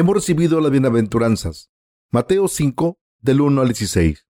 hemos 0.00 0.14
recibido 0.14 0.60
las 0.62 0.70
bienaventuranzas. 0.70 1.70
Mateo 2.10 2.48
5, 2.48 2.98
del 3.20 3.42
1 3.42 3.60
al 3.60 3.68
16. 3.68 4.26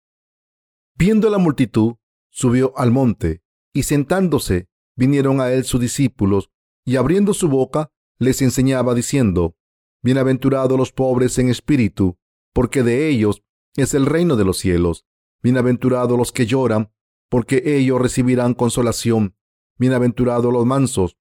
Viendo 0.95 1.29
la 1.29 1.37
multitud, 1.37 1.95
subió 2.31 2.73
al 2.75 2.89
monte, 2.89 3.43
y 3.71 3.83
sentándose, 3.83 4.67
vinieron 4.95 5.39
a 5.39 5.51
él 5.51 5.63
sus 5.65 5.79
discípulos, 5.79 6.49
y 6.85 6.95
abriendo 6.95 7.35
su 7.35 7.49
boca, 7.49 7.91
les 8.17 8.41
enseñaba 8.41 8.95
diciendo, 8.95 9.55
Bienaventurados 10.01 10.75
los 10.75 10.91
pobres 10.91 11.37
en 11.37 11.49
espíritu, 11.49 12.17
porque 12.51 12.81
de 12.81 13.07
ellos 13.07 13.43
es 13.75 13.93
el 13.93 14.07
reino 14.07 14.35
de 14.37 14.45
los 14.45 14.57
cielos. 14.57 15.05
Bienaventurados 15.43 16.17
los 16.17 16.31
que 16.31 16.47
lloran, 16.47 16.91
porque 17.29 17.61
ellos 17.77 18.01
recibirán 18.01 18.55
consolación. 18.55 19.35
Bienaventurados 19.77 20.51
los 20.51 20.65
mansos, 20.65 21.15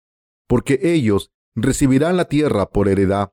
porque 0.47 0.81
ellos 0.83 1.33
recibirán 1.55 2.17
la 2.17 2.25
tierra 2.25 2.71
por 2.71 2.89
heredad. 2.89 3.33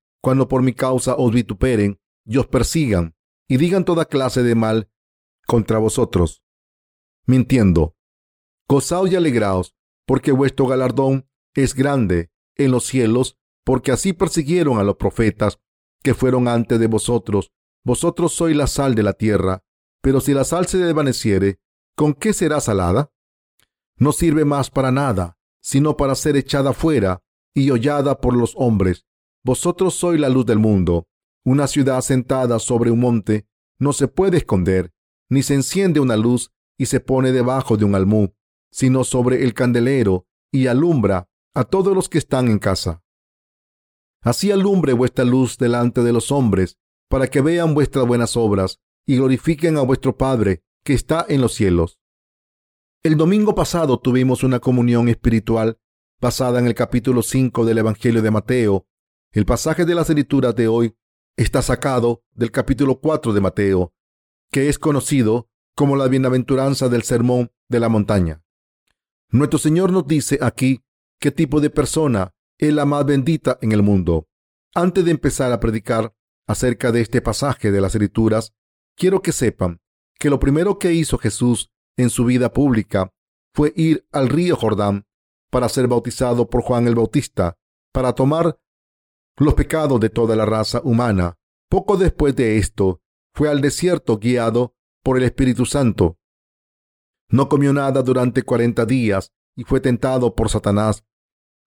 cuando 0.21 0.47
por 0.47 0.61
mi 0.61 0.73
causa 0.73 1.15
os 1.15 1.31
vituperen 1.31 1.99
y 2.25 2.37
os 2.37 2.47
persigan 2.47 3.15
y 3.47 3.57
digan 3.57 3.83
toda 3.83 4.05
clase 4.05 4.43
de 4.43 4.55
mal 4.55 4.89
contra 5.47 5.79
vosotros, 5.79 6.43
mintiendo. 7.25 7.95
Gozaos 8.69 9.11
y 9.11 9.15
alegraos, 9.15 9.75
porque 10.05 10.31
vuestro 10.31 10.67
galardón 10.67 11.27
es 11.53 11.75
grande 11.75 12.31
en 12.55 12.71
los 12.71 12.85
cielos, 12.85 13.37
porque 13.65 13.91
así 13.91 14.13
persiguieron 14.13 14.77
a 14.77 14.83
los 14.83 14.95
profetas 14.95 15.59
que 16.03 16.13
fueron 16.13 16.47
antes 16.47 16.79
de 16.79 16.87
vosotros. 16.87 17.51
Vosotros 17.83 18.33
sois 18.33 18.55
la 18.55 18.67
sal 18.67 18.95
de 18.95 19.03
la 19.03 19.13
tierra, 19.13 19.63
pero 20.01 20.21
si 20.21 20.33
la 20.33 20.43
sal 20.43 20.67
se 20.67 20.77
desvaneciere, 20.77 21.59
¿con 21.95 22.13
qué 22.13 22.33
será 22.33 22.61
salada? 22.61 23.11
No 23.97 24.11
sirve 24.11 24.45
más 24.45 24.69
para 24.69 24.91
nada, 24.91 25.37
sino 25.61 25.97
para 25.97 26.15
ser 26.15 26.37
echada 26.37 26.73
fuera 26.73 27.23
y 27.53 27.69
hollada 27.69 28.19
por 28.19 28.35
los 28.35 28.53
hombres. 28.55 29.05
Vosotros 29.43 29.95
sois 29.95 30.19
la 30.19 30.29
luz 30.29 30.45
del 30.45 30.59
mundo. 30.59 31.07
Una 31.43 31.67
ciudad 31.67 32.01
sentada 32.01 32.59
sobre 32.59 32.91
un 32.91 32.99
monte 32.99 33.47
no 33.79 33.93
se 33.93 34.07
puede 34.07 34.37
esconder, 34.37 34.93
ni 35.29 35.41
se 35.41 35.55
enciende 35.55 35.99
una 35.99 36.17
luz 36.17 36.51
y 36.77 36.85
se 36.85 36.99
pone 36.99 37.31
debajo 37.31 37.77
de 37.77 37.85
un 37.85 37.95
almú, 37.95 38.33
sino 38.71 39.03
sobre 39.03 39.43
el 39.43 39.53
candelero 39.53 40.27
y 40.51 40.67
alumbra 40.67 41.29
a 41.55 41.63
todos 41.63 41.95
los 41.95 42.09
que 42.09 42.17
están 42.17 42.47
en 42.47 42.59
casa. 42.59 43.03
Así 44.21 44.51
alumbre 44.51 44.93
vuestra 44.93 45.25
luz 45.25 45.57
delante 45.57 46.03
de 46.03 46.13
los 46.13 46.31
hombres, 46.31 46.77
para 47.09 47.27
que 47.27 47.41
vean 47.41 47.73
vuestras 47.73 48.05
buenas 48.05 48.37
obras 48.37 48.79
y 49.05 49.17
glorifiquen 49.17 49.77
a 49.77 49.81
vuestro 49.81 50.15
Padre 50.15 50.63
que 50.83 50.93
está 50.93 51.25
en 51.27 51.41
los 51.41 51.53
cielos. 51.53 51.99
El 53.03 53.17
domingo 53.17 53.55
pasado 53.55 53.99
tuvimos 53.99 54.43
una 54.43 54.59
comunión 54.59 55.09
espiritual 55.09 55.79
basada 56.21 56.59
en 56.59 56.67
el 56.67 56.75
capítulo 56.75 57.23
5 57.23 57.65
del 57.65 57.79
Evangelio 57.79 58.21
de 58.21 58.29
Mateo. 58.29 58.85
El 59.33 59.45
pasaje 59.45 59.85
de 59.85 59.95
las 59.95 60.09
escrituras 60.09 60.53
de 60.55 60.67
hoy 60.67 60.93
está 61.37 61.61
sacado 61.61 62.25
del 62.33 62.51
capítulo 62.51 62.99
4 62.99 63.31
de 63.31 63.39
Mateo, 63.39 63.93
que 64.51 64.67
es 64.67 64.77
conocido 64.77 65.49
como 65.73 65.95
la 65.95 66.09
bienaventuranza 66.09 66.89
del 66.89 67.03
sermón 67.03 67.49
de 67.69 67.79
la 67.79 67.87
montaña. 67.87 68.43
Nuestro 69.29 69.57
Señor 69.57 69.93
nos 69.93 70.05
dice 70.05 70.37
aquí 70.41 70.83
qué 71.17 71.31
tipo 71.31 71.61
de 71.61 71.69
persona 71.69 72.33
es 72.57 72.73
la 72.73 72.83
más 72.83 73.05
bendita 73.05 73.57
en 73.61 73.71
el 73.71 73.81
mundo. 73.83 74.27
Antes 74.75 75.05
de 75.05 75.11
empezar 75.11 75.53
a 75.53 75.61
predicar 75.61 76.13
acerca 76.45 76.91
de 76.91 76.99
este 76.99 77.21
pasaje 77.21 77.71
de 77.71 77.79
las 77.79 77.95
escrituras, 77.95 78.53
quiero 78.97 79.21
que 79.21 79.31
sepan 79.31 79.79
que 80.19 80.29
lo 80.29 80.41
primero 80.41 80.77
que 80.77 80.91
hizo 80.91 81.17
Jesús 81.17 81.71
en 81.95 82.09
su 82.09 82.25
vida 82.25 82.51
pública 82.51 83.13
fue 83.53 83.71
ir 83.77 84.05
al 84.11 84.27
río 84.27 84.57
Jordán 84.57 85.05
para 85.49 85.69
ser 85.69 85.87
bautizado 85.87 86.49
por 86.49 86.63
Juan 86.63 86.85
el 86.85 86.95
Bautista, 86.95 87.57
para 87.93 88.11
tomar 88.11 88.59
los 89.45 89.53
pecados 89.55 89.99
de 89.99 90.09
toda 90.09 90.35
la 90.35 90.45
raza 90.45 90.81
humana. 90.83 91.37
Poco 91.69 91.97
después 91.97 92.35
de 92.35 92.57
esto, 92.57 93.01
fue 93.33 93.49
al 93.49 93.61
desierto 93.61 94.17
guiado 94.17 94.75
por 95.03 95.17
el 95.17 95.23
Espíritu 95.23 95.65
Santo. 95.65 96.17
No 97.29 97.47
comió 97.47 97.71
nada 97.73 98.03
durante 98.03 98.43
cuarenta 98.43 98.85
días 98.85 99.31
y 99.55 99.63
fue 99.63 99.79
tentado 99.79 100.35
por 100.35 100.49
Satanás. 100.49 101.05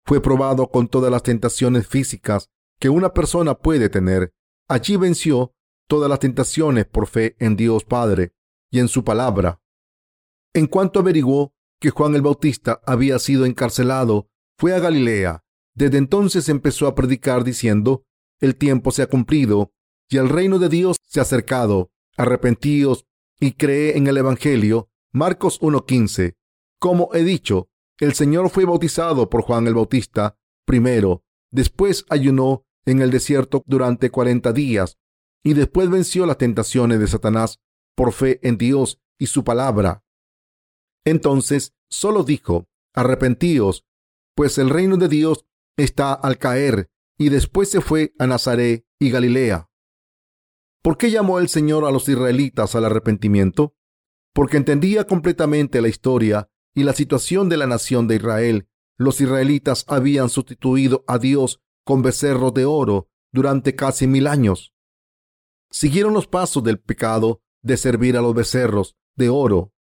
Fue 0.05 0.21
probado 0.21 0.69
con 0.69 0.87
todas 0.87 1.09
las 1.09 1.23
tentaciones 1.23 1.87
físicas 1.87 2.49
que 2.79 2.89
una 2.89 3.13
persona 3.13 3.55
puede 3.55 3.89
tener. 3.89 4.33
Allí 4.67 4.97
venció 4.97 5.53
todas 5.87 6.09
las 6.09 6.19
tentaciones 6.19 6.85
por 6.85 7.07
fe 7.07 7.35
en 7.39 7.55
Dios 7.55 7.85
Padre 7.85 8.33
y 8.69 8.79
en 8.79 8.87
su 8.87 9.03
palabra. 9.03 9.61
En 10.53 10.67
cuanto 10.67 10.99
averiguó 10.99 11.53
que 11.79 11.89
Juan 11.89 12.15
el 12.15 12.21
Bautista 12.21 12.81
había 12.85 13.19
sido 13.19 13.45
encarcelado, 13.45 14.29
fue 14.57 14.73
a 14.73 14.79
Galilea. 14.79 15.43
Desde 15.75 15.97
entonces 15.97 16.49
empezó 16.49 16.87
a 16.87 16.95
predicar 16.95 17.43
diciendo, 17.43 18.03
el 18.39 18.55
tiempo 18.55 18.91
se 18.91 19.01
ha 19.01 19.07
cumplido 19.07 19.71
y 20.09 20.17
el 20.17 20.29
reino 20.29 20.59
de 20.59 20.69
Dios 20.69 20.97
se 21.03 21.19
ha 21.19 21.23
acercado. 21.23 21.91
Arrepentíos 22.17 23.05
y 23.39 23.53
cree 23.53 23.97
en 23.97 24.07
el 24.07 24.17
Evangelio. 24.17 24.89
Marcos 25.11 25.59
1.15. 25.61 26.35
Como 26.79 27.09
he 27.13 27.23
dicho, 27.23 27.69
el 27.99 28.13
Señor 28.13 28.49
fue 28.49 28.65
bautizado 28.65 29.29
por 29.29 29.43
Juan 29.43 29.67
el 29.67 29.75
Bautista 29.75 30.37
primero, 30.65 31.23
después 31.51 32.05
ayunó 32.09 32.65
en 32.85 33.01
el 33.01 33.11
desierto 33.11 33.63
durante 33.65 34.09
cuarenta 34.09 34.51
días 34.53 34.97
y 35.43 35.53
después 35.53 35.89
venció 35.89 36.25
las 36.25 36.37
tentaciones 36.37 36.99
de 36.99 37.07
Satanás 37.07 37.59
por 37.95 38.13
fe 38.13 38.39
en 38.43 38.57
Dios 38.57 38.99
y 39.17 39.27
su 39.27 39.43
palabra. 39.43 40.03
Entonces 41.05 41.73
solo 41.89 42.23
dijo, 42.23 42.67
arrepentíos, 42.93 43.85
pues 44.35 44.57
el 44.57 44.69
reino 44.69 44.97
de 44.97 45.09
Dios 45.09 45.45
está 45.77 46.13
al 46.13 46.37
caer, 46.37 46.89
y 47.17 47.29
después 47.29 47.69
se 47.69 47.81
fue 47.81 48.13
a 48.19 48.27
Nazaret 48.27 48.85
y 48.99 49.09
Galilea. 49.09 49.69
¿Por 50.81 50.97
qué 50.97 51.11
llamó 51.11 51.39
el 51.39 51.47
Señor 51.47 51.85
a 51.85 51.91
los 51.91 52.09
israelitas 52.09 52.75
al 52.75 52.85
arrepentimiento? 52.85 53.75
Porque 54.33 54.57
entendía 54.57 55.05
completamente 55.05 55.81
la 55.81 55.87
historia 55.87 56.49
y 56.73 56.83
la 56.83 56.93
situación 56.93 57.49
de 57.49 57.57
la 57.57 57.67
nación 57.67 58.07
de 58.07 58.15
Israel. 58.15 58.67
Los 58.97 59.21
israelitas 59.21 59.85
habían 59.87 60.29
sustituido 60.29 61.03
a 61.07 61.19
Dios 61.19 61.61
con 61.85 62.01
becerros 62.01 62.53
de 62.53 62.65
oro 62.65 63.09
durante 63.31 63.75
casi 63.75 64.07
mil 64.07 64.27
años. 64.27 64.73
Siguieron 65.69 66.13
los 66.13 66.27
pasos 66.27 66.63
del 66.63 66.79
pecado 66.79 67.41
de 67.61 67.77
servir 67.77 68.17
a 68.17 68.21
los 68.21 68.33
becerros 68.33 68.95
de 69.15 69.29
oro 69.29 69.73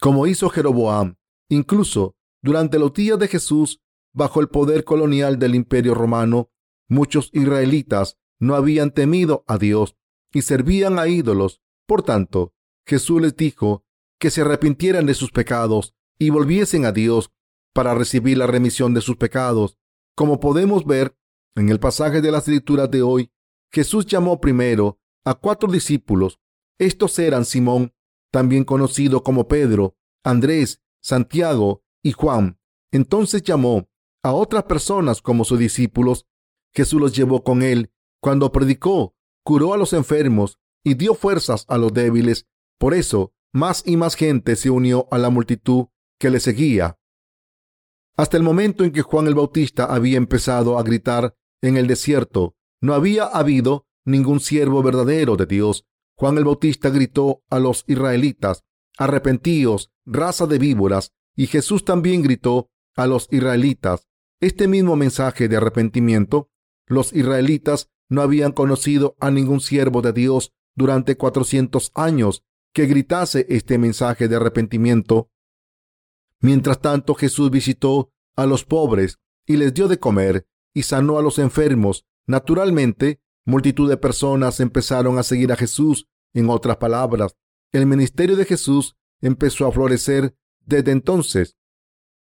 como 0.00 0.26
hizo 0.26 0.50
Jeroboam. 0.50 1.16
Incluso 1.48 2.14
durante 2.42 2.78
los 2.78 2.92
días 2.92 3.18
de 3.18 3.28
Jesús, 3.28 3.80
bajo 4.14 4.40
el 4.40 4.48
poder 4.48 4.84
colonial 4.84 5.38
del 5.38 5.54
imperio 5.54 5.94
romano, 5.94 6.50
muchos 6.88 7.30
israelitas 7.32 8.16
no 8.38 8.54
habían 8.54 8.92
temido 8.92 9.44
a 9.46 9.58
Dios 9.58 9.96
y 10.32 10.42
servían 10.42 10.98
a 10.98 11.08
ídolos. 11.08 11.60
Por 11.86 12.02
tanto, 12.02 12.54
Jesús 12.86 13.20
les 13.20 13.36
dijo 13.36 13.84
que 14.18 14.30
se 14.30 14.40
arrepintieran 14.40 15.04
de 15.06 15.14
sus 15.14 15.32
pecados 15.32 15.94
y 16.18 16.30
volviesen 16.30 16.86
a 16.86 16.92
Dios 16.92 17.32
para 17.74 17.94
recibir 17.94 18.38
la 18.38 18.46
remisión 18.46 18.94
de 18.94 19.00
sus 19.00 19.16
pecados. 19.16 19.76
Como 20.14 20.38
podemos 20.40 20.86
ver 20.86 21.16
en 21.56 21.68
el 21.68 21.80
pasaje 21.80 22.20
de 22.20 22.30
las 22.30 22.44
escrituras 22.44 22.90
de 22.90 23.02
hoy, 23.02 23.32
Jesús 23.72 24.06
llamó 24.06 24.40
primero 24.40 25.00
a 25.24 25.34
cuatro 25.34 25.70
discípulos. 25.70 26.38
Estos 26.78 27.18
eran 27.18 27.44
Simón, 27.44 27.92
también 28.30 28.64
conocido 28.64 29.22
como 29.22 29.48
Pedro, 29.48 29.96
Andrés, 30.22 30.80
Santiago 31.00 31.82
y 32.02 32.12
Juan. 32.12 32.58
Entonces 32.92 33.42
llamó 33.42 33.88
a 34.24 34.32
otras 34.32 34.64
personas 34.64 35.22
como 35.22 35.44
sus 35.44 35.60
discípulos. 35.60 36.26
Jesús 36.72 37.00
los 37.00 37.14
llevó 37.14 37.44
con 37.44 37.62
él 37.62 37.92
cuando 38.20 38.50
predicó, 38.50 39.14
curó 39.44 39.72
a 39.72 39.76
los 39.76 39.92
enfermos 39.92 40.58
y 40.82 40.94
dio 40.94 41.14
fuerzas 41.14 41.64
a 41.68 41.78
los 41.78 41.94
débiles. 41.94 42.48
Por 42.78 42.94
eso, 42.94 43.32
más 43.52 43.84
y 43.86 43.96
más 43.96 44.16
gente 44.16 44.56
se 44.56 44.70
unió 44.70 45.06
a 45.12 45.18
la 45.18 45.30
multitud 45.30 45.86
que 46.18 46.30
le 46.30 46.40
seguía. 46.40 46.98
Hasta 48.16 48.36
el 48.36 48.42
momento 48.42 48.82
en 48.82 48.90
que 48.90 49.02
Juan 49.02 49.28
el 49.28 49.36
Bautista 49.36 49.84
había 49.84 50.16
empezado 50.16 50.78
a 50.78 50.82
gritar 50.82 51.36
en 51.62 51.76
el 51.76 51.86
desierto, 51.86 52.56
no 52.80 52.94
había 52.94 53.26
habido 53.26 53.86
ningún 54.04 54.40
siervo 54.40 54.82
verdadero 54.82 55.36
de 55.36 55.46
Dios 55.46 55.86
Juan 56.16 56.38
el 56.38 56.44
Bautista 56.44 56.90
gritó 56.90 57.42
a 57.50 57.58
los 57.58 57.84
israelitas, 57.88 58.64
arrepentíos, 58.96 59.90
raza 60.04 60.46
de 60.46 60.58
víboras, 60.58 61.12
y 61.34 61.48
Jesús 61.48 61.84
también 61.84 62.22
gritó 62.22 62.70
a 62.96 63.06
los 63.06 63.26
israelitas 63.32 64.06
este 64.40 64.68
mismo 64.68 64.96
mensaje 64.96 65.48
de 65.48 65.56
arrepentimiento. 65.56 66.50
Los 66.86 67.12
israelitas 67.12 67.90
no 68.08 68.22
habían 68.22 68.52
conocido 68.52 69.16
a 69.20 69.30
ningún 69.30 69.60
siervo 69.60 70.02
de 70.02 70.12
Dios 70.12 70.52
durante 70.74 71.16
cuatrocientos 71.16 71.92
años 71.94 72.44
que 72.72 72.86
gritase 72.86 73.46
este 73.48 73.78
mensaje 73.78 74.28
de 74.28 74.36
arrepentimiento. 74.36 75.30
Mientras 76.40 76.80
tanto, 76.80 77.14
Jesús 77.14 77.50
visitó 77.50 78.12
a 78.36 78.46
los 78.46 78.64
pobres 78.64 79.18
y 79.46 79.56
les 79.56 79.72
dio 79.72 79.88
de 79.88 79.98
comer 79.98 80.46
y 80.74 80.82
sanó 80.82 81.18
a 81.18 81.22
los 81.22 81.38
enfermos. 81.38 82.04
Naturalmente, 82.26 83.20
multitud 83.46 83.88
de 83.88 83.96
personas 83.96 84.60
empezaron 84.60 85.18
a 85.18 85.22
seguir 85.22 85.52
a 85.52 85.56
Jesús. 85.56 86.08
En 86.34 86.50
otras 86.50 86.78
palabras, 86.78 87.36
el 87.72 87.86
ministerio 87.86 88.36
de 88.36 88.44
Jesús 88.44 88.96
empezó 89.20 89.66
a 89.66 89.72
florecer 89.72 90.36
desde 90.60 90.90
entonces. 90.90 91.56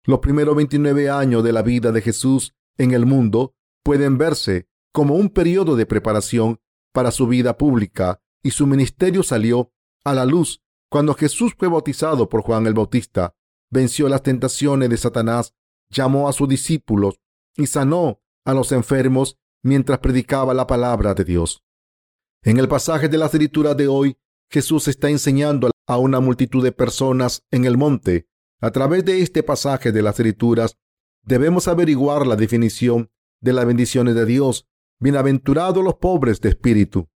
Los 0.04 0.20
primeros 0.20 0.56
29 0.56 1.10
años 1.10 1.44
de 1.44 1.54
la 1.54 1.62
vida 1.62 1.92
de 1.92 2.02
Jesús 2.02 2.56
en 2.78 2.92
el 2.92 3.06
mundo 3.06 3.56
pueden 3.84 4.18
verse 4.18 4.68
como 4.92 5.16
un 5.16 5.30
periodo 5.30 5.76
de 5.76 5.86
preparación 5.86 6.60
para 6.92 7.12
su 7.12 7.28
vida 7.28 7.58
pública 7.58 8.22
y 8.44 8.52
su 8.52 8.68
ministerio 8.68 9.24
salió 9.24 9.72
a 10.04 10.14
la 10.14 10.26
luz 10.26 10.62
cuando 10.90 11.14
Jesús 11.14 11.54
fue 11.58 11.70
bautizado 11.70 12.28
por 12.28 12.42
Juan 12.42 12.68
el 12.68 12.74
Bautista, 12.74 13.34
venció 13.70 14.10
las 14.10 14.24
tentaciones 14.24 14.90
de 14.90 14.98
Satanás, 14.98 15.54
llamó 15.90 16.28
a 16.28 16.34
sus 16.34 16.50
discípulos 16.50 17.22
y 17.56 17.68
sanó 17.68 18.20
a 18.44 18.54
los 18.54 18.74
enfermos 18.74 19.38
mientras 19.64 20.00
predicaba 20.00 20.54
la 20.54 20.68
palabra 20.68 21.14
de 21.14 21.24
Dios. 21.24 21.64
En 22.44 22.58
el 22.58 22.68
pasaje 22.68 23.08
de 23.08 23.18
la 23.18 23.28
escritura 23.28 23.74
de 23.74 23.88
hoy, 23.88 24.18
Jesús 24.50 24.88
está 24.88 25.10
enseñando 25.10 25.72
a 25.88 25.98
una 25.98 26.20
multitud 26.20 26.64
de 26.64 26.72
personas 26.72 27.46
en 27.52 27.66
el 27.66 27.78
monte. 27.78 28.28
A 28.64 28.70
través 28.70 29.04
de 29.04 29.24
este 29.24 29.42
pasaje 29.42 29.92
de 29.92 30.04
las 30.04 30.20
escrituras, 30.20 30.78
debemos 31.24 31.68
averiguar 31.68 32.28
la 32.28 32.36
definición 32.36 33.10
de 33.40 33.54
las 33.54 33.66
bendiciones 33.66 34.14
de 34.14 34.28
Dios. 34.28 34.68
Bienaventurados 35.00 35.84
los 35.84 35.96
pobres 35.96 36.42
de 36.42 36.50
espíritu. 36.50 37.10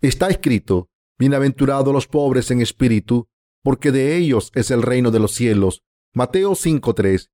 Está 0.00 0.28
escrito, 0.28 0.88
Bienaventurados 1.18 1.92
los 1.92 2.08
pobres 2.08 2.50
en 2.50 2.62
espíritu, 2.62 3.28
porque 3.62 3.92
de 3.92 4.16
ellos 4.16 4.50
es 4.54 4.70
el 4.70 4.80
reino 4.80 5.10
de 5.10 5.18
los 5.18 5.32
cielos. 5.32 5.82
Mateo 6.14 6.52
5.3. 6.52 7.28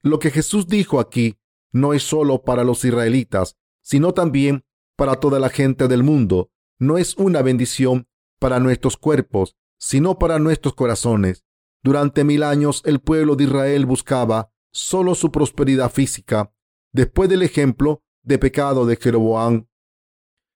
Lo 0.00 0.18
que 0.18 0.30
Jesús 0.30 0.66
dijo 0.66 0.98
aquí 0.98 1.36
no 1.72 1.92
es 1.92 2.02
solo 2.02 2.44
para 2.44 2.64
los 2.64 2.82
israelitas, 2.82 3.58
sino 3.82 4.14
también 4.14 4.64
para 4.96 5.16
toda 5.16 5.38
la 5.38 5.50
gente 5.50 5.86
del 5.86 6.02
mundo. 6.02 6.50
No 6.78 6.96
es 6.96 7.14
una 7.18 7.42
bendición 7.42 8.08
para 8.38 8.58
nuestros 8.58 8.96
cuerpos, 8.96 9.54
sino 9.78 10.18
para 10.18 10.38
nuestros 10.38 10.74
corazones. 10.74 11.45
Durante 11.86 12.24
mil 12.24 12.42
años 12.42 12.82
el 12.84 12.98
pueblo 12.98 13.36
de 13.36 13.44
Israel 13.44 13.86
buscaba 13.86 14.50
solo 14.72 15.14
su 15.14 15.30
prosperidad 15.30 15.88
física. 15.88 16.52
Después 16.92 17.28
del 17.30 17.42
ejemplo 17.42 18.02
de 18.24 18.40
pecado 18.40 18.86
de 18.86 18.96
Jeroboam, 18.96 19.68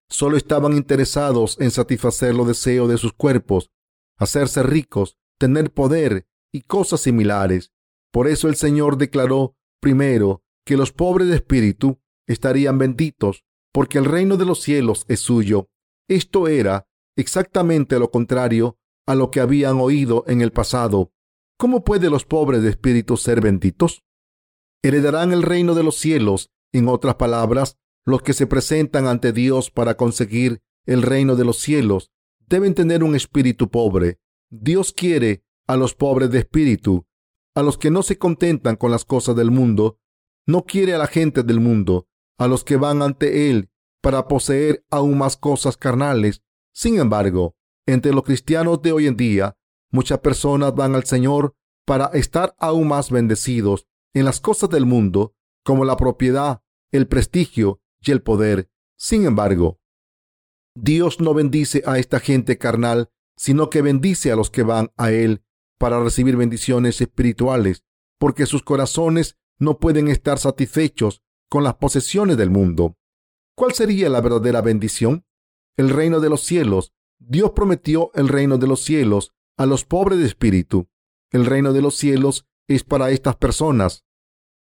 Solo 0.08 0.36
estaban 0.36 0.72
interesados 0.72 1.56
en 1.60 1.70
satisfacer 1.70 2.34
los 2.34 2.48
deseos 2.48 2.88
de 2.88 2.98
sus 2.98 3.12
cuerpos, 3.12 3.70
hacerse 4.18 4.64
ricos, 4.64 5.18
tener 5.38 5.72
poder 5.72 6.26
y 6.52 6.62
cosas 6.62 7.02
similares. 7.02 7.70
Por 8.10 8.26
eso 8.26 8.48
el 8.48 8.56
Señor 8.56 8.98
declaró 8.98 9.54
primero 9.80 10.42
que 10.66 10.76
los 10.76 10.90
pobres 10.90 11.28
de 11.28 11.36
espíritu 11.36 12.00
estarían 12.26 12.76
benditos, 12.76 13.44
porque 13.72 13.98
el 13.98 14.04
reino 14.04 14.36
de 14.36 14.46
los 14.46 14.62
cielos 14.62 15.04
es 15.06 15.20
suyo. 15.20 15.70
Esto 16.08 16.48
era 16.48 16.88
exactamente 17.16 18.00
lo 18.00 18.10
contrario 18.10 18.80
a 19.06 19.14
lo 19.14 19.30
que 19.30 19.38
habían 19.38 19.78
oído 19.78 20.24
en 20.26 20.40
el 20.40 20.50
pasado. 20.50 21.12
¿Cómo 21.60 21.84
pueden 21.84 22.10
los 22.10 22.24
pobres 22.24 22.62
de 22.62 22.70
espíritu 22.70 23.18
ser 23.18 23.42
benditos? 23.42 24.02
Heredarán 24.82 25.34
el 25.34 25.42
reino 25.42 25.74
de 25.74 25.82
los 25.82 25.96
cielos, 25.96 26.48
en 26.72 26.88
otras 26.88 27.16
palabras, 27.16 27.76
los 28.06 28.22
que 28.22 28.32
se 28.32 28.46
presentan 28.46 29.06
ante 29.06 29.34
Dios 29.34 29.70
para 29.70 29.98
conseguir 29.98 30.62
el 30.86 31.02
reino 31.02 31.36
de 31.36 31.44
los 31.44 31.58
cielos 31.58 32.12
deben 32.48 32.74
tener 32.74 33.04
un 33.04 33.14
espíritu 33.14 33.68
pobre. 33.68 34.18
Dios 34.48 34.94
quiere 34.94 35.44
a 35.66 35.76
los 35.76 35.94
pobres 35.94 36.30
de 36.30 36.38
espíritu, 36.38 37.04
a 37.54 37.62
los 37.62 37.76
que 37.76 37.90
no 37.90 38.02
se 38.02 38.16
contentan 38.16 38.76
con 38.76 38.90
las 38.90 39.04
cosas 39.04 39.36
del 39.36 39.50
mundo. 39.50 39.98
No 40.46 40.64
quiere 40.64 40.94
a 40.94 40.98
la 40.98 41.08
gente 41.08 41.42
del 41.42 41.60
mundo, 41.60 42.08
a 42.38 42.48
los 42.48 42.64
que 42.64 42.78
van 42.78 43.02
ante 43.02 43.50
Él 43.50 43.68
para 44.00 44.28
poseer 44.28 44.82
aún 44.88 45.18
más 45.18 45.36
cosas 45.36 45.76
carnales. 45.76 46.42
Sin 46.72 46.98
embargo, 46.98 47.54
entre 47.84 48.14
los 48.14 48.22
cristianos 48.22 48.80
de 48.80 48.92
hoy 48.92 49.06
en 49.06 49.18
día, 49.18 49.58
muchas 49.90 50.20
personas 50.20 50.74
van 50.74 50.94
al 50.94 51.04
Señor 51.04 51.54
para 51.84 52.06
estar 52.06 52.54
aún 52.58 52.88
más 52.88 53.10
bendecidos 53.10 53.86
en 54.14 54.24
las 54.24 54.40
cosas 54.40 54.70
del 54.70 54.86
mundo, 54.86 55.34
como 55.64 55.84
la 55.84 55.96
propiedad, 55.96 56.62
el 56.92 57.06
prestigio 57.06 57.80
y 58.00 58.10
el 58.10 58.22
poder. 58.22 58.70
Sin 58.96 59.24
embargo, 59.24 59.80
Dios 60.74 61.20
no 61.20 61.34
bendice 61.34 61.82
a 61.86 61.98
esta 61.98 62.20
gente 62.20 62.58
carnal, 62.58 63.10
sino 63.36 63.70
que 63.70 63.82
bendice 63.82 64.30
a 64.30 64.36
los 64.36 64.50
que 64.50 64.62
van 64.62 64.92
a 64.96 65.10
Él 65.10 65.42
para 65.78 66.02
recibir 66.02 66.36
bendiciones 66.36 67.00
espirituales, 67.00 67.84
porque 68.18 68.46
sus 68.46 68.62
corazones 68.62 69.38
no 69.58 69.78
pueden 69.78 70.08
estar 70.08 70.38
satisfechos 70.38 71.22
con 71.48 71.64
las 71.64 71.74
posesiones 71.74 72.36
del 72.36 72.50
mundo. 72.50 72.96
¿Cuál 73.56 73.72
sería 73.74 74.08
la 74.08 74.20
verdadera 74.20 74.60
bendición? 74.60 75.24
El 75.76 75.90
reino 75.90 76.20
de 76.20 76.28
los 76.28 76.42
cielos. 76.42 76.92
Dios 77.18 77.52
prometió 77.52 78.10
el 78.14 78.28
reino 78.28 78.58
de 78.58 78.66
los 78.66 78.80
cielos 78.80 79.34
a 79.56 79.66
los 79.66 79.84
pobres 79.84 80.18
de 80.18 80.26
espíritu. 80.26 80.88
El 81.30 81.46
reino 81.46 81.72
de 81.72 81.82
los 81.82 81.96
cielos 81.96 82.46
es 82.68 82.84
para 82.84 83.10
estas 83.10 83.36
personas. 83.36 84.04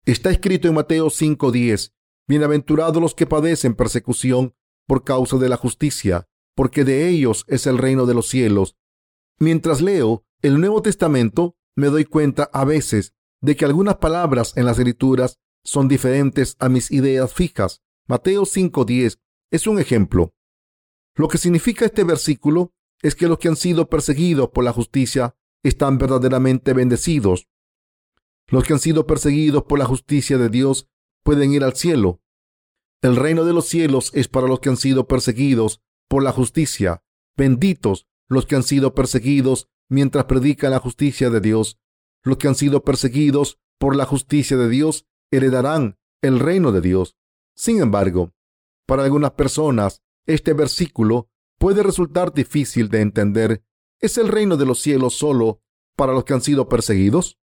Está 0.04 0.30
escrito 0.30 0.68
en 0.68 0.74
Mateo 0.74 1.10
5:10, 1.10 1.92
Bienaventurados 2.26 3.02
los 3.02 3.14
que 3.14 3.26
padecen 3.26 3.74
persecución 3.74 4.54
por 4.86 5.04
causa 5.04 5.36
de 5.36 5.48
la 5.48 5.56
justicia, 5.56 6.28
porque 6.54 6.84
de 6.84 7.08
ellos 7.08 7.44
es 7.48 7.66
el 7.66 7.78
reino 7.78 8.06
de 8.06 8.14
los 8.14 8.28
cielos. 8.28 8.76
Mientras 9.38 9.80
leo 9.80 10.24
el 10.42 10.60
Nuevo 10.60 10.82
Testamento, 10.82 11.56
me 11.76 11.88
doy 11.88 12.04
cuenta 12.04 12.50
a 12.52 12.64
veces 12.64 13.14
de 13.40 13.56
que 13.56 13.64
algunas 13.64 13.96
palabras 13.96 14.56
en 14.56 14.66
las 14.66 14.78
escrituras 14.78 15.38
son 15.64 15.88
diferentes 15.88 16.56
a 16.58 16.68
mis 16.68 16.90
ideas 16.90 17.32
fijas. 17.32 17.82
Mateo 18.06 18.42
5.10 18.42 19.18
es 19.50 19.66
un 19.66 19.78
ejemplo. 19.78 20.34
Lo 21.14 21.28
que 21.28 21.38
significa 21.38 21.84
este 21.84 22.04
versículo 22.04 22.72
es 23.02 23.14
que 23.14 23.28
los 23.28 23.38
que 23.38 23.48
han 23.48 23.56
sido 23.56 23.88
perseguidos 23.88 24.50
por 24.50 24.64
la 24.64 24.72
justicia 24.72 25.36
están 25.62 25.98
verdaderamente 25.98 26.72
bendecidos. 26.72 27.48
Los 28.48 28.64
que 28.64 28.72
han 28.72 28.78
sido 28.78 29.06
perseguidos 29.06 29.64
por 29.64 29.78
la 29.78 29.84
justicia 29.86 30.38
de 30.38 30.48
Dios 30.48 30.88
pueden 31.22 31.52
ir 31.52 31.64
al 31.64 31.74
cielo. 31.74 32.20
El 33.02 33.16
reino 33.16 33.44
de 33.44 33.52
los 33.52 33.66
cielos 33.66 34.10
es 34.14 34.28
para 34.28 34.46
los 34.46 34.60
que 34.60 34.68
han 34.68 34.76
sido 34.76 35.06
perseguidos 35.06 35.82
por 36.08 36.22
la 36.22 36.32
justicia. 36.32 37.02
Benditos 37.36 38.06
los 38.28 38.46
que 38.46 38.56
han 38.56 38.62
sido 38.62 38.94
perseguidos 38.94 39.68
mientras 39.88 40.24
predican 40.26 40.70
la 40.70 40.78
justicia 40.78 41.30
de 41.30 41.40
Dios. 41.40 41.78
Los 42.22 42.36
que 42.36 42.48
han 42.48 42.54
sido 42.54 42.84
perseguidos 42.84 43.58
por 43.78 43.96
la 43.96 44.04
justicia 44.04 44.56
de 44.56 44.68
Dios 44.68 45.06
heredarán 45.30 45.98
el 46.22 46.38
reino 46.38 46.72
de 46.72 46.80
Dios. 46.80 47.16
Sin 47.56 47.80
embargo, 47.80 48.34
para 48.86 49.04
algunas 49.04 49.32
personas, 49.32 50.02
este 50.26 50.52
versículo 50.52 51.30
puede 51.60 51.82
resultar 51.82 52.32
difícil 52.32 52.88
de 52.88 53.02
entender. 53.02 53.62
¿Es 54.00 54.16
el 54.16 54.28
reino 54.28 54.56
de 54.56 54.64
los 54.64 54.80
cielos 54.80 55.14
solo 55.14 55.62
para 55.94 56.14
los 56.14 56.24
que 56.24 56.32
han 56.32 56.40
sido 56.40 56.68
perseguidos? 56.68 57.38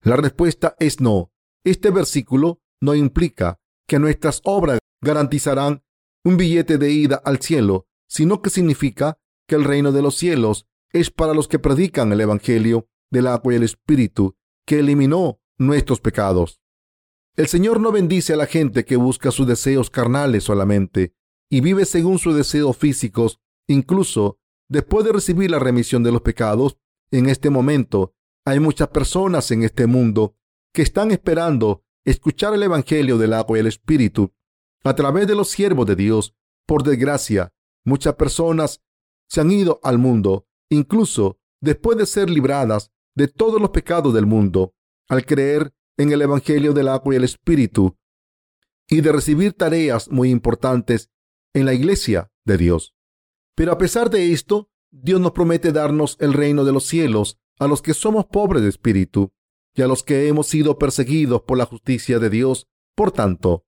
La 0.00 0.16
respuesta 0.16 0.74
es 0.80 1.00
no. 1.00 1.30
Este 1.62 1.90
versículo 1.90 2.62
no 2.80 2.94
implica 2.94 3.60
que 3.86 3.98
nuestras 3.98 4.40
obras 4.44 4.78
garantizarán 5.02 5.84
un 6.24 6.38
billete 6.38 6.78
de 6.78 6.90
ida 6.92 7.20
al 7.24 7.40
cielo, 7.40 7.86
sino 8.08 8.40
que 8.40 8.48
significa 8.48 9.18
que 9.46 9.54
el 9.54 9.64
reino 9.64 9.92
de 9.92 10.00
los 10.00 10.16
cielos 10.16 10.66
es 10.90 11.10
para 11.10 11.34
los 11.34 11.46
que 11.46 11.58
predican 11.58 12.10
el 12.10 12.22
Evangelio 12.22 12.88
del 13.10 13.26
agua 13.26 13.52
y 13.52 13.56
el 13.56 13.64
Espíritu, 13.64 14.34
que 14.66 14.78
eliminó 14.78 15.40
nuestros 15.58 16.00
pecados. 16.00 16.60
El 17.36 17.48
Señor 17.48 17.80
no 17.80 17.92
bendice 17.92 18.32
a 18.32 18.36
la 18.36 18.46
gente 18.46 18.86
que 18.86 18.96
busca 18.96 19.30
sus 19.30 19.46
deseos 19.46 19.90
carnales 19.90 20.44
solamente 20.44 21.14
y 21.50 21.60
vive 21.60 21.84
según 21.84 22.18
sus 22.18 22.34
deseos 22.34 22.78
físicos, 22.78 23.41
incluso 23.72 24.38
después 24.68 25.04
de 25.04 25.12
recibir 25.12 25.50
la 25.50 25.58
remisión 25.58 26.02
de 26.02 26.12
los 26.12 26.22
pecados. 26.22 26.78
En 27.10 27.28
este 27.28 27.50
momento 27.50 28.14
hay 28.44 28.58
muchas 28.58 28.88
personas 28.88 29.50
en 29.50 29.62
este 29.62 29.86
mundo 29.86 30.36
que 30.72 30.82
están 30.82 31.10
esperando 31.10 31.84
escuchar 32.04 32.54
el 32.54 32.62
Evangelio 32.62 33.18
del 33.18 33.34
agua 33.34 33.58
y 33.58 33.60
el 33.60 33.66
Espíritu 33.66 34.32
a 34.84 34.94
través 34.94 35.26
de 35.26 35.34
los 35.34 35.48
siervos 35.48 35.86
de 35.86 35.96
Dios. 35.96 36.34
Por 36.66 36.82
desgracia, 36.82 37.52
muchas 37.84 38.14
personas 38.14 38.82
se 39.28 39.40
han 39.40 39.50
ido 39.50 39.80
al 39.82 39.98
mundo, 39.98 40.46
incluso 40.70 41.38
después 41.60 41.98
de 41.98 42.06
ser 42.06 42.30
libradas 42.30 42.90
de 43.14 43.28
todos 43.28 43.60
los 43.60 43.70
pecados 43.70 44.14
del 44.14 44.26
mundo, 44.26 44.74
al 45.08 45.26
creer 45.26 45.74
en 45.98 46.12
el 46.12 46.22
Evangelio 46.22 46.72
del 46.72 46.88
agua 46.88 47.14
y 47.14 47.16
el 47.18 47.24
Espíritu 47.24 47.96
y 48.88 49.00
de 49.00 49.12
recibir 49.12 49.52
tareas 49.52 50.10
muy 50.10 50.30
importantes 50.30 51.10
en 51.54 51.66
la 51.66 51.74
iglesia 51.74 52.32
de 52.44 52.58
Dios. 52.58 52.94
Pero 53.54 53.72
a 53.72 53.78
pesar 53.78 54.10
de 54.10 54.32
esto, 54.32 54.70
Dios 54.90 55.20
nos 55.20 55.32
promete 55.32 55.72
darnos 55.72 56.16
el 56.20 56.32
reino 56.32 56.64
de 56.64 56.72
los 56.72 56.86
cielos 56.86 57.38
a 57.58 57.66
los 57.66 57.82
que 57.82 57.94
somos 57.94 58.26
pobres 58.26 58.62
de 58.62 58.68
espíritu 58.68 59.32
y 59.74 59.82
a 59.82 59.86
los 59.86 60.02
que 60.02 60.28
hemos 60.28 60.48
sido 60.48 60.78
perseguidos 60.78 61.42
por 61.42 61.58
la 61.58 61.66
justicia 61.66 62.18
de 62.18 62.30
Dios. 62.30 62.68
Por 62.94 63.12
tanto, 63.12 63.64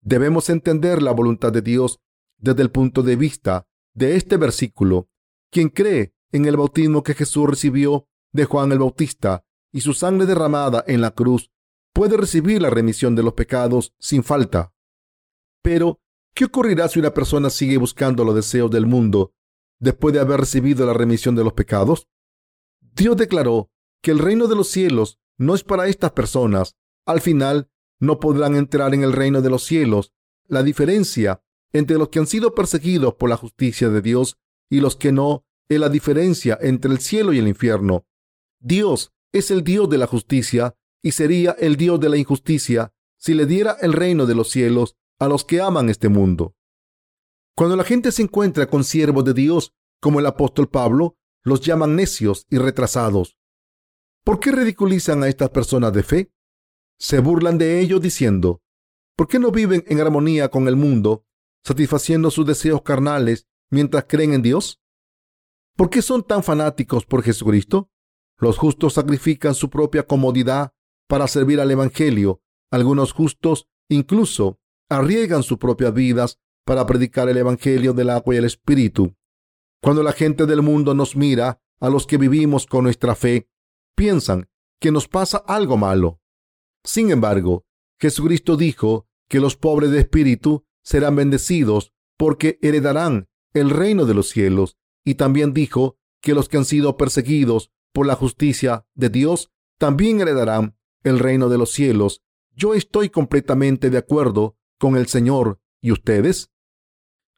debemos 0.00 0.50
entender 0.50 1.02
la 1.02 1.12
voluntad 1.12 1.52
de 1.52 1.62
Dios 1.62 2.00
desde 2.38 2.62
el 2.62 2.70
punto 2.70 3.02
de 3.02 3.16
vista 3.16 3.66
de 3.94 4.16
este 4.16 4.36
versículo. 4.36 5.08
Quien 5.50 5.68
cree 5.68 6.14
en 6.32 6.44
el 6.44 6.56
bautismo 6.56 7.02
que 7.02 7.14
Jesús 7.14 7.48
recibió 7.48 8.06
de 8.32 8.44
Juan 8.44 8.72
el 8.72 8.78
Bautista 8.78 9.44
y 9.72 9.80
su 9.80 9.94
sangre 9.94 10.26
derramada 10.26 10.84
en 10.86 11.00
la 11.00 11.10
cruz, 11.10 11.50
puede 11.92 12.16
recibir 12.16 12.62
la 12.62 12.70
remisión 12.70 13.14
de 13.16 13.22
los 13.22 13.34
pecados 13.34 13.94
sin 13.98 14.22
falta. 14.22 14.72
Pero, 15.62 16.00
¿qué 16.34 16.44
ocurrirá 16.44 16.88
si 16.88 16.98
una 16.98 17.14
persona 17.14 17.50
sigue 17.50 17.76
buscando 17.76 18.24
los 18.24 18.34
deseos 18.34 18.70
del 18.70 18.86
mundo 18.86 19.32
después 19.78 20.14
de 20.14 20.20
haber 20.20 20.40
recibido 20.40 20.86
la 20.86 20.92
remisión 20.92 21.34
de 21.34 21.44
los 21.44 21.52
pecados? 21.52 22.08
Dios 22.80 23.16
declaró 23.16 23.70
que 24.02 24.10
el 24.10 24.18
reino 24.18 24.46
de 24.46 24.56
los 24.56 24.68
cielos 24.68 25.18
no 25.36 25.54
es 25.54 25.64
para 25.64 25.86
estas 25.86 26.12
personas. 26.12 26.76
Al 27.06 27.20
final, 27.20 27.70
no 28.00 28.20
podrán 28.20 28.56
entrar 28.56 28.94
en 28.94 29.02
el 29.02 29.12
reino 29.12 29.40
de 29.42 29.50
los 29.50 29.64
cielos. 29.64 30.12
La 30.46 30.62
diferencia 30.62 31.42
entre 31.72 31.96
los 31.98 32.08
que 32.08 32.18
han 32.18 32.26
sido 32.26 32.54
perseguidos 32.54 33.14
por 33.14 33.28
la 33.28 33.36
justicia 33.36 33.88
de 33.88 34.00
Dios 34.00 34.38
y 34.70 34.80
los 34.80 34.96
que 34.96 35.12
no 35.12 35.44
es 35.68 35.78
la 35.78 35.88
diferencia 35.88 36.58
entre 36.60 36.90
el 36.90 36.98
cielo 36.98 37.32
y 37.32 37.38
el 37.38 37.48
infierno. 37.48 38.06
Dios 38.58 39.12
es 39.32 39.50
el 39.50 39.62
Dios 39.62 39.88
de 39.90 39.98
la 39.98 40.06
justicia 40.06 40.74
y 41.02 41.12
sería 41.12 41.52
el 41.58 41.76
Dios 41.76 42.00
de 42.00 42.08
la 42.08 42.16
injusticia 42.16 42.92
si 43.18 43.34
le 43.34 43.46
diera 43.46 43.76
el 43.80 43.92
reino 43.92 44.26
de 44.26 44.34
los 44.34 44.50
cielos 44.50 44.96
a 45.18 45.28
los 45.28 45.44
que 45.44 45.60
aman 45.60 45.88
este 45.88 46.08
mundo. 46.08 46.54
Cuando 47.56 47.76
la 47.76 47.84
gente 47.84 48.12
se 48.12 48.22
encuentra 48.22 48.68
con 48.68 48.84
siervos 48.84 49.24
de 49.24 49.34
Dios, 49.34 49.74
como 50.00 50.20
el 50.20 50.26
apóstol 50.26 50.68
Pablo, 50.68 51.16
los 51.42 51.60
llaman 51.60 51.96
necios 51.96 52.46
y 52.50 52.58
retrasados. 52.58 53.36
¿Por 54.24 54.38
qué 54.38 54.52
ridiculizan 54.52 55.22
a 55.22 55.28
estas 55.28 55.50
personas 55.50 55.92
de 55.92 56.02
fe? 56.02 56.32
Se 56.98 57.18
burlan 57.20 57.58
de 57.58 57.80
ellos 57.80 58.00
diciendo, 58.00 58.62
¿por 59.16 59.26
qué 59.26 59.38
no 59.38 59.50
viven 59.50 59.84
en 59.88 60.00
armonía 60.00 60.50
con 60.50 60.68
el 60.68 60.76
mundo, 60.76 61.24
satisfaciendo 61.64 62.30
sus 62.30 62.46
deseos 62.46 62.82
carnales 62.82 63.48
mientras 63.70 64.04
creen 64.06 64.34
en 64.34 64.42
Dios? 64.42 64.80
¿Por 65.76 65.90
qué 65.90 66.02
son 66.02 66.24
tan 66.24 66.42
fanáticos 66.42 67.06
por 67.06 67.22
Jesucristo? 67.22 67.90
Los 68.36 68.58
justos 68.58 68.94
sacrifican 68.94 69.54
su 69.54 69.70
propia 69.70 70.06
comodidad 70.06 70.72
para 71.08 71.26
servir 71.26 71.60
al 71.60 71.70
Evangelio. 71.70 72.40
Algunos 72.70 73.12
justos 73.12 73.68
incluso 73.88 74.60
arriesgan 74.88 75.42
sus 75.42 75.58
propias 75.58 75.92
vidas 75.92 76.38
para 76.64 76.86
predicar 76.86 77.28
el 77.28 77.36
Evangelio 77.36 77.92
del 77.92 78.10
agua 78.10 78.34
y 78.34 78.38
el 78.38 78.44
Espíritu. 78.44 79.14
Cuando 79.80 80.02
la 80.02 80.12
gente 80.12 80.46
del 80.46 80.62
mundo 80.62 80.94
nos 80.94 81.16
mira 81.16 81.60
a 81.80 81.88
los 81.88 82.06
que 82.06 82.18
vivimos 82.18 82.66
con 82.66 82.84
nuestra 82.84 83.14
fe, 83.14 83.48
piensan 83.94 84.48
que 84.80 84.90
nos 84.90 85.08
pasa 85.08 85.38
algo 85.46 85.76
malo. 85.76 86.20
Sin 86.84 87.10
embargo, 87.10 87.64
Jesucristo 88.00 88.56
dijo 88.56 89.08
que 89.28 89.40
los 89.40 89.56
pobres 89.56 89.90
de 89.90 90.00
espíritu 90.00 90.64
serán 90.82 91.16
bendecidos 91.16 91.92
porque 92.16 92.58
heredarán 92.62 93.28
el 93.52 93.70
reino 93.70 94.06
de 94.06 94.14
los 94.14 94.28
cielos. 94.28 94.76
Y 95.04 95.14
también 95.14 95.52
dijo 95.52 95.98
que 96.20 96.34
los 96.34 96.48
que 96.48 96.58
han 96.58 96.64
sido 96.64 96.96
perseguidos 96.96 97.72
por 97.92 98.06
la 98.06 98.14
justicia 98.14 98.86
de 98.94 99.08
Dios 99.08 99.50
también 99.78 100.20
heredarán 100.20 100.76
el 101.02 101.18
reino 101.18 101.48
de 101.48 101.58
los 101.58 101.72
cielos. 101.72 102.22
Yo 102.54 102.74
estoy 102.74 103.08
completamente 103.08 103.90
de 103.90 103.98
acuerdo 103.98 104.57
con 104.78 104.96
el 104.96 105.06
Señor. 105.06 105.60
¿Y 105.80 105.92
ustedes? 105.92 106.50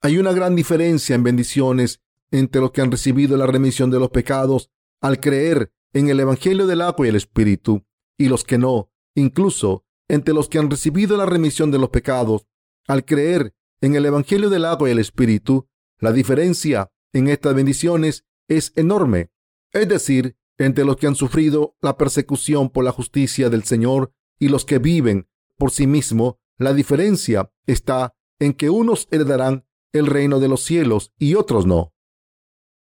Hay 0.03 0.19
una 0.19 0.33
gran 0.33 0.57
diferencia 0.57 1.15
en 1.15 1.23
bendiciones 1.23 2.01
entre 2.31 2.61
los 2.61 2.71
que 2.71 2.81
han 2.81 2.91
recibido 2.91 3.37
la 3.37 3.47
remisión 3.47 3.91
de 3.91 3.99
los 3.99 4.11
pecados 4.11 4.71
al 5.01 5.21
creer 5.21 5.73
en 5.93 6.09
el 6.09 6.21
Evangelio 6.21 6.67
del 6.67 6.81
agua 6.81 7.07
y 7.07 7.09
el 7.11 7.17
Espíritu 7.17 7.85
y 8.17 8.29
los 8.29 8.45
que 8.45 8.59
no, 8.59 8.91
incluso 9.15 9.85
entre 10.09 10.35
los 10.35 10.49
que 10.49 10.59
han 10.59 10.71
recibido 10.71 11.17
la 11.17 11.27
remisión 11.27 11.71
de 11.71 11.79
los 11.79 11.91
pecados 11.91 12.47
al 12.87 13.05
creer 13.05 13.55
en 13.81 13.95
el 13.95 14.07
Evangelio 14.07 14.51
del 14.51 14.65
agua 14.65 14.89
y 14.89 14.93
el 14.93 14.99
Espíritu. 14.99 15.69
La 15.99 16.13
diferencia 16.13 16.91
en 17.13 17.29
estas 17.29 17.55
bendiciones 17.55 18.25
es 18.49 18.73
enorme. 18.77 19.31
Es 19.73 19.89
decir, 19.89 20.37
entre 20.59 20.85
los 20.85 20.97
que 20.97 21.07
han 21.07 21.15
sufrido 21.15 21.77
la 21.81 21.97
persecución 21.97 22.71
por 22.71 22.85
la 22.85 22.93
justicia 22.93 23.49
del 23.49 23.65
Señor 23.65 24.13
y 24.39 24.49
los 24.49 24.65
que 24.65 24.79
viven 24.79 25.29
por 25.57 25.71
sí 25.71 25.87
mismos, 25.87 26.35
la 26.61 26.75
diferencia 26.75 27.51
está 27.67 28.15
en 28.39 28.53
que 28.53 28.69
unos 28.69 29.09
heredarán 29.11 29.65
el 29.95 30.07
reino 30.07 30.39
de 30.41 30.49
los 30.49 30.63
cielos 30.63 31.13
y 31.19 31.35
otros 31.35 31.65
no. 31.65 31.95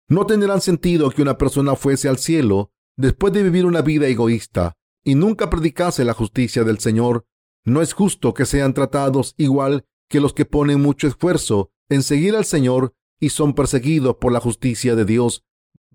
No 0.10 0.26
tendrán 0.26 0.60
sentido 0.60 1.10
que 1.12 1.22
una 1.22 1.38
persona 1.38 1.78
fuese 1.78 2.10
al 2.10 2.18
cielo 2.18 2.74
después 2.98 3.32
de 3.32 3.42
vivir 3.42 3.66
una 3.66 3.82
vida 3.82 4.08
egoísta 4.08 4.76
y 5.02 5.16
nunca 5.16 5.50
predicase 5.50 6.04
la 6.04 6.14
justicia 6.14 6.66
del 6.66 6.80
Señor. 6.80 7.26
No 7.64 7.82
es 7.82 7.94
justo 7.94 8.34
que 8.34 8.46
sean 8.46 8.74
tratados 8.74 9.34
igual 9.38 9.86
que 10.10 10.20
los 10.20 10.34
que 10.34 10.44
ponen 10.44 10.82
mucho 10.82 11.08
esfuerzo 11.08 11.72
en 11.88 12.04
seguir 12.04 12.36
al 12.36 12.44
Señor 12.44 12.94
y 13.18 13.30
son 13.30 13.54
perseguidos 13.54 14.18
por 14.18 14.34
la 14.34 14.42
justicia 14.42 14.94
de 14.96 15.06
Dios. 15.06 15.46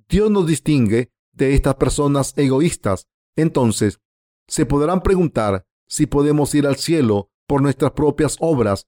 Dios 0.08 0.30
nos 0.30 0.46
distingue 0.46 1.12
de 1.32 1.54
estas 1.54 1.74
personas 1.74 2.32
egoístas. 2.38 3.08
Entonces, 3.36 4.00
se 4.48 4.64
podrán 4.64 5.02
preguntar 5.02 5.66
si 5.86 6.06
podemos 6.06 6.54
ir 6.54 6.66
al 6.66 6.76
cielo 6.76 7.30
por 7.46 7.62
nuestras 7.62 7.92
propias 7.92 8.36
obras. 8.40 8.86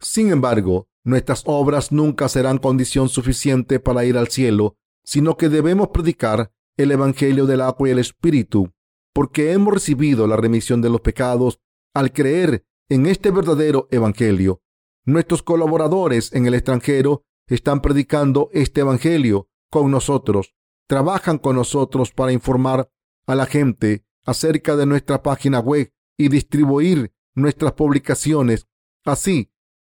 Sin 0.00 0.30
embargo, 0.30 0.88
nuestras 1.04 1.42
obras 1.46 1.92
nunca 1.92 2.28
serán 2.28 2.58
condición 2.58 3.08
suficiente 3.08 3.80
para 3.80 4.04
ir 4.04 4.18
al 4.18 4.28
cielo, 4.28 4.76
sino 5.04 5.36
que 5.36 5.48
debemos 5.48 5.88
predicar 5.88 6.52
el 6.76 6.90
Evangelio 6.90 7.46
del 7.46 7.60
agua 7.60 7.88
y 7.88 7.92
el 7.92 7.98
Espíritu, 7.98 8.72
porque 9.14 9.52
hemos 9.52 9.72
recibido 9.72 10.26
la 10.26 10.36
remisión 10.36 10.82
de 10.82 10.90
los 10.90 11.00
pecados 11.00 11.60
al 11.94 12.12
creer 12.12 12.66
en 12.88 13.06
este 13.06 13.30
verdadero 13.30 13.88
Evangelio. 13.90 14.62
Nuestros 15.04 15.42
colaboradores 15.42 16.32
en 16.32 16.46
el 16.46 16.54
extranjero 16.54 17.24
están 17.48 17.80
predicando 17.80 18.50
este 18.52 18.80
Evangelio 18.80 19.48
con 19.70 19.90
nosotros 19.90 20.56
trabajan 20.86 21.38
con 21.38 21.56
nosotros 21.56 22.12
para 22.12 22.32
informar 22.32 22.90
a 23.26 23.34
la 23.34 23.46
gente 23.46 24.04
acerca 24.24 24.76
de 24.76 24.86
nuestra 24.86 25.22
página 25.22 25.60
web 25.60 25.92
y 26.16 26.28
distribuir 26.28 27.12
nuestras 27.36 27.72
publicaciones, 27.72 28.66
así 29.04 29.52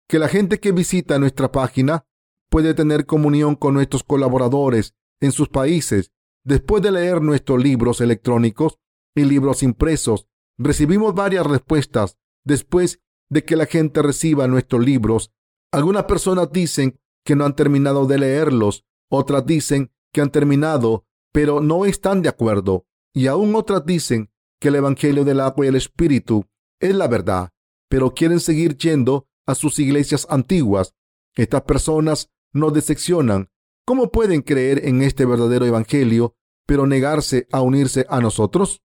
que 0.09 0.19
la 0.19 0.29
gente 0.29 0.61
que 0.61 0.73
visita 0.73 1.19
nuestra 1.19 1.51
página 1.51 2.07
puede 2.51 2.75
tener 2.75 3.07
comunión 3.07 3.55
con 3.55 3.75
nuestros 3.75 4.05
colaboradores 4.05 4.95
en 5.21 5.33
sus 5.33 5.49
países. 5.49 6.13
Después 6.45 6.83
de 6.83 6.91
leer 6.91 7.23
nuestros 7.23 7.63
libros 7.63 8.01
electrónicos 8.01 8.79
y 9.15 9.25
libros 9.25 9.63
impresos, 9.63 10.27
recibimos 10.59 11.15
varias 11.15 11.47
respuestas 11.47 12.19
después 12.45 13.01
de 13.29 13.45
que 13.45 13.57
la 13.57 13.67
gente 13.67 14.03
reciba 14.03 14.49
nuestros 14.49 14.85
libros. 14.85 15.33
Algunas 15.73 16.05
personas 16.05 16.51
dicen 16.51 16.99
que 17.25 17.37
no 17.37 17.45
han 17.45 17.55
terminado 17.55 18.07
de 18.07 18.19
leerlos, 18.19 18.85
otras 19.09 19.47
dicen 19.47 19.93
que 20.13 20.21
han 20.21 20.31
terminado, 20.31 21.07
pero 21.33 21.61
no 21.61 21.85
están 21.85 22.23
de 22.23 22.29
acuerdo. 22.29 22.87
Y 23.15 23.29
aún 23.29 23.55
otras 23.55 23.87
dicen 23.87 24.31
que 24.61 24.69
el 24.69 24.77
Evangelio 24.77 25.25
del 25.25 25.41
agua 25.41 25.65
y 25.65 25.69
el 25.69 25.77
Espíritu 25.77 26.47
es 26.81 26.95
la 26.95 27.09
verdad, 27.09 27.51
pero 27.89 28.13
quieren 28.13 28.41
seguir 28.41 28.77
yendo 28.77 29.27
a 29.47 29.55
sus 29.55 29.79
iglesias 29.79 30.27
antiguas. 30.31 30.95
Estas 31.37 31.63
personas 31.63 32.31
nos 32.53 32.73
decepcionan. 32.73 33.51
¿Cómo 33.87 34.11
pueden 34.11 34.43
creer 34.43 34.87
en 34.87 35.03
este 35.03 35.25
verdadero 35.25 35.67
Evangelio, 35.67 36.35
pero 36.67 36.87
negarse 36.87 37.47
a 37.53 37.61
unirse 37.61 38.07
a 38.09 38.21
nosotros? 38.21 38.83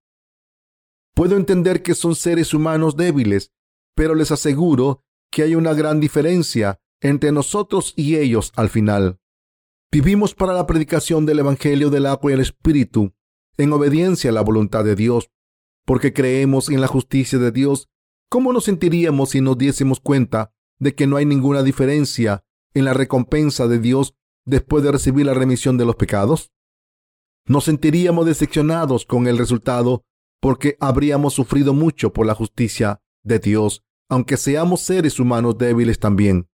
Puedo 1.14 1.38
entender 1.38 1.82
que 1.82 1.96
son 1.96 2.16
seres 2.16 2.54
humanos 2.54 2.98
débiles, 2.98 3.52
pero 3.96 4.16
les 4.16 4.32
aseguro 4.32 5.04
que 5.32 5.44
hay 5.44 5.56
una 5.56 5.74
gran 5.74 6.00
diferencia 6.00 6.80
entre 7.02 7.32
nosotros 7.32 7.94
y 7.96 8.18
ellos 8.18 8.52
al 8.56 8.70
final. 8.70 9.20
Vivimos 9.92 10.34
para 10.34 10.54
la 10.54 10.66
predicación 10.66 11.25
del 11.25 11.40
Evangelio 11.40 11.90
del 11.90 12.06
agua 12.06 12.32
y 12.32 12.34
el 12.34 12.42
Espíritu, 12.42 13.14
en 13.58 13.72
obediencia 13.72 14.32
a 14.32 14.34
la 14.34 14.42
voluntad 14.42 14.84
de 14.84 14.96
Dios, 14.96 15.30
porque 15.86 16.13
creemos 16.13 16.70
en 16.70 16.82
la 16.82 16.88
justicia 16.88 17.39
de 17.39 17.51
Dios. 17.51 17.88
¿Cómo 18.30 18.51
nos 18.51 18.65
sentiríamos 18.65 19.30
si 19.30 19.42
nos 19.42 19.58
diésemos 19.58 20.00
cuenta 20.00 20.51
de 20.80 20.96
que 20.96 21.08
no 21.08 21.18
hay 21.18 21.25
ninguna 21.25 21.63
diferencia 21.63 22.44
en 22.74 22.86
la 22.86 22.94
recompensa 22.94 23.68
de 23.68 23.80
Dios 23.80 24.15
después 24.46 24.84
de 24.84 24.92
recibir 24.92 25.25
la 25.25 25.34
remisión 25.34 25.77
de 25.77 25.86
los 25.86 25.96
pecados? 25.96 26.51
Nos 27.48 27.65
sentiríamos 27.65 28.25
decepcionados 28.25 29.06
con 29.06 29.27
el 29.27 29.38
resultado 29.38 30.04
porque 30.42 30.77
habríamos 30.80 31.34
sufrido 31.34 31.74
mucho 31.74 32.12
por 32.12 32.25
la 32.25 32.34
justicia 32.34 33.01
de 33.24 33.39
Dios, 33.39 33.84
aunque 34.10 34.38
seamos 34.38 34.82
seres 34.82 35.20
humanos 35.20 35.58
débiles 35.58 36.00
también. 36.00 36.50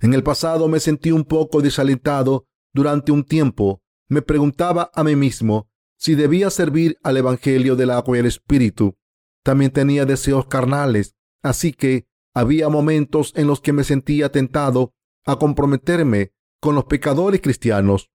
En 0.00 0.14
el 0.14 0.22
pasado 0.22 0.68
me 0.68 0.80
sentí 0.80 1.12
un 1.12 1.24
poco 1.24 1.60
desalentado 1.60 2.46
durante 2.72 3.12
un 3.12 3.24
tiempo. 3.24 3.82
Me 4.08 4.22
preguntaba 4.22 4.90
a 4.94 5.04
mí 5.04 5.14
mismo 5.16 5.69
si 6.00 6.14
debía 6.14 6.48
servir 6.48 6.98
al 7.02 7.18
Evangelio 7.18 7.76
del 7.76 7.90
agua 7.90 8.16
y 8.16 8.20
el 8.20 8.26
Espíritu. 8.26 8.96
También 9.44 9.70
tenía 9.70 10.06
deseos 10.06 10.46
carnales, 10.46 11.14
así 11.42 11.74
que 11.74 12.06
había 12.32 12.70
momentos 12.70 13.34
en 13.36 13.46
los 13.46 13.60
que 13.60 13.74
me 13.74 13.84
sentía 13.84 14.32
tentado 14.32 14.94
a 15.26 15.38
comprometerme 15.38 16.32
con 16.58 16.74
los 16.74 16.84
pecadores 16.86 17.42
cristianos. 17.42 18.10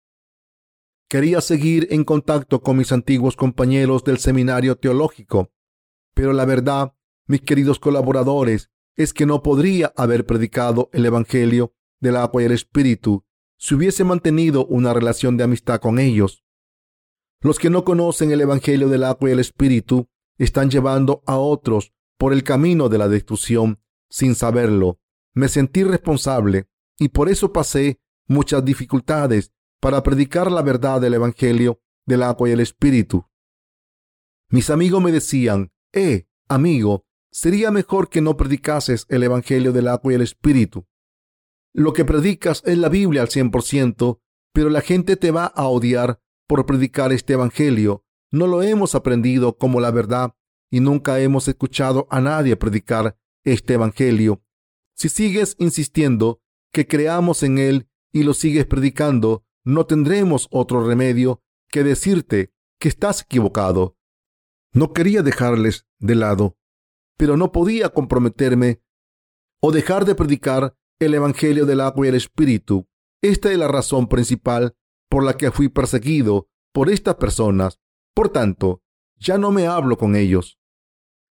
Quería 1.09 1.41
seguir 1.41 1.89
en 1.91 2.05
contacto 2.05 2.61
con 2.61 2.77
mis 2.77 2.93
antiguos 2.93 3.35
compañeros 3.35 4.05
del 4.05 4.19
seminario 4.19 4.77
teológico, 4.77 5.51
pero 6.15 6.35
la 6.35 6.45
verdad, 6.45 6.93
mis 7.27 7.41
queridos 7.41 7.79
colaboradores, 7.79 8.71
es 8.95 9.15
que 9.15 9.25
no 9.25 9.43
podría 9.43 9.95
haber 9.97 10.27
predicado 10.27 10.91
el 10.93 11.07
Evangelio 11.07 11.75
del 11.99 12.17
agua 12.17 12.43
y 12.43 12.45
el 12.45 12.53
espíritu 12.53 13.25
si 13.57 13.75
hubiese 13.75 14.05
mantenido 14.05 14.67
una 14.67 14.93
relación 14.93 15.39
de 15.39 15.45
amistad 15.45 15.81
con 15.81 15.99
ellos. 15.99 16.45
Los 17.43 17.59
que 17.59 17.71
no 17.71 17.85
conocen 17.85 18.33
el 18.33 18.43
Evangelio 18.43 18.89
del 18.89 19.05
agua 19.05 19.31
y 19.31 19.33
el 19.33 19.41
espíritu 19.41 20.09
están 20.39 20.71
llevando 20.71 21.23
a 21.27 21.39
otros 21.39 21.93
por 22.19 22.33
el 22.35 22.45
camino 22.45 22.89
de 22.89 22.99
la 22.99 23.09
destrucción 23.09 23.81
sin 24.11 24.35
saberlo. 24.35 25.01
Me 25.33 25.49
sentí 25.49 25.83
responsable 25.83 26.69
y 26.99 27.09
por 27.09 27.31
eso 27.31 27.53
pasé 27.53 27.99
muchas 28.27 28.65
dificultades 28.65 29.53
para 29.81 30.03
predicar 30.03 30.53
la 30.53 30.61
verdad 30.61 31.01
del 31.01 31.15
Evangelio 31.15 31.81
del 32.07 32.23
agua 32.23 32.49
y 32.49 32.53
el 32.53 32.61
espíritu. 32.61 33.25
Mis 34.51 34.69
amigos 34.69 35.03
me 35.03 35.13
decían, 35.13 35.73
eh, 35.93 36.27
amigo, 36.49 37.07
sería 37.31 37.71
mejor 37.71 38.11
que 38.11 38.21
no 38.21 38.37
predicases 38.37 39.07
el 39.09 39.23
Evangelio 39.23 39.73
del 39.73 39.89
agua 39.89 40.13
y 40.13 40.17
el 40.17 40.23
espíritu. 40.23 40.87
Lo 41.73 41.93
que 41.93 42.05
predicas 42.05 42.63
es 42.67 42.77
la 42.77 42.89
Biblia 42.89 43.23
al 43.23 43.29
100%, 43.29 44.21
pero 44.53 44.69
la 44.69 44.81
gente 44.81 45.17
te 45.17 45.31
va 45.31 45.47
a 45.47 45.69
odiar 45.69 46.21
por 46.51 46.67
predicar 46.67 47.13
este 47.13 47.35
Evangelio. 47.35 48.05
No 48.33 48.49
lo 48.49 48.65
hemos 48.65 48.97
aprendido 48.97 49.57
como 49.57 49.79
la 49.79 49.93
verdad 49.93 50.35
y 50.69 50.81
nunca 50.81 51.21
hemos 51.21 51.47
escuchado 51.47 52.09
a 52.11 52.21
nadie 52.21 52.57
predicar 52.57 53.17
este 53.45 53.75
Evangelio. 53.75 54.43
Si 54.97 55.09
sigues 55.11 55.55
insistiendo 55.61 56.43
que 56.73 56.89
creamos 56.89 57.45
en 57.45 57.59
él 57.59 57.89
y 58.13 58.25
lo 58.25 58.35
sigues 58.35 58.67
predicando, 58.67 59.45
no 59.65 59.87
tendremos 59.87 60.49
otro 60.51 60.85
remedio 60.85 61.41
que 61.69 61.85
decirte 61.85 62.53
que 62.81 62.89
estás 62.89 63.23
equivocado. 63.23 63.97
No 64.73 64.93
quería 64.93 65.23
dejarles 65.23 65.87
de 66.01 66.17
lado, 66.17 66.59
pero 67.17 67.37
no 67.37 67.53
podía 67.53 67.91
comprometerme 67.91 68.83
o 69.61 69.71
dejar 69.71 70.05
de 70.05 70.17
predicar 70.17 70.77
el 70.99 71.15
Evangelio 71.15 71.65
del 71.65 71.81
agua 71.81 72.07
y 72.07 72.09
el 72.09 72.17
Espíritu. 72.17 72.89
Esta 73.23 73.53
es 73.53 73.59
la 73.59 73.69
razón 73.69 74.09
principal 74.09 74.75
por 75.11 75.25
la 75.25 75.37
que 75.37 75.51
fui 75.51 75.69
perseguido 75.69 76.49
por 76.73 76.89
estas 76.89 77.17
personas. 77.17 77.81
Por 78.15 78.31
tanto, 78.31 78.83
ya 79.17 79.37
no 79.37 79.51
me 79.51 79.67
hablo 79.67 79.99
con 79.99 80.17
ellos. 80.17 80.59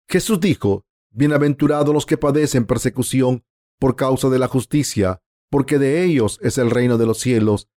Jesús 0.08 0.40
dijo, 0.40 0.86
Bienaventurados 1.10 1.94
los 1.94 2.06
que 2.06 2.18
padecen 2.18 2.66
persecución 2.66 3.44
por 3.80 3.96
causa 3.96 4.30
de 4.30 4.40
la 4.40 4.48
justicia, 4.48 5.22
porque 5.50 5.78
de 5.78 6.04
ellos 6.04 6.40
es 6.42 6.58
el 6.58 6.72
reino 6.72 6.98
de 6.98 7.06
los 7.06 7.20
cielos. 7.20 7.68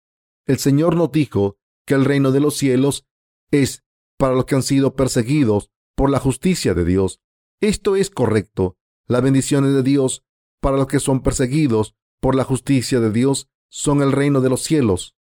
El 0.47 0.59
Señor 0.59 0.97
nos 0.97 1.13
dijo 1.13 1.59
que 1.85 1.95
el 1.95 2.05
reino 2.05 2.31
de 2.31 2.41
los 2.41 2.57
cielos 2.57 3.07
es 3.51 3.85
para 4.17 4.35
los 4.35 4.45
que 4.45 4.55
han 4.55 4.63
sido 4.63 4.95
perseguidos 4.95 5.71
por 5.95 6.11
la 6.11 6.19
justicia 6.19 6.75
de 6.75 6.85
Dios. 6.85 7.21
Esto 7.61 7.97
es 7.97 8.11
correcto. 8.11 8.77
Las 9.07 9.23
bendiciones 9.23 9.73
de 9.75 9.83
Dios 9.83 10.25
para 10.61 10.77
los 10.77 10.87
que 10.87 11.01
son 11.01 11.23
perseguidos 11.23 11.95
por 12.21 12.35
la 12.35 12.45
justicia 12.45 13.01
de 13.01 13.11
Dios 13.11 13.49
son 13.69 14.03
el 14.03 14.13
reino 14.13 14.41
de 14.41 14.51
los 14.51 14.63
cielos. 14.63 15.16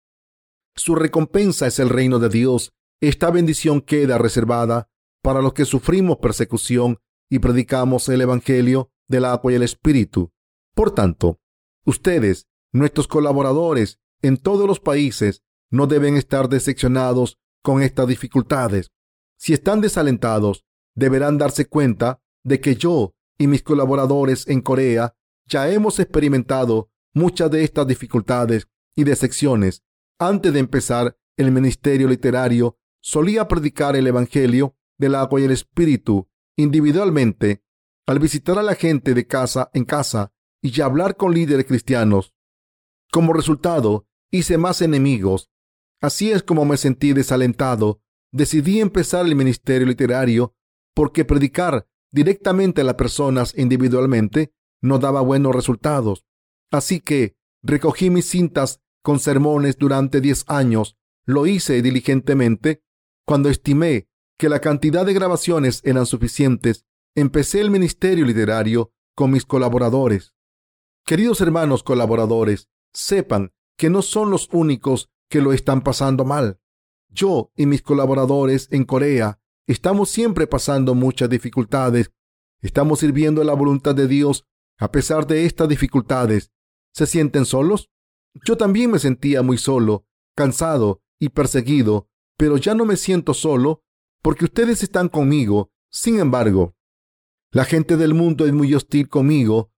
Su 0.75 0.95
recompensa 0.95 1.67
es 1.67 1.79
el 1.79 1.89
reino 1.89 2.19
de 2.19 2.29
Dios. 2.29 2.73
Esta 3.01 3.31
bendición 3.31 3.81
queda 3.81 4.19
reservada 4.19 4.89
para 5.23 5.43
los 5.43 5.53
que 5.53 5.65
sufrimos 5.65 6.19
persecución 6.19 6.99
y 7.31 7.39
predicamos 7.39 8.09
el 8.09 8.21
Evangelio 8.21 8.91
del 9.09 9.25
agua 9.25 9.53
y 9.53 9.57
el 9.57 9.63
Espíritu. 9.63 10.33
Por 10.75 10.95
tanto, 10.95 11.39
ustedes, 11.85 12.47
nuestros 12.73 13.07
colaboradores 13.07 13.99
en 14.23 14.37
todos 14.37 14.67
los 14.67 14.81
países, 14.81 15.43
no 15.71 15.87
deben 15.87 16.17
estar 16.17 16.49
decepcionados 16.49 17.39
con 17.63 17.83
estas 17.83 18.07
dificultades. 18.07 18.91
Si 19.39 19.53
están 19.53 19.81
desalentados, 19.81 20.65
deberán 20.95 21.39
darse 21.39 21.67
cuenta 21.67 22.21
de 22.45 22.61
que 22.61 22.77
yo 22.77 23.15
y 23.39 23.47
mis 23.47 23.63
colaboradores 23.63 24.47
en 24.49 24.61
Corea 24.61 25.15
ya 25.47 25.69
hemos 25.71 25.99
experimentado 25.99 26.91
muchas 27.15 27.51
de 27.51 27.65
estas 27.65 27.87
dificultades 27.87 28.69
y 28.95 29.05
decepciones. 29.05 29.83
Antes 30.23 30.53
de 30.53 30.61
empezar 30.61 31.19
el 31.37 31.51
ministerio 31.51 32.07
literario, 32.07 32.79
solía 33.03 33.49
predicar 33.49 33.97
el 33.97 34.07
Evangelio 34.07 34.77
del 34.97 35.17
agua 35.17 35.41
y 35.41 35.45
el 35.45 35.51
Espíritu 35.51 36.29
individualmente 36.57 37.65
al 38.07 38.21
visitar 38.21 38.57
a 38.57 38.63
la 38.63 38.77
gente 38.77 39.15
de 39.15 39.27
casa 39.27 39.69
en 39.75 39.85
casa 39.85 40.33
y 40.63 40.81
hablar 40.81 41.17
con 41.17 41.35
líderes 41.35 41.67
cristianos. 41.67 42.37
Como 43.11 43.33
resultado, 43.33 44.07
hice 44.31 44.59
más 44.59 44.81
enemigos. 44.81 45.51
Así 46.01 46.31
es 46.31 46.45
como 46.45 46.65
me 46.65 46.77
sentí 46.77 47.15
desalentado. 47.15 48.01
Decidí 48.31 48.79
empezar 48.79 49.27
el 49.27 49.35
ministerio 49.35 49.89
literario 49.89 50.55
porque 50.95 51.25
predicar 51.25 51.89
directamente 52.13 52.83
a 52.83 52.85
las 52.85 52.95
personas 52.95 53.59
individualmente 53.59 54.55
no 54.81 55.01
daba 55.01 55.21
buenos 55.21 55.53
resultados. 55.53 56.25
Así 56.71 57.01
que 57.01 57.35
recogí 57.65 58.09
mis 58.09 58.31
cintas 58.31 58.82
con 59.03 59.19
sermones 59.19 59.77
durante 59.77 60.21
diez 60.21 60.45
años. 60.47 60.97
Lo 61.25 61.47
hice 61.47 61.83
diligentemente. 61.83 62.83
Cuando 63.27 63.49
estimé 63.49 64.09
que 64.39 64.49
la 64.49 64.61
cantidad 64.61 65.07
de 65.07 65.15
grabaciones 65.15 65.81
eran 65.85 66.07
suficientes, 66.07 66.87
empecé 67.15 67.61
el 67.61 67.71
ministerio 67.71 68.25
literario 68.25 68.93
con 69.15 69.31
mis 69.31 69.45
colaboradores. 69.45 70.35
Queridos 71.05 71.41
hermanos 71.41 71.83
colaboradores, 71.83 72.69
sepan 72.93 73.53
que 73.77 73.91
no 73.91 74.03
son 74.03 74.31
los 74.31 74.49
únicos 74.53 75.11
que 75.29 75.41
lo 75.41 75.53
están 75.53 75.83
pasando 75.83 76.25
mal. 76.25 76.61
Yo 77.09 77.51
y 77.57 77.67
mis 77.67 77.83
colaboradores 77.83 78.69
en 78.71 78.85
Corea 78.85 79.41
estamos 79.67 80.11
siempre 80.11 80.47
pasando 80.47 80.95
muchas 80.95 81.29
dificultades. 81.29 82.13
Estamos 82.61 83.01
sirviendo 83.01 83.45
la 83.45 83.55
voluntad 83.55 83.95
de 83.95 84.07
Dios 84.07 84.47
a 84.79 84.91
pesar 84.91 85.27
de 85.27 85.47
estas 85.47 85.69
dificultades. 85.69 86.53
¿Se 86.93 87.07
sienten 87.07 87.45
solos? 87.45 87.91
Yo 88.35 88.57
también 88.57 88.91
me 88.91 88.99
sentía 88.99 89.43
muy 89.43 89.59
solo, 89.59 90.07
cansado 90.35 91.03
y 91.19 91.29
perseguido, 91.29 92.09
pero 92.37 92.57
ya 92.57 92.75
no 92.75 92.85
me 92.85 92.97
siento 92.97 93.35
solo 93.35 93.83
porque 94.23 94.47
ustedes 94.47 94.83
están 94.83 95.09
conmigo. 95.09 95.71
Sin 95.91 96.19
embargo, 96.19 96.75
la 97.51 97.65
gente 97.65 97.97
del 97.97 98.15
mundo 98.15 98.47
es 98.47 98.53
muy 98.53 98.75
hostil 98.75 99.09
conmigo, 99.09 99.73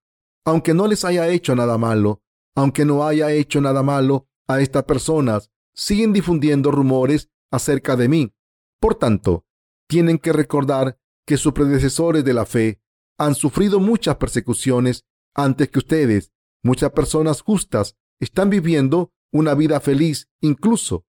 aunque 0.44 0.74
no 0.74 0.86
les 0.86 1.04
haya 1.04 1.28
hecho 1.28 1.56
nada 1.56 1.76
malo, 1.78 2.22
aunque 2.54 2.84
no 2.84 3.04
haya 3.04 3.32
hecho 3.32 3.60
nada 3.60 3.82
malo 3.82 4.28
a 4.46 4.60
estas 4.60 4.84
personas, 4.84 5.50
siguen 5.74 6.12
difundiendo 6.12 6.70
rumores 6.70 7.30
acerca 7.50 7.96
de 7.96 8.08
mí. 8.08 8.34
Por 8.78 8.94
tanto, 8.94 9.44
tienen 9.88 10.18
que 10.18 10.32
recordar 10.32 10.98
que 11.26 11.36
sus 11.36 11.52
predecesores 11.52 12.24
de 12.24 12.34
la 12.34 12.46
fe 12.46 12.80
han 13.18 13.34
sufrido 13.34 13.80
muchas 13.80 14.16
persecuciones 14.16 15.04
antes 15.34 15.68
que 15.68 15.78
ustedes. 15.78 16.32
Muchas 16.62 16.92
personas 16.92 17.42
justas 17.42 17.96
están 18.20 18.50
viviendo 18.50 19.12
una 19.32 19.54
vida 19.54 19.80
feliz 19.80 20.28
incluso 20.40 21.06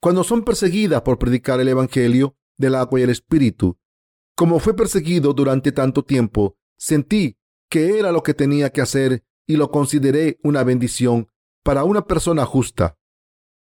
cuando 0.00 0.24
son 0.24 0.44
perseguidas 0.44 1.02
por 1.02 1.18
predicar 1.18 1.60
el 1.60 1.68
Evangelio 1.68 2.36
del 2.56 2.74
agua 2.76 3.00
y 3.00 3.02
el 3.02 3.10
Espíritu. 3.10 3.78
Como 4.36 4.60
fue 4.60 4.74
perseguido 4.74 5.32
durante 5.32 5.72
tanto 5.72 6.04
tiempo, 6.04 6.56
sentí 6.76 7.36
que 7.68 7.98
era 7.98 8.12
lo 8.12 8.22
que 8.22 8.34
tenía 8.34 8.70
que 8.70 8.80
hacer 8.80 9.24
y 9.46 9.56
lo 9.56 9.70
consideré 9.70 10.38
una 10.42 10.62
bendición 10.62 11.28
para 11.64 11.84
una 11.84 12.06
persona 12.06 12.44
justa. 12.46 12.96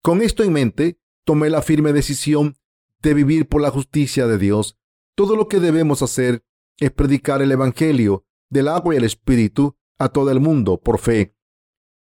Con 0.03 0.21
esto 0.21 0.43
en 0.43 0.53
mente, 0.53 0.99
tomé 1.25 1.49
la 1.49 1.61
firme 1.61 1.93
decisión 1.93 2.57
de 3.01 3.13
vivir 3.13 3.47
por 3.47 3.61
la 3.61 3.71
justicia 3.71 4.27
de 4.27 4.37
Dios. 4.37 4.77
Todo 5.15 5.35
lo 5.35 5.47
que 5.47 5.59
debemos 5.59 6.01
hacer 6.01 6.43
es 6.77 6.91
predicar 6.91 7.41
el 7.41 7.51
Evangelio 7.51 8.25
del 8.49 8.67
agua 8.67 8.93
y 8.93 8.97
el 8.97 9.03
Espíritu 9.03 9.75
a 9.97 10.09
todo 10.09 10.31
el 10.31 10.39
mundo 10.39 10.79
por 10.79 10.99
fe. 10.99 11.35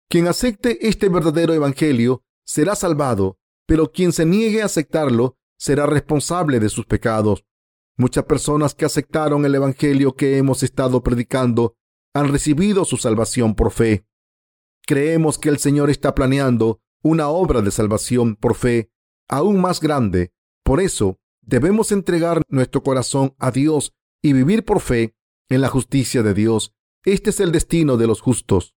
Quien 0.08 0.28
acepte 0.28 0.86
este 0.88 1.08
verdadero 1.08 1.52
Evangelio 1.52 2.22
será 2.44 2.76
salvado, 2.76 3.38
pero 3.66 3.90
quien 3.90 4.12
se 4.12 4.24
niegue 4.24 4.62
a 4.62 4.66
aceptarlo 4.66 5.36
será 5.58 5.86
responsable 5.86 6.60
de 6.60 6.68
sus 6.68 6.86
pecados. 6.86 7.44
Muchas 7.96 8.24
personas 8.24 8.74
que 8.74 8.84
aceptaron 8.84 9.44
el 9.44 9.54
Evangelio 9.54 10.14
que 10.14 10.36
hemos 10.36 10.62
estado 10.62 11.02
predicando 11.02 11.76
han 12.14 12.30
recibido 12.30 12.84
su 12.84 12.98
salvación 12.98 13.54
por 13.54 13.72
fe. 13.72 14.06
Creemos 14.86 15.38
que 15.38 15.48
el 15.48 15.58
Señor 15.58 15.90
está 15.90 16.14
planeando 16.14 16.80
una 17.02 17.28
obra 17.28 17.62
de 17.62 17.70
salvación 17.70 18.36
por 18.36 18.54
fe 18.54 18.90
aún 19.28 19.60
más 19.60 19.80
grande. 19.80 20.32
Por 20.62 20.80
eso 20.80 21.18
debemos 21.42 21.90
entregar 21.90 22.42
nuestro 22.48 22.82
corazón 22.82 23.34
a 23.38 23.50
Dios 23.50 23.92
y 24.22 24.32
vivir 24.32 24.64
por 24.64 24.80
fe 24.80 25.16
en 25.48 25.60
la 25.60 25.68
justicia 25.68 26.22
de 26.22 26.34
Dios. 26.34 26.74
Este 27.04 27.30
es 27.30 27.40
el 27.40 27.50
destino 27.50 27.96
de 27.96 28.06
los 28.06 28.20
justos. 28.20 28.74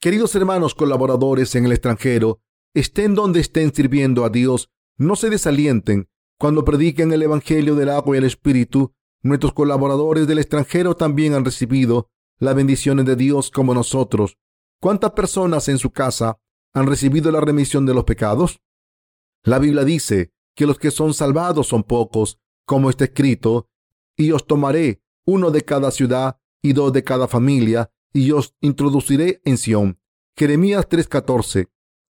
Queridos 0.00 0.32
hermanos 0.36 0.76
colaboradores 0.76 1.56
en 1.56 1.64
el 1.64 1.72
extranjero, 1.72 2.40
estén 2.72 3.16
donde 3.16 3.40
estén 3.40 3.74
sirviendo 3.74 4.24
a 4.24 4.28
Dios, 4.28 4.70
no 4.96 5.16
se 5.16 5.28
desalienten 5.28 6.08
cuando 6.38 6.64
prediquen 6.64 7.12
el 7.12 7.22
Evangelio 7.22 7.74
del 7.74 7.88
agua 7.88 8.14
y 8.14 8.18
el 8.18 8.24
Espíritu. 8.24 8.94
Nuestros 9.22 9.52
colaboradores 9.54 10.28
del 10.28 10.38
extranjero 10.38 10.94
también 10.94 11.34
han 11.34 11.44
recibido 11.44 12.10
las 12.38 12.54
bendiciones 12.54 13.06
de 13.06 13.16
Dios 13.16 13.50
como 13.50 13.74
nosotros. 13.74 14.38
¿Cuántas 14.80 15.10
personas 15.10 15.68
en 15.68 15.78
su 15.78 15.90
casa 15.90 16.38
han 16.72 16.86
recibido 16.86 17.32
la 17.32 17.40
remisión 17.40 17.84
de 17.84 17.94
los 17.94 18.04
pecados? 18.04 18.60
La 19.42 19.58
Biblia 19.58 19.82
dice 19.82 20.30
que 20.54 20.66
los 20.66 20.78
que 20.78 20.92
son 20.92 21.12
salvados 21.12 21.66
son 21.66 21.82
pocos, 21.82 22.38
como 22.64 22.88
está 22.88 23.06
escrito, 23.06 23.68
y 24.16 24.30
os 24.30 24.46
tomaré 24.46 25.02
uno 25.26 25.50
de 25.50 25.64
cada 25.64 25.90
ciudad 25.90 26.38
y 26.62 26.72
dos 26.72 26.92
de 26.92 27.02
cada 27.02 27.26
familia, 27.26 27.90
y 28.12 28.30
os 28.32 28.54
introduciré 28.60 29.40
en 29.44 29.58
Sión. 29.58 30.00
Jeremías 30.36 30.88
3:14. 30.88 31.68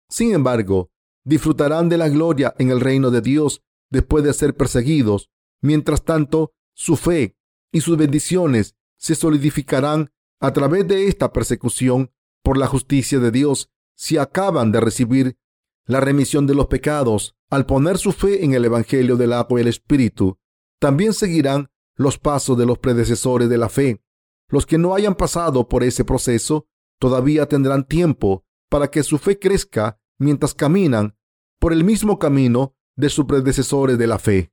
Sin 0.08 0.34
embargo, 0.34 0.90
disfrutarán 1.24 1.88
de 1.88 1.98
la 1.98 2.08
gloria 2.08 2.54
en 2.58 2.70
el 2.70 2.80
reino 2.80 3.10
de 3.10 3.20
Dios 3.20 3.62
después 3.90 4.24
de 4.24 4.32
ser 4.32 4.54
perseguidos. 4.54 5.30
Mientras 5.60 6.04
tanto, 6.04 6.52
su 6.74 6.96
fe 6.96 7.36
y 7.72 7.80
sus 7.80 7.96
bendiciones 7.96 8.76
se 8.98 9.14
solidificarán 9.14 10.10
a 10.40 10.52
través 10.52 10.86
de 10.86 11.08
esta 11.08 11.32
persecución 11.32 12.12
por 12.42 12.58
la 12.58 12.66
justicia 12.66 13.18
de 13.18 13.30
Dios 13.30 13.70
si 13.96 14.18
acaban 14.18 14.70
de 14.72 14.80
recibir 14.80 15.38
la 15.86 16.00
remisión 16.00 16.46
de 16.46 16.54
los 16.54 16.66
pecados 16.66 17.36
al 17.48 17.64
poner 17.64 17.98
su 17.98 18.12
fe 18.12 18.44
en 18.44 18.54
el 18.54 18.64
Evangelio 18.64 19.16
del 19.16 19.32
agua 19.32 19.60
y 19.60 19.62
el 19.62 19.68
Espíritu. 19.68 20.38
También 20.78 21.14
seguirán 21.14 21.70
los 21.94 22.18
pasos 22.18 22.58
de 22.58 22.66
los 22.66 22.78
predecesores 22.78 23.48
de 23.48 23.58
la 23.58 23.68
fe. 23.68 24.02
Los 24.48 24.66
que 24.66 24.78
no 24.78 24.94
hayan 24.94 25.14
pasado 25.14 25.68
por 25.68 25.82
ese 25.82 26.04
proceso 26.04 26.66
todavía 26.98 27.46
tendrán 27.46 27.86
tiempo 27.86 28.44
para 28.68 28.90
que 28.90 29.02
su 29.02 29.18
fe 29.18 29.38
crezca 29.38 29.98
mientras 30.18 30.54
caminan 30.54 31.16
por 31.58 31.72
el 31.72 31.84
mismo 31.84 32.18
camino 32.18 32.76
de 32.96 33.10
sus 33.10 33.26
predecesores 33.26 33.98
de 33.98 34.06
la 34.06 34.18
fe. 34.18 34.52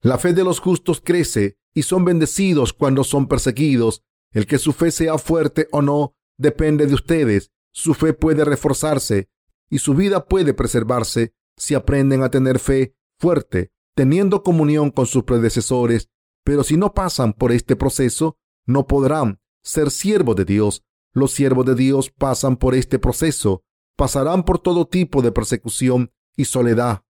La 0.00 0.18
fe 0.18 0.32
de 0.32 0.44
los 0.44 0.60
justos 0.60 1.00
crece 1.00 1.58
y 1.74 1.82
son 1.82 2.04
bendecidos 2.04 2.72
cuando 2.72 3.04
son 3.04 3.28
perseguidos. 3.28 4.02
El 4.32 4.46
que 4.46 4.58
su 4.58 4.72
fe 4.72 4.90
sea 4.90 5.18
fuerte 5.18 5.68
o 5.72 5.82
no 5.82 6.14
depende 6.36 6.86
de 6.86 6.94
ustedes. 6.94 7.50
Su 7.72 7.94
fe 7.94 8.12
puede 8.12 8.44
reforzarse 8.44 9.28
y 9.68 9.78
su 9.78 9.94
vida 9.94 10.26
puede 10.26 10.54
preservarse 10.54 11.34
si 11.56 11.74
aprenden 11.74 12.22
a 12.22 12.30
tener 12.30 12.58
fe 12.58 12.94
fuerte, 13.18 13.72
teniendo 13.94 14.42
comunión 14.42 14.90
con 14.90 15.06
sus 15.06 15.24
predecesores. 15.24 16.08
Pero 16.44 16.64
si 16.64 16.76
no 16.76 16.92
pasan 16.94 17.32
por 17.32 17.52
este 17.52 17.76
proceso, 17.76 18.38
no 18.66 18.86
podrán 18.86 19.40
ser 19.62 19.90
siervos 19.90 20.36
de 20.36 20.44
Dios. 20.44 20.84
Los 21.12 21.32
siervos 21.32 21.64
de 21.64 21.74
Dios 21.74 22.10
pasan 22.10 22.56
por 22.56 22.74
este 22.74 22.98
proceso, 22.98 23.64
pasarán 23.96 24.44
por 24.44 24.58
todo 24.58 24.86
tipo 24.86 25.22
de 25.22 25.32
persecución 25.32 26.12
y 26.36 26.44
soledad. 26.44 27.04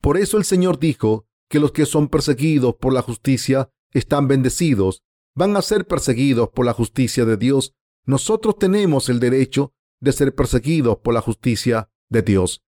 Por 0.00 0.16
eso 0.16 0.38
el 0.38 0.44
Señor 0.44 0.78
dijo 0.78 1.26
que 1.48 1.60
los 1.60 1.72
que 1.72 1.86
son 1.86 2.08
perseguidos 2.08 2.76
por 2.76 2.92
la 2.92 3.02
justicia 3.02 3.70
están 3.92 4.26
bendecidos, 4.28 5.02
van 5.34 5.56
a 5.56 5.62
ser 5.62 5.86
perseguidos 5.86 6.48
por 6.48 6.64
la 6.64 6.72
justicia 6.72 7.24
de 7.24 7.36
Dios. 7.36 7.74
Nosotros 8.04 8.58
tenemos 8.58 9.08
el 9.08 9.20
derecho 9.20 9.74
de 10.00 10.12
ser 10.12 10.34
perseguidos 10.34 10.98
por 10.98 11.12
la 11.14 11.20
justicia 11.20 11.90
de 12.08 12.22
Dios. 12.22 12.64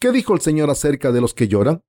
¿Qué 0.00 0.10
dijo 0.10 0.34
el 0.34 0.40
Señor 0.40 0.70
acerca 0.70 1.12
de 1.12 1.20
los 1.20 1.34
que 1.34 1.46
lloran? 1.46 1.84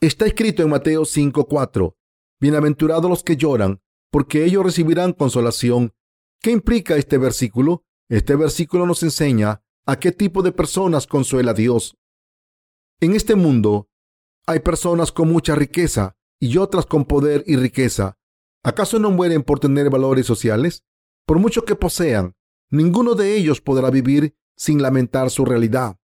Está 0.00 0.26
escrito 0.26 0.62
en 0.62 0.70
Mateo 0.70 1.04
5:4, 1.04 1.96
Bienaventurados 2.40 3.10
los 3.10 3.22
que 3.22 3.36
lloran, 3.36 3.80
porque 4.10 4.44
ellos 4.44 4.64
recibirán 4.64 5.12
consolación. 5.12 5.92
¿Qué 6.40 6.50
implica 6.50 6.96
este 6.96 7.18
versículo? 7.18 7.84
Este 8.08 8.36
versículo 8.36 8.86
nos 8.86 9.02
enseña 9.02 9.62
a 9.86 9.98
qué 9.98 10.12
tipo 10.12 10.42
de 10.42 10.52
personas 10.52 11.06
consuela 11.06 11.54
Dios. 11.54 11.96
En 13.00 13.14
este 13.14 13.34
mundo 13.34 13.88
hay 14.46 14.60
personas 14.60 15.12
con 15.12 15.28
mucha 15.28 15.54
riqueza 15.54 16.16
y 16.40 16.56
otras 16.56 16.86
con 16.86 17.04
poder 17.04 17.44
y 17.46 17.56
riqueza. 17.56 18.18
¿Acaso 18.62 18.98
no 18.98 19.10
mueren 19.10 19.42
por 19.42 19.60
tener 19.60 19.90
valores 19.90 20.26
sociales? 20.26 20.84
Por 21.26 21.38
mucho 21.38 21.64
que 21.64 21.74
posean, 21.74 22.34
ninguno 22.70 23.14
de 23.14 23.36
ellos 23.36 23.60
podrá 23.60 23.90
vivir 23.90 24.34
sin 24.56 24.82
lamentar 24.82 25.30
su 25.30 25.44
realidad. 25.44 25.98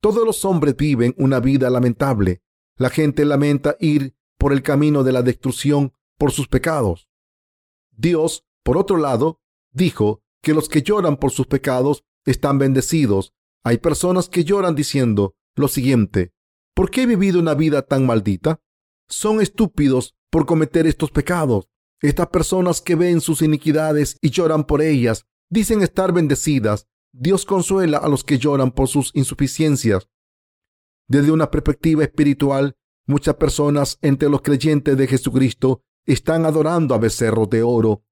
Todos 0.00 0.24
los 0.24 0.44
hombres 0.44 0.76
viven 0.76 1.14
una 1.18 1.40
vida 1.40 1.70
lamentable. 1.70 2.42
La 2.76 2.90
gente 2.90 3.24
lamenta 3.24 3.76
ir 3.80 4.14
por 4.38 4.52
el 4.52 4.62
camino 4.62 5.02
de 5.02 5.12
la 5.12 5.22
destrucción 5.22 5.92
por 6.18 6.32
sus 6.32 6.48
pecados. 6.48 7.08
Dios, 7.96 8.44
por 8.62 8.76
otro 8.76 8.96
lado, 8.98 9.40
dijo 9.72 10.22
que 10.42 10.54
los 10.54 10.68
que 10.68 10.82
lloran 10.82 11.16
por 11.16 11.30
sus 11.32 11.46
pecados 11.46 12.04
están 12.24 12.58
bendecidos. 12.58 13.32
Hay 13.64 13.78
personas 13.78 14.28
que 14.28 14.44
lloran 14.44 14.74
diciendo 14.74 15.34
lo 15.54 15.68
siguiente, 15.68 16.32
¿por 16.74 16.90
qué 16.90 17.02
he 17.02 17.06
vivido 17.06 17.40
una 17.40 17.54
vida 17.54 17.82
tan 17.82 18.06
maldita? 18.06 18.60
Son 19.08 19.40
estúpidos 19.40 20.14
por 20.30 20.44
cometer 20.46 20.86
estos 20.86 21.10
pecados. 21.10 21.68
Estas 22.02 22.28
personas 22.28 22.82
que 22.82 22.94
ven 22.94 23.20
sus 23.22 23.40
iniquidades 23.40 24.18
y 24.20 24.30
lloran 24.30 24.64
por 24.64 24.82
ellas, 24.82 25.24
dicen 25.48 25.82
estar 25.82 26.12
bendecidas. 26.12 26.86
Dios 27.12 27.46
consuela 27.46 27.96
a 27.96 28.08
los 28.08 28.22
que 28.22 28.38
lloran 28.38 28.70
por 28.70 28.88
sus 28.88 29.10
insuficiencias. 29.14 30.08
Desde 31.08 31.30
una 31.30 31.50
perspectiva 31.50 32.04
espiritual, 32.04 32.76
muchas 33.06 33.36
personas 33.36 33.98
entre 34.02 34.28
los 34.28 34.42
creyentes 34.42 34.98
de 34.98 35.06
Jesucristo 35.06 35.82
están 36.06 36.46
adorando 36.46 36.94
a 36.94 36.98
becerros 36.98 37.50
de 37.50 37.62
oro. 37.62 38.04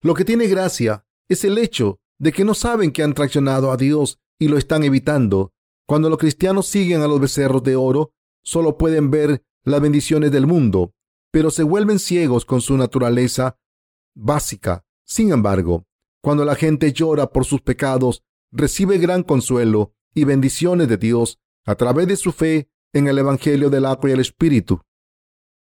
Lo 0.00 0.14
que 0.14 0.24
tiene 0.24 0.46
gracia 0.48 1.04
es 1.28 1.44
el 1.44 1.58
hecho 1.58 2.00
de 2.18 2.32
que 2.32 2.44
no 2.44 2.54
saben 2.54 2.92
que 2.92 3.02
han 3.02 3.14
traicionado 3.14 3.70
a 3.70 3.76
Dios 3.76 4.18
y 4.38 4.48
lo 4.48 4.58
están 4.58 4.82
evitando. 4.82 5.52
Cuando 5.86 6.08
los 6.08 6.18
cristianos 6.18 6.66
siguen 6.66 7.02
a 7.02 7.08
los 7.08 7.20
becerros 7.20 7.62
de 7.62 7.76
oro, 7.76 8.12
solo 8.42 8.78
pueden 8.78 9.10
ver 9.10 9.44
las 9.64 9.80
bendiciones 9.80 10.32
del 10.32 10.46
mundo, 10.46 10.94
pero 11.30 11.50
se 11.50 11.62
vuelven 11.62 11.98
ciegos 11.98 12.44
con 12.44 12.60
su 12.60 12.76
naturaleza 12.76 13.58
básica. 14.14 14.84
Sin 15.04 15.32
embargo, 15.32 15.86
cuando 16.20 16.44
la 16.44 16.54
gente 16.54 16.92
llora 16.92 17.30
por 17.30 17.44
sus 17.44 17.60
pecados, 17.60 18.22
recibe 18.50 18.98
gran 18.98 19.22
consuelo 19.22 19.94
y 20.14 20.24
bendiciones 20.24 20.88
de 20.88 20.96
Dios 20.96 21.38
a 21.64 21.74
través 21.74 22.06
de 22.06 22.16
su 22.16 22.32
fe 22.32 22.68
en 22.92 23.08
el 23.08 23.18
Evangelio 23.18 23.70
del 23.70 23.86
agua 23.86 24.10
y 24.10 24.12
el 24.12 24.20
Espíritu. 24.20 24.80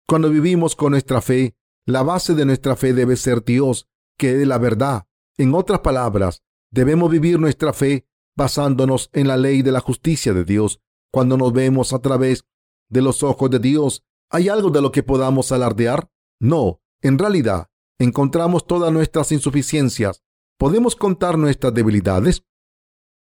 Cuando 0.08 0.30
vivimos 0.30 0.76
con 0.76 0.92
nuestra 0.92 1.22
fe, 1.22 1.56
la 1.86 2.04
base 2.04 2.36
de 2.36 2.46
nuestra 2.46 2.76
fe 2.76 2.94
debe 2.94 3.16
ser 3.16 3.44
Dios, 3.44 3.88
que 4.18 4.42
es 4.42 4.48
la 4.48 4.58
verdad. 4.58 5.06
En 5.38 5.54
otras 5.56 5.80
palabras, 5.80 6.44
debemos 6.72 7.10
vivir 7.10 7.40
nuestra 7.40 7.74
fe 7.74 8.06
basándonos 8.36 9.10
en 9.14 9.28
la 9.28 9.38
ley 9.38 9.62
de 9.62 9.72
la 9.72 9.80
justicia 9.80 10.34
de 10.34 10.44
Dios. 10.44 10.82
Cuando 11.12 11.38
nos 11.38 11.52
vemos 11.52 11.94
a 11.94 12.00
través 12.00 12.46
de 12.90 13.02
los 13.02 13.24
ojos 13.24 13.50
de 13.50 13.60
Dios, 13.60 14.04
¿hay 14.30 14.50
algo 14.50 14.70
de 14.70 14.82
lo 14.82 14.92
que 14.92 15.04
podamos 15.04 15.52
alardear? 15.52 16.10
No, 16.40 16.82
en 17.02 17.18
realidad, 17.18 17.70
encontramos 18.00 18.66
todas 18.66 18.92
nuestras 18.92 19.32
insuficiencias. 19.32 20.24
¿Podemos 20.58 20.96
contar 20.96 21.38
nuestras 21.38 21.74
debilidades? 21.74 22.44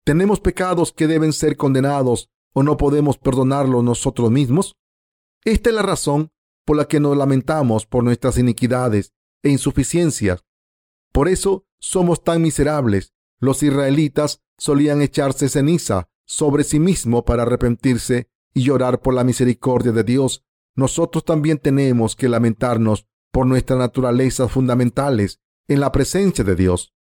¿Tenemos 0.05 0.40
pecados 0.40 0.92
que 0.92 1.07
deben 1.07 1.33
ser 1.33 1.57
condenados 1.57 2.31
o 2.53 2.62
no 2.62 2.77
podemos 2.77 3.18
perdonarlos 3.18 3.85
nosotros 3.85 4.31
mismos? 4.31 4.77
Esta 5.44 5.71
es 5.71 5.77
la 5.77 5.83
razón 5.83 6.33
por 6.69 6.77
la 6.77 6.87
que 6.87 7.01
nos 7.01 7.17
lamentamos 7.17 7.87
por 7.87 8.05
nuestras 8.05 8.37
iniquidades 8.37 9.15
e 9.43 9.49
insuficiencias. 9.49 10.45
Por 11.15 11.27
eso 11.27 11.65
somos 11.81 12.23
tan 12.23 12.43
miserables. 12.43 13.15
Los 13.41 13.63
israelitas 13.63 14.43
solían 14.59 15.01
echarse 15.01 15.49
ceniza 15.49 16.11
sobre 16.27 16.65
sí 16.65 16.79
mismo 16.79 17.25
para 17.25 17.45
arrepentirse 17.45 18.29
y 18.53 18.65
llorar 18.65 19.01
por 19.01 19.15
la 19.15 19.25
misericordia 19.25 19.93
de 19.93 20.05
Dios. 20.05 20.45
Nosotros 20.75 21.25
también 21.25 21.57
tenemos 21.57 22.15
que 22.15 22.29
lamentarnos 22.29 23.07
por 23.33 23.47
nuestras 23.47 23.79
naturalezas 23.79 24.53
fundamentales 24.53 25.41
en 25.69 25.81
la 25.81 25.91
presencia 25.91 26.45
de 26.45 26.55
Dios. 26.55 26.93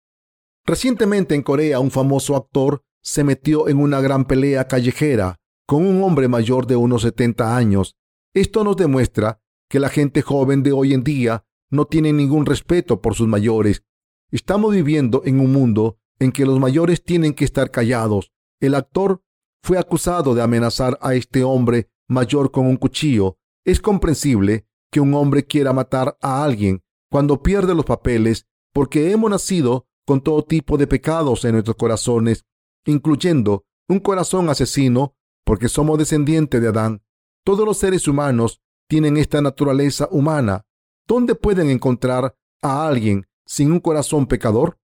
Recientemente 0.64 1.34
en 1.34 1.42
Corea 1.42 1.80
un 1.80 1.90
famoso 1.90 2.36
actor 2.36 2.84
se 3.02 3.24
metió 3.24 3.66
en 3.66 3.78
una 3.78 4.00
gran 4.00 4.26
pelea 4.26 4.68
callejera 4.68 5.40
con 5.66 5.84
un 5.84 6.04
hombre 6.04 6.28
mayor 6.28 6.68
de 6.68 6.76
unos 6.76 7.02
70 7.02 7.56
años. 7.56 7.96
Esto 8.32 8.62
nos 8.62 8.76
demuestra 8.76 9.40
que 9.68 9.80
la 9.80 9.88
gente 9.88 10.22
joven 10.22 10.62
de 10.62 10.72
hoy 10.72 10.94
en 10.94 11.04
día 11.04 11.44
no 11.70 11.86
tiene 11.86 12.12
ningún 12.12 12.46
respeto 12.46 13.00
por 13.00 13.14
sus 13.14 13.26
mayores. 13.26 13.82
Estamos 14.30 14.74
viviendo 14.74 15.22
en 15.24 15.40
un 15.40 15.52
mundo 15.52 15.98
en 16.18 16.32
que 16.32 16.46
los 16.46 16.58
mayores 16.58 17.02
tienen 17.02 17.34
que 17.34 17.44
estar 17.44 17.70
callados. 17.70 18.32
El 18.60 18.74
actor 18.74 19.22
fue 19.62 19.78
acusado 19.78 20.34
de 20.34 20.42
amenazar 20.42 20.98
a 21.00 21.14
este 21.14 21.44
hombre 21.44 21.90
mayor 22.08 22.50
con 22.50 22.66
un 22.66 22.76
cuchillo. 22.76 23.38
Es 23.64 23.80
comprensible 23.80 24.66
que 24.90 25.00
un 25.00 25.14
hombre 25.14 25.44
quiera 25.44 25.72
matar 25.72 26.16
a 26.20 26.44
alguien 26.44 26.82
cuando 27.10 27.42
pierde 27.42 27.74
los 27.74 27.84
papeles 27.84 28.46
porque 28.72 29.10
hemos 29.10 29.30
nacido 29.30 29.88
con 30.06 30.20
todo 30.20 30.44
tipo 30.44 30.76
de 30.76 30.86
pecados 30.86 31.44
en 31.44 31.52
nuestros 31.52 31.76
corazones 31.76 32.44
incluyendo 32.86 33.66
un 33.88 34.00
corazón 34.00 34.48
asesino, 34.48 35.14
porque 35.44 35.68
somos 35.68 35.98
descendientes 35.98 36.60
de 36.60 36.68
Adán. 36.68 37.02
Todos 37.44 37.64
los 37.66 37.78
seres 37.78 38.08
humanos 38.08 38.62
tienen 38.88 39.16
esta 39.16 39.40
naturaleza 39.40 40.08
humana. 40.10 40.64
¿Dónde 41.06 41.34
pueden 41.34 41.70
encontrar 41.70 42.36
a 42.62 42.86
alguien 42.86 43.26
sin 43.44 43.72
un 43.72 43.80
corazón 43.80 44.26
pecador? 44.26 44.78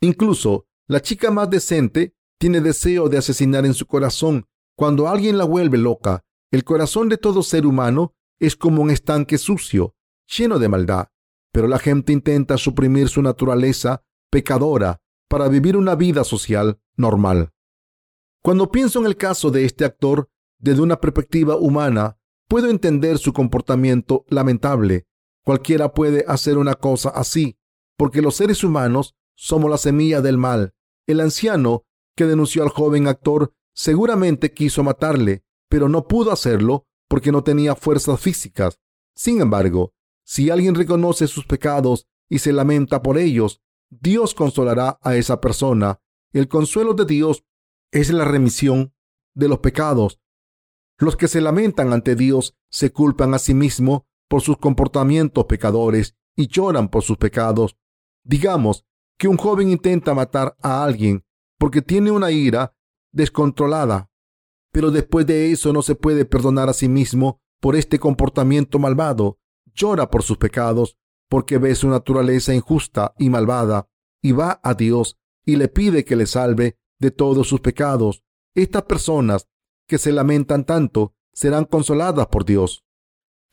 Incluso 0.00 0.66
la 0.86 1.00
chica 1.00 1.30
más 1.30 1.48
decente 1.50 2.14
tiene 2.38 2.60
deseo 2.60 3.08
de 3.08 3.18
asesinar 3.18 3.66
en 3.66 3.74
su 3.74 3.86
corazón 3.86 4.46
cuando 4.76 5.08
alguien 5.08 5.38
la 5.38 5.44
vuelve 5.44 5.78
loca. 5.78 6.22
El 6.50 6.64
corazón 6.64 7.08
de 7.08 7.18
todo 7.18 7.42
ser 7.42 7.66
humano 7.66 8.14
es 8.38 8.56
como 8.56 8.82
un 8.82 8.90
estanque 8.90 9.38
sucio, 9.38 9.94
lleno 10.26 10.58
de 10.58 10.68
maldad, 10.68 11.08
pero 11.52 11.68
la 11.68 11.78
gente 11.78 12.12
intenta 12.12 12.56
suprimir 12.56 13.08
su 13.08 13.22
naturaleza 13.22 14.02
pecadora 14.30 15.00
para 15.28 15.48
vivir 15.48 15.76
una 15.76 15.94
vida 15.94 16.24
social 16.24 16.80
normal. 16.96 17.50
Cuando 18.42 18.70
pienso 18.70 19.00
en 19.00 19.06
el 19.06 19.16
caso 19.16 19.50
de 19.50 19.66
este 19.66 19.84
actor 19.84 20.30
desde 20.58 20.82
una 20.82 21.00
perspectiva 21.00 21.56
humana, 21.56 22.18
puedo 22.50 22.68
entender 22.68 23.18
su 23.18 23.32
comportamiento 23.32 24.24
lamentable. 24.28 25.06
Cualquiera 25.44 25.94
puede 25.94 26.24
hacer 26.26 26.58
una 26.58 26.74
cosa 26.74 27.10
así, 27.10 27.56
porque 27.96 28.20
los 28.20 28.34
seres 28.34 28.64
humanos 28.64 29.14
somos 29.36 29.70
la 29.70 29.78
semilla 29.78 30.20
del 30.20 30.36
mal. 30.36 30.74
El 31.06 31.20
anciano 31.20 31.84
que 32.16 32.26
denunció 32.26 32.64
al 32.64 32.70
joven 32.70 33.06
actor 33.06 33.54
seguramente 33.72 34.52
quiso 34.52 34.82
matarle, 34.82 35.44
pero 35.68 35.88
no 35.88 36.08
pudo 36.08 36.32
hacerlo 36.32 36.88
porque 37.08 37.30
no 37.30 37.44
tenía 37.44 37.76
fuerzas 37.76 38.18
físicas. 38.18 38.80
Sin 39.14 39.40
embargo, 39.40 39.92
si 40.24 40.50
alguien 40.50 40.74
reconoce 40.74 41.28
sus 41.28 41.46
pecados 41.46 42.08
y 42.28 42.40
se 42.40 42.52
lamenta 42.52 43.00
por 43.00 43.16
ellos, 43.16 43.62
Dios 43.90 44.34
consolará 44.34 44.98
a 45.02 45.14
esa 45.14 45.40
persona. 45.40 46.00
El 46.32 46.48
consuelo 46.48 46.94
de 46.94 47.04
Dios 47.04 47.44
es 47.92 48.10
la 48.10 48.24
remisión 48.24 48.92
de 49.34 49.46
los 49.46 49.60
pecados. 49.60 50.20
Los 51.00 51.16
que 51.16 51.28
se 51.28 51.40
lamentan 51.40 51.94
ante 51.94 52.14
Dios 52.14 52.54
se 52.70 52.92
culpan 52.92 53.32
a 53.32 53.38
sí 53.38 53.54
mismos 53.54 54.02
por 54.28 54.42
sus 54.42 54.58
comportamientos 54.58 55.46
pecadores 55.46 56.14
y 56.36 56.46
lloran 56.46 56.90
por 56.90 57.02
sus 57.02 57.16
pecados. 57.16 57.78
Digamos 58.22 58.84
que 59.18 59.26
un 59.26 59.38
joven 59.38 59.70
intenta 59.70 60.12
matar 60.12 60.56
a 60.60 60.84
alguien 60.84 61.24
porque 61.58 61.80
tiene 61.80 62.10
una 62.10 62.30
ira 62.30 62.76
descontrolada, 63.12 64.10
pero 64.72 64.90
después 64.90 65.26
de 65.26 65.50
eso 65.50 65.72
no 65.72 65.80
se 65.80 65.94
puede 65.94 66.26
perdonar 66.26 66.68
a 66.68 66.74
sí 66.74 66.88
mismo 66.88 67.40
por 67.60 67.76
este 67.76 67.98
comportamiento 67.98 68.78
malvado. 68.78 69.38
Llora 69.74 70.10
por 70.10 70.22
sus 70.22 70.36
pecados 70.36 70.98
porque 71.30 71.56
ve 71.56 71.74
su 71.74 71.88
naturaleza 71.88 72.54
injusta 72.54 73.14
y 73.18 73.30
malvada 73.30 73.88
y 74.20 74.32
va 74.32 74.60
a 74.62 74.74
Dios 74.74 75.18
y 75.46 75.56
le 75.56 75.68
pide 75.68 76.04
que 76.04 76.16
le 76.16 76.26
salve 76.26 76.76
de 76.98 77.10
todos 77.10 77.48
sus 77.48 77.60
pecados. 77.60 78.22
Estas 78.54 78.82
personas 78.82 79.48
que 79.90 79.98
se 79.98 80.12
lamentan 80.12 80.64
tanto 80.64 81.14
serán 81.32 81.64
consoladas 81.64 82.28
por 82.28 82.44
Dios. 82.44 82.84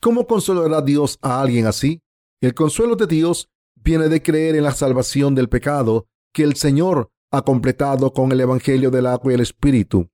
¿Cómo 0.00 0.28
consolará 0.28 0.82
Dios 0.82 1.18
a 1.20 1.40
alguien 1.40 1.66
así? 1.66 2.00
El 2.40 2.54
consuelo 2.54 2.94
de 2.94 3.08
Dios 3.08 3.50
viene 3.74 4.08
de 4.08 4.22
creer 4.22 4.54
en 4.54 4.62
la 4.62 4.70
salvación 4.70 5.34
del 5.34 5.48
pecado 5.48 6.06
que 6.32 6.44
el 6.44 6.54
Señor 6.54 7.10
ha 7.32 7.42
completado 7.42 8.12
con 8.12 8.30
el 8.30 8.40
Evangelio 8.40 8.92
del 8.92 9.06
agua 9.06 9.32
y 9.32 9.34
el 9.34 9.40
Espíritu. 9.40 10.10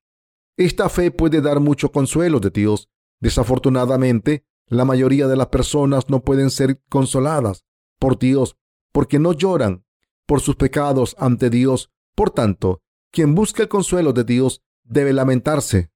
Esta 0.57 0.89
fe 0.89 1.11
puede 1.11 1.43
dar 1.43 1.61
mucho 1.61 1.93
consuelo 1.93 2.41
de 2.41 2.49
Dios. 2.49 2.89
Desafortunadamente, 3.21 4.47
la 4.67 4.87
mayoría 4.87 5.27
de 5.27 5.37
las 5.37 5.49
personas 5.49 6.09
no 6.09 6.25
pueden 6.25 6.49
ser 6.49 6.81
consoladas 6.89 7.67
por 7.99 8.19
Dios 8.19 8.57
porque 8.93 9.19
no 9.19 9.35
lloran 9.35 9.85
por 10.25 10.41
sus 10.41 10.57
pecados 10.57 11.17
ante 11.19 11.51
Dios. 11.51 11.91
Por 12.15 12.31
tanto, 12.31 12.81
quien 13.11 13.35
busca 13.35 13.65
el 13.65 13.69
consuelo 13.69 14.15
de 14.15 14.25
Dios 14.25 14.63
debe 14.85 15.13
lamentarse. 15.13 15.91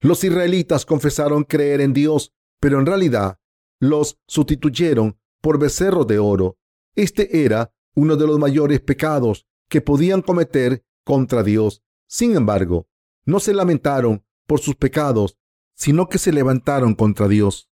Los 0.00 0.22
israelitas 0.22 0.86
confesaron 0.86 1.44
creer 1.44 1.80
en 1.80 1.92
Dios, 1.92 2.32
pero 2.60 2.78
en 2.78 2.86
realidad 2.86 3.38
los 3.80 4.18
sustituyeron 4.26 5.18
por 5.40 5.58
becerros 5.58 6.06
de 6.06 6.18
oro. 6.18 6.58
Este 6.94 7.44
era 7.44 7.72
uno 7.94 8.16
de 8.16 8.26
los 8.26 8.38
mayores 8.38 8.80
pecados 8.80 9.46
que 9.68 9.80
podían 9.80 10.22
cometer 10.22 10.84
contra 11.04 11.42
Dios. 11.42 11.82
Sin 12.06 12.36
embargo, 12.36 12.88
no 13.24 13.40
se 13.40 13.52
lamentaron 13.52 14.24
por 14.46 14.60
sus 14.60 14.76
pecados, 14.76 15.36
sino 15.74 16.08
que 16.08 16.18
se 16.18 16.32
levantaron 16.32 16.94
contra 16.94 17.28
Dios. 17.28 17.68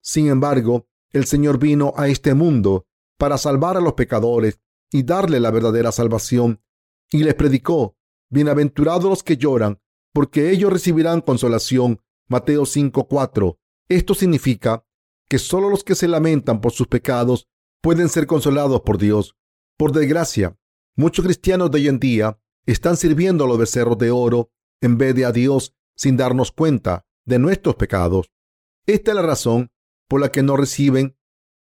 Sin 0.00 0.28
embargo, 0.28 0.88
el 1.10 1.24
Señor 1.24 1.58
vino 1.58 1.92
a 1.96 2.08
este 2.08 2.34
mundo 2.34 2.86
para 3.16 3.38
salvar 3.38 3.76
a 3.76 3.80
los 3.80 3.94
pecadores 3.94 4.60
y 4.90 5.02
darle 5.02 5.40
la 5.40 5.50
verdadera 5.50 5.92
salvación, 5.92 6.60
y 7.10 7.22
les 7.24 7.34
predicó, 7.34 7.96
Bienaventurados 8.28 9.04
los 9.04 9.22
que 9.22 9.36
lloran, 9.36 9.80
porque 10.12 10.50
ellos 10.50 10.72
recibirán 10.72 11.20
consolación. 11.20 12.00
Mateo 12.28 12.64
5:4. 12.64 13.58
Esto 13.88 14.14
significa 14.14 14.84
que 15.28 15.38
solo 15.38 15.68
los 15.68 15.84
que 15.84 15.94
se 15.94 16.08
lamentan 16.08 16.60
por 16.60 16.72
sus 16.72 16.86
pecados 16.86 17.48
pueden 17.80 18.08
ser 18.08 18.26
consolados 18.26 18.82
por 18.82 18.98
Dios. 18.98 19.36
Por 19.76 19.92
desgracia, 19.92 20.58
muchos 20.96 21.24
cristianos 21.24 21.70
de 21.70 21.78
hoy 21.78 21.88
en 21.88 21.98
día 21.98 22.38
están 22.66 22.96
sirviendo 22.96 23.44
a 23.44 23.48
los 23.48 23.58
becerros 23.58 23.98
de 23.98 24.10
oro 24.10 24.50
en 24.80 24.98
vez 24.98 25.14
de 25.14 25.24
a 25.24 25.32
Dios 25.32 25.74
sin 25.96 26.16
darnos 26.16 26.52
cuenta 26.52 27.06
de 27.26 27.38
nuestros 27.38 27.76
pecados. 27.76 28.30
Esta 28.86 29.12
es 29.12 29.14
la 29.14 29.22
razón 29.22 29.70
por 30.08 30.20
la 30.20 30.32
que 30.32 30.42
no 30.42 30.56
reciben 30.56 31.16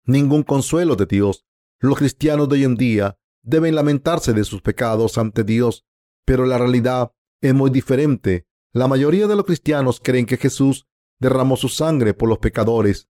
ningún 0.05 0.43
consuelo 0.43 0.95
de 0.95 1.05
Dios. 1.05 1.45
Los 1.79 1.97
cristianos 1.97 2.49
de 2.49 2.55
hoy 2.55 2.63
en 2.63 2.75
día 2.75 3.17
deben 3.43 3.75
lamentarse 3.75 4.33
de 4.33 4.43
sus 4.43 4.61
pecados 4.61 5.17
ante 5.17 5.43
Dios, 5.43 5.85
pero 6.25 6.45
la 6.45 6.57
realidad 6.57 7.11
es 7.41 7.53
muy 7.53 7.69
diferente. 7.69 8.45
La 8.71 8.87
mayoría 8.87 9.27
de 9.27 9.35
los 9.35 9.45
cristianos 9.45 9.99
creen 10.01 10.25
que 10.25 10.37
Jesús 10.37 10.87
derramó 11.19 11.57
su 11.57 11.69
sangre 11.69 12.13
por 12.13 12.29
los 12.29 12.37
pecadores, 12.37 13.09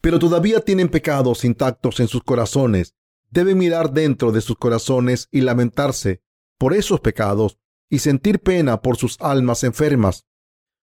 pero 0.00 0.18
todavía 0.18 0.60
tienen 0.60 0.88
pecados 0.88 1.44
intactos 1.44 1.98
en 2.00 2.08
sus 2.08 2.22
corazones. 2.22 2.94
Deben 3.30 3.56
mirar 3.58 3.92
dentro 3.92 4.32
de 4.32 4.40
sus 4.40 4.56
corazones 4.56 5.28
y 5.32 5.40
lamentarse 5.40 6.22
por 6.58 6.74
esos 6.74 7.00
pecados 7.00 7.58
y 7.88 8.00
sentir 8.00 8.40
pena 8.40 8.82
por 8.82 8.96
sus 8.96 9.16
almas 9.20 9.64
enfermas. 9.64 10.26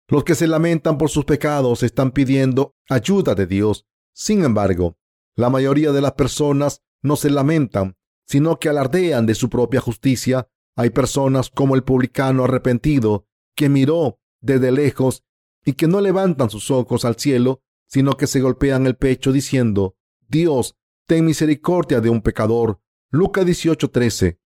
Los 0.07 0.23
que 0.23 0.35
se 0.35 0.47
lamentan 0.47 0.97
por 0.97 1.09
sus 1.09 1.25
pecados 1.25 1.83
están 1.83 2.11
pidiendo 2.11 2.75
ayuda 2.87 3.35
de 3.35 3.45
Dios. 3.45 3.85
Sin 4.13 4.43
embargo, 4.43 4.97
la 5.35 5.49
mayoría 5.49 5.91
de 5.91 6.01
las 6.01 6.13
personas 6.13 6.81
no 7.01 7.15
se 7.15 7.29
lamentan, 7.29 7.95
sino 8.25 8.59
que 8.59 8.69
alardean 8.69 9.25
de 9.25 9.35
su 9.35 9.49
propia 9.49 9.81
justicia. 9.81 10.47
Hay 10.79 10.91
personas 10.91 11.49
como 11.49 11.75
el 11.75 11.83
publicano 11.83 12.45
arrepentido 12.45 13.27
que 13.53 13.67
miró 13.67 14.21
desde 14.39 14.71
lejos 14.71 15.25
y 15.65 15.73
que 15.73 15.87
no 15.89 15.99
levantan 15.99 16.49
sus 16.49 16.71
ojos 16.71 17.03
al 17.03 17.17
cielo, 17.17 17.61
sino 17.85 18.15
que 18.15 18.27
se 18.27 18.39
golpean 18.39 18.87
el 18.87 18.95
pecho 18.95 19.33
diciendo, 19.33 19.97
Dios, 20.29 20.77
ten 21.05 21.25
misericordia 21.25 21.99
de 21.99 22.09
un 22.09 22.21
pecador. 22.21 22.79
Lucas 23.11 23.45
18:13. 23.45 24.39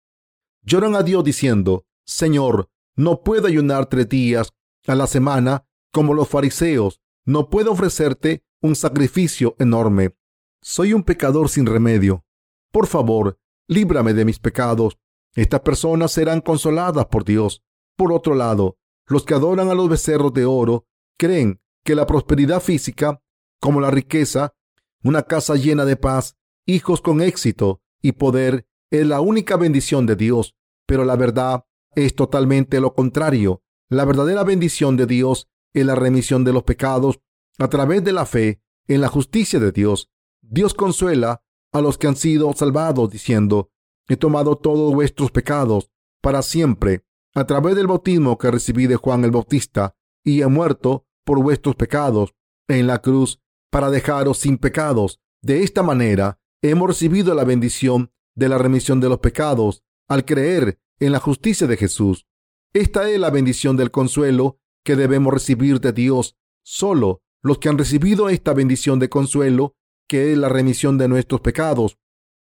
Lloran 0.62 0.94
a 0.94 1.02
Dios 1.02 1.22
diciendo, 1.22 1.84
Señor, 2.06 2.70
no 2.96 3.22
puedo 3.22 3.46
ayunar 3.46 3.84
tres 3.84 4.08
días 4.08 4.54
a 4.86 4.94
la 4.94 5.06
semana 5.06 5.66
como 5.92 6.14
los 6.14 6.30
fariseos, 6.30 7.02
no 7.26 7.50
puedo 7.50 7.72
ofrecerte 7.72 8.42
un 8.62 8.74
sacrificio 8.74 9.54
enorme. 9.58 10.16
Soy 10.62 10.94
un 10.94 11.02
pecador 11.02 11.50
sin 11.50 11.66
remedio. 11.66 12.24
Por 12.70 12.86
favor, 12.86 13.38
líbrame 13.68 14.14
de 14.14 14.24
mis 14.24 14.38
pecados. 14.38 14.98
Estas 15.34 15.60
personas 15.60 16.12
serán 16.12 16.40
consoladas 16.40 17.06
por 17.06 17.24
Dios. 17.24 17.62
Por 17.96 18.12
otro 18.12 18.34
lado, 18.34 18.76
los 19.06 19.24
que 19.24 19.34
adoran 19.34 19.68
a 19.68 19.74
los 19.74 19.88
becerros 19.88 20.32
de 20.32 20.44
oro 20.44 20.86
creen 21.18 21.60
que 21.84 21.94
la 21.94 22.06
prosperidad 22.06 22.60
física, 22.60 23.22
como 23.60 23.80
la 23.80 23.90
riqueza, 23.90 24.54
una 25.02 25.22
casa 25.22 25.54
llena 25.54 25.84
de 25.84 25.96
paz, 25.96 26.36
hijos 26.66 27.00
con 27.00 27.20
éxito 27.20 27.80
y 28.00 28.12
poder, 28.12 28.66
es 28.90 29.06
la 29.06 29.20
única 29.20 29.56
bendición 29.56 30.06
de 30.06 30.16
Dios. 30.16 30.54
Pero 30.86 31.04
la 31.04 31.16
verdad 31.16 31.64
es 31.94 32.14
totalmente 32.14 32.80
lo 32.80 32.94
contrario. 32.94 33.62
La 33.88 34.04
verdadera 34.04 34.44
bendición 34.44 34.96
de 34.96 35.06
Dios 35.06 35.48
es 35.72 35.86
la 35.86 35.94
remisión 35.94 36.44
de 36.44 36.52
los 36.52 36.64
pecados 36.64 37.20
a 37.58 37.68
través 37.68 38.04
de 38.04 38.12
la 38.12 38.26
fe 38.26 38.62
en 38.86 39.00
la 39.00 39.08
justicia 39.08 39.58
de 39.58 39.72
Dios. 39.72 40.10
Dios 40.40 40.74
consuela 40.74 41.42
a 41.72 41.80
los 41.80 41.96
que 41.98 42.06
han 42.06 42.16
sido 42.16 42.52
salvados 42.52 43.10
diciendo, 43.10 43.70
he 44.12 44.16
tomado 44.16 44.56
todos 44.56 44.94
vuestros 44.94 45.30
pecados 45.30 45.90
para 46.20 46.42
siempre 46.42 47.04
a 47.34 47.46
través 47.46 47.74
del 47.76 47.86
bautismo 47.86 48.36
que 48.38 48.50
recibí 48.50 48.86
de 48.86 48.96
Juan 48.96 49.24
el 49.24 49.30
Bautista 49.30 49.96
y 50.24 50.42
he 50.42 50.46
muerto 50.46 51.06
por 51.24 51.42
vuestros 51.42 51.76
pecados 51.76 52.34
en 52.68 52.86
la 52.86 53.00
cruz 53.00 53.40
para 53.70 53.90
dejaros 53.90 54.38
sin 54.38 54.58
pecados. 54.58 55.20
De 55.40 55.62
esta 55.62 55.82
manera 55.82 56.40
hemos 56.62 56.88
recibido 56.88 57.34
la 57.34 57.44
bendición 57.44 58.12
de 58.34 58.48
la 58.48 58.58
remisión 58.58 59.00
de 59.00 59.08
los 59.08 59.18
pecados 59.18 59.82
al 60.08 60.24
creer 60.24 60.78
en 61.00 61.12
la 61.12 61.18
justicia 61.18 61.66
de 61.66 61.76
Jesús. 61.76 62.26
Esta 62.74 63.10
es 63.10 63.18
la 63.18 63.30
bendición 63.30 63.76
del 63.76 63.90
consuelo 63.90 64.58
que 64.84 64.96
debemos 64.96 65.32
recibir 65.32 65.80
de 65.80 65.92
Dios. 65.92 66.36
Solo 66.64 67.22
los 67.42 67.58
que 67.58 67.68
han 67.68 67.78
recibido 67.78 68.28
esta 68.28 68.52
bendición 68.52 68.98
de 68.98 69.08
consuelo, 69.08 69.74
que 70.08 70.32
es 70.32 70.38
la 70.38 70.48
remisión 70.48 70.98
de 70.98 71.08
nuestros 71.08 71.40
pecados, 71.40 71.98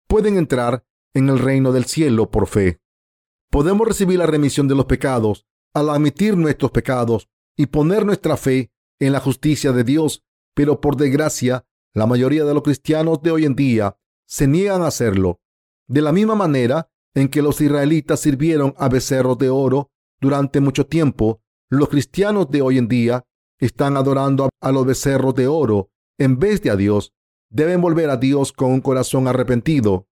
pueden 0.08 0.36
entrar 0.36 0.84
en 1.14 1.28
el 1.28 1.38
reino 1.38 1.72
del 1.72 1.84
cielo 1.84 2.30
por 2.30 2.46
fe. 2.46 2.80
Podemos 3.50 3.86
recibir 3.86 4.18
la 4.18 4.26
remisión 4.26 4.68
de 4.68 4.74
los 4.74 4.84
pecados 4.86 5.46
al 5.74 5.90
admitir 5.90 6.36
nuestros 6.36 6.70
pecados 6.70 7.28
y 7.56 7.66
poner 7.66 8.04
nuestra 8.04 8.36
fe 8.36 8.70
en 8.98 9.12
la 9.12 9.20
justicia 9.20 9.72
de 9.72 9.84
Dios, 9.84 10.24
pero 10.54 10.80
por 10.80 10.96
desgracia, 10.96 11.64
la 11.92 12.06
mayoría 12.06 12.44
de 12.44 12.54
los 12.54 12.62
cristianos 12.62 13.22
de 13.22 13.30
hoy 13.30 13.44
en 13.44 13.56
día 13.56 13.96
se 14.26 14.46
niegan 14.46 14.82
a 14.82 14.88
hacerlo. 14.88 15.40
De 15.88 16.02
la 16.02 16.12
misma 16.12 16.34
manera 16.34 16.88
en 17.14 17.28
que 17.28 17.42
los 17.42 17.60
israelitas 17.60 18.20
sirvieron 18.20 18.74
a 18.78 18.88
becerros 18.88 19.38
de 19.38 19.50
oro 19.50 19.90
durante 20.20 20.60
mucho 20.60 20.86
tiempo, 20.86 21.42
los 21.68 21.88
cristianos 21.88 22.50
de 22.50 22.62
hoy 22.62 22.78
en 22.78 22.88
día 22.88 23.24
están 23.58 23.96
adorando 23.96 24.48
a 24.60 24.72
los 24.72 24.86
becerros 24.86 25.34
de 25.34 25.48
oro 25.48 25.90
en 26.18 26.38
vez 26.38 26.62
de 26.62 26.70
a 26.70 26.76
Dios. 26.76 27.12
Deben 27.48 27.80
volver 27.80 28.10
a 28.10 28.16
Dios 28.16 28.52
con 28.52 28.70
un 28.70 28.80
corazón 28.80 29.26
arrepentido, 29.26 30.06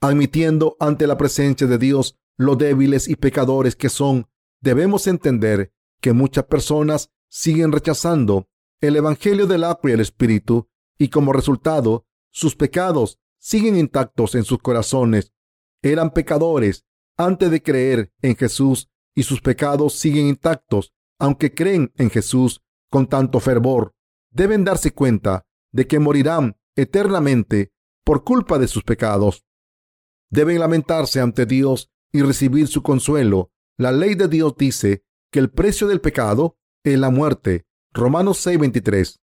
admitiendo 0.00 0.76
ante 0.80 1.06
la 1.06 1.16
presencia 1.16 1.66
de 1.66 1.78
Dios 1.78 2.16
lo 2.36 2.56
débiles 2.56 3.08
y 3.08 3.16
pecadores 3.16 3.76
que 3.76 3.88
son. 3.88 4.28
Debemos 4.60 5.06
entender 5.06 5.72
que 6.00 6.12
muchas 6.12 6.44
personas 6.44 7.10
siguen 7.28 7.72
rechazando 7.72 8.48
el 8.80 8.96
Evangelio 8.96 9.46
del 9.46 9.64
agua 9.64 9.90
y 9.90 9.92
el 9.92 10.00
Espíritu 10.00 10.68
y 10.98 11.08
como 11.08 11.32
resultado 11.32 12.06
sus 12.30 12.54
pecados 12.54 13.18
siguen 13.38 13.76
intactos 13.76 14.34
en 14.34 14.44
sus 14.44 14.58
corazones. 14.58 15.32
Eran 15.82 16.12
pecadores 16.12 16.84
antes 17.16 17.50
de 17.50 17.62
creer 17.62 18.12
en 18.22 18.36
Jesús 18.36 18.88
y 19.14 19.24
sus 19.24 19.40
pecados 19.40 19.94
siguen 19.94 20.28
intactos, 20.28 20.92
aunque 21.18 21.52
creen 21.52 21.92
en 21.96 22.10
Jesús 22.10 22.62
con 22.90 23.08
tanto 23.08 23.40
fervor, 23.40 23.94
deben 24.30 24.64
darse 24.64 24.92
cuenta 24.92 25.44
de 25.72 25.86
que 25.86 25.98
morirán 25.98 26.56
eternamente 26.76 27.72
por 28.04 28.22
culpa 28.22 28.58
de 28.58 28.68
sus 28.68 28.84
pecados. 28.84 29.44
Deben 30.30 30.58
lamentarse 30.58 31.20
ante 31.20 31.46
Dios 31.46 31.90
y 32.12 32.22
recibir 32.22 32.68
su 32.68 32.82
consuelo. 32.82 33.50
La 33.76 33.92
ley 33.92 34.14
de 34.14 34.28
Dios 34.28 34.54
dice 34.56 35.04
que 35.30 35.38
el 35.38 35.50
precio 35.50 35.86
del 35.86 36.00
pecado 36.00 36.58
es 36.84 36.98
la 36.98 37.10
muerte. 37.10 37.66
Romanos 37.92 38.38
6:23. 38.46 39.20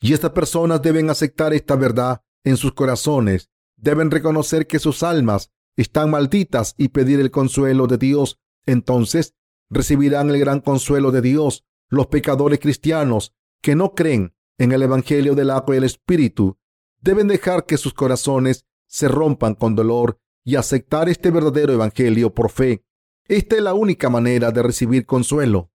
Y 0.00 0.12
estas 0.12 0.30
personas 0.30 0.82
deben 0.82 1.10
aceptar 1.10 1.52
esta 1.52 1.76
verdad 1.76 2.22
en 2.44 2.56
sus 2.56 2.72
corazones. 2.72 3.50
Deben 3.76 4.10
reconocer 4.10 4.66
que 4.66 4.78
sus 4.78 5.02
almas 5.02 5.50
están 5.76 6.10
malditas 6.10 6.74
y 6.76 6.88
pedir 6.88 7.20
el 7.20 7.30
consuelo 7.30 7.86
de 7.86 7.98
Dios. 7.98 8.38
Entonces 8.66 9.34
recibirán 9.70 10.30
el 10.30 10.38
gran 10.38 10.60
consuelo 10.60 11.10
de 11.10 11.22
Dios. 11.22 11.64
Los 11.88 12.08
pecadores 12.08 12.58
cristianos 12.60 13.34
que 13.62 13.74
no 13.74 13.94
creen 13.94 14.34
en 14.58 14.72
el 14.72 14.82
Evangelio 14.82 15.34
del 15.34 15.50
agua 15.50 15.74
y 15.74 15.78
el 15.78 15.84
Espíritu 15.84 16.58
deben 17.00 17.28
dejar 17.28 17.64
que 17.64 17.76
sus 17.76 17.94
corazones 17.94 18.66
se 18.88 19.06
rompan 19.06 19.54
con 19.54 19.76
dolor 19.76 20.18
y 20.44 20.56
aceptar 20.56 21.08
este 21.08 21.30
verdadero 21.30 21.72
Evangelio 21.72 22.34
por 22.34 22.50
fe. 22.50 22.82
Esta 23.26 23.56
es 23.56 23.62
la 23.62 23.74
única 23.74 24.08
manera 24.08 24.50
de 24.50 24.62
recibir 24.62 25.04
consuelo. 25.04 25.70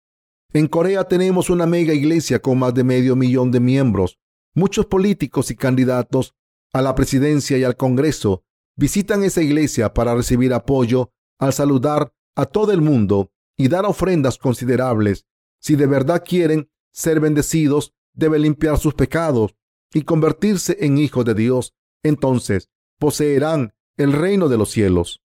En 0.54 0.68
Corea 0.68 1.04
tenemos 1.08 1.50
una 1.50 1.66
mega 1.66 1.94
iglesia 1.94 2.40
con 2.40 2.60
más 2.60 2.74
de 2.74 2.84
medio 2.84 3.16
millón 3.16 3.52
de 3.52 3.60
miembros. 3.60 4.20
Muchos 4.54 4.86
políticos 4.86 5.52
y 5.52 5.56
candidatos 5.56 6.36
a 6.72 6.82
la 6.82 6.96
presidencia 6.96 7.58
y 7.58 7.64
al 7.64 7.76
Congreso 7.76 8.44
visitan 8.76 9.24
esa 9.24 9.42
iglesia 9.42 9.94
para 9.94 10.16
recibir 10.16 10.54
apoyo 10.54 11.12
al 11.40 11.54
saludar 11.54 12.14
a 12.36 12.46
todo 12.46 12.72
el 12.72 12.82
mundo 12.82 13.32
y 13.58 13.68
dar 13.68 13.86
ofrendas 13.86 14.38
considerables. 14.38 15.26
Si 15.60 15.76
de 15.76 15.88
verdad 15.88 16.24
quieren 16.26 16.70
ser 16.94 17.20
bendecidos, 17.20 17.94
deben 18.14 18.44
limpiar 18.44 18.78
sus 18.78 18.94
pecados 18.94 19.56
y 19.94 20.04
convertirse 20.04 20.78
en 20.82 20.98
hijos 20.98 21.26
de 21.26 21.34
Dios. 21.34 21.74
Entonces 22.04 22.70
poseerán 23.00 23.74
el 23.98 24.14
reino 24.14 24.48
de 24.50 24.58
los 24.58 24.70
cielos. 24.70 25.22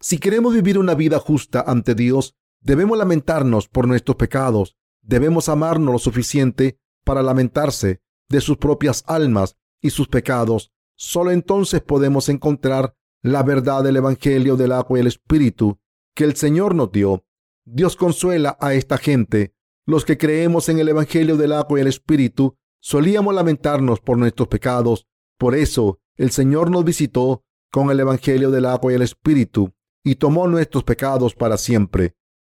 Si 0.00 0.18
queremos 0.18 0.54
vivir 0.54 0.78
una 0.78 0.94
vida 0.94 1.18
justa 1.18 1.64
ante 1.66 1.94
Dios, 1.94 2.34
debemos 2.60 2.96
lamentarnos 2.96 3.68
por 3.68 3.86
nuestros 3.86 4.16
pecados. 4.16 4.76
Debemos 5.02 5.48
amarnos 5.48 5.92
lo 5.92 5.98
suficiente 5.98 6.78
para 7.04 7.22
lamentarse 7.22 8.00
de 8.28 8.40
sus 8.40 8.56
propias 8.56 9.04
almas 9.06 9.56
y 9.80 9.90
sus 9.90 10.08
pecados. 10.08 10.72
Solo 10.96 11.30
entonces 11.30 11.82
podemos 11.82 12.28
encontrar 12.28 12.94
la 13.22 13.42
verdad 13.42 13.82
del 13.82 13.96
Evangelio 13.96 14.56
del 14.56 14.72
agua 14.72 14.98
y 14.98 15.02
el 15.02 15.06
Espíritu 15.06 15.78
que 16.14 16.24
el 16.24 16.36
Señor 16.36 16.74
nos 16.74 16.92
dio. 16.92 17.24
Dios 17.64 17.96
consuela 17.96 18.56
a 18.60 18.74
esta 18.74 18.98
gente. 18.98 19.54
Los 19.86 20.04
que 20.04 20.18
creemos 20.18 20.68
en 20.68 20.78
el 20.78 20.88
Evangelio 20.88 21.36
del 21.36 21.52
agua 21.52 21.78
y 21.78 21.82
el 21.82 21.88
Espíritu 21.88 22.56
solíamos 22.80 23.34
lamentarnos 23.34 24.00
por 24.00 24.18
nuestros 24.18 24.48
pecados. 24.48 25.06
Por 25.38 25.54
eso 25.54 26.00
el 26.16 26.30
Señor 26.30 26.70
nos 26.70 26.84
visitó 26.84 27.44
con 27.70 27.90
el 27.90 28.00
Evangelio 28.00 28.50
del 28.50 28.66
agua 28.66 28.92
y 28.92 28.96
el 28.96 29.02
Espíritu 29.02 29.74
y 30.04 30.16
tomó 30.16 30.46
nuestros 30.46 30.84
pecados 30.84 31.34
para 31.34 31.56
siempre. 31.56 32.14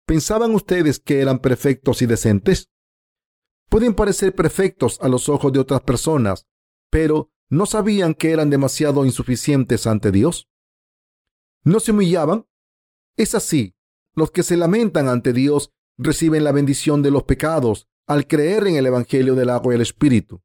¿Pensaban 0.06 0.54
ustedes 0.54 0.98
que 0.98 1.20
eran 1.20 1.38
perfectos 1.38 2.02
y 2.02 2.06
decentes? 2.06 2.70
Pueden 3.68 3.94
parecer 3.94 4.34
perfectos 4.34 4.98
a 5.00 5.08
los 5.08 5.28
ojos 5.28 5.52
de 5.52 5.60
otras 5.60 5.82
personas, 5.82 6.46
pero 6.90 7.30
¿no 7.48 7.66
sabían 7.66 8.14
que 8.14 8.32
eran 8.32 8.50
demasiado 8.50 9.04
insuficientes 9.04 9.86
ante 9.86 10.10
Dios? 10.10 10.48
¿No 11.62 11.80
se 11.80 11.92
humillaban? 11.92 12.46
Es 13.16 13.34
así. 13.34 13.74
Los 14.14 14.30
que 14.30 14.42
se 14.42 14.56
lamentan 14.56 15.08
ante 15.08 15.32
Dios 15.32 15.72
reciben 15.96 16.44
la 16.44 16.52
bendición 16.52 17.02
de 17.02 17.10
los 17.10 17.24
pecados 17.24 17.88
al 18.06 18.26
creer 18.26 18.66
en 18.66 18.76
el 18.76 18.86
Evangelio 18.86 19.34
del 19.34 19.50
agua 19.50 19.72
y 19.72 19.76
el 19.76 19.82
Espíritu. 19.82 20.42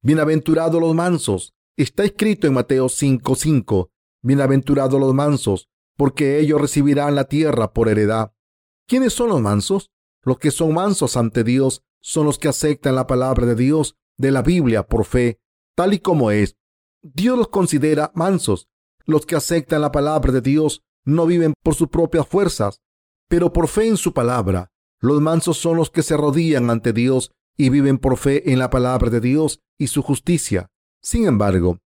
Bienaventurados 0.00 0.80
los 0.80 0.94
mansos. 0.94 1.54
Está 1.76 2.04
escrito 2.04 2.46
en 2.46 2.52
Mateo 2.52 2.90
5:5. 2.90 3.88
Bienaventurados 4.20 5.00
los 5.00 5.14
mansos, 5.14 5.70
porque 5.96 6.38
ellos 6.38 6.60
recibirán 6.60 7.14
la 7.14 7.24
tierra 7.24 7.72
por 7.72 7.88
heredad. 7.88 8.34
¿Quiénes 8.86 9.14
son 9.14 9.30
los 9.30 9.40
mansos? 9.40 9.90
Los 10.22 10.38
que 10.38 10.50
son 10.50 10.74
mansos 10.74 11.16
ante 11.16 11.44
Dios 11.44 11.82
son 12.02 12.26
los 12.26 12.38
que 12.38 12.48
aceptan 12.48 12.94
la 12.94 13.06
palabra 13.06 13.46
de 13.46 13.54
Dios 13.54 13.96
de 14.18 14.32
la 14.32 14.42
Biblia 14.42 14.86
por 14.86 15.06
fe, 15.06 15.40
tal 15.74 15.94
y 15.94 16.00
como 16.00 16.30
es. 16.30 16.56
Dios 17.00 17.38
los 17.38 17.48
considera 17.48 18.12
mansos. 18.14 18.68
Los 19.06 19.24
que 19.24 19.36
aceptan 19.36 19.80
la 19.80 19.92
palabra 19.92 20.30
de 20.30 20.42
Dios 20.42 20.82
no 21.06 21.24
viven 21.24 21.54
por 21.62 21.74
sus 21.74 21.88
propias 21.88 22.28
fuerzas, 22.28 22.82
pero 23.28 23.54
por 23.54 23.66
fe 23.66 23.88
en 23.88 23.96
su 23.96 24.12
palabra. 24.12 24.70
Los 25.00 25.22
mansos 25.22 25.56
son 25.56 25.78
los 25.78 25.90
que 25.90 26.02
se 26.02 26.14
arrodillan 26.14 26.68
ante 26.68 26.92
Dios 26.92 27.32
y 27.56 27.70
viven 27.70 27.96
por 27.96 28.18
fe 28.18 28.52
en 28.52 28.58
la 28.58 28.68
palabra 28.68 29.08
de 29.08 29.22
Dios 29.22 29.60
y 29.78 29.86
su 29.86 30.02
justicia. 30.02 30.68
Sin 31.02 31.26
embargo, 31.26 31.80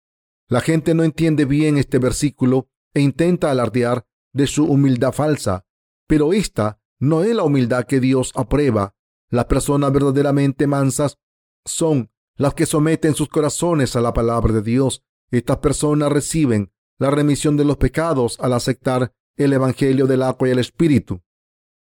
la 0.49 0.61
gente 0.61 0.95
no 0.95 1.03
entiende 1.03 1.47
bien 1.47 1.79
este 1.79 1.99
versículo 1.99 2.69
e 2.95 3.01
intenta 3.01 3.51
alardear 3.51 4.07
de 4.33 4.47
su 4.47 4.65
humildad 4.65 5.13
falsa, 5.13 5.65
pero 6.07 6.33
esta 6.33 6.79
no 7.01 7.23
es 7.23 7.35
la 7.35 7.43
humildad 7.43 7.85
que 7.85 7.99
Dios 7.99 8.33
aprueba. 8.35 8.95
Las 9.31 9.47
personas 9.47 9.93
verdaderamente 9.93 10.67
mansas 10.67 11.19
son 11.65 12.11
las 12.37 12.55
que 12.55 12.67
someten 12.67 13.15
sus 13.15 13.29
corazones 13.29 13.97
a 13.97 14.01
la 14.01 14.13
palabra 14.13 14.53
de 14.53 14.63
Dios. 14.63 15.03
Estas 15.31 15.59
personas 15.59 16.13
reciben 16.13 16.71
la 16.99 17.11
remisión 17.11 17.57
de 17.57 17.65
los 17.65 17.79
pecados 17.79 18.39
al 18.41 18.53
aceptar 18.53 19.13
el 19.37 19.53
Evangelio 19.53 20.07
del 20.07 20.23
agua 20.23 20.49
y 20.49 20.53
el 20.53 20.59
Espíritu. 20.59 21.23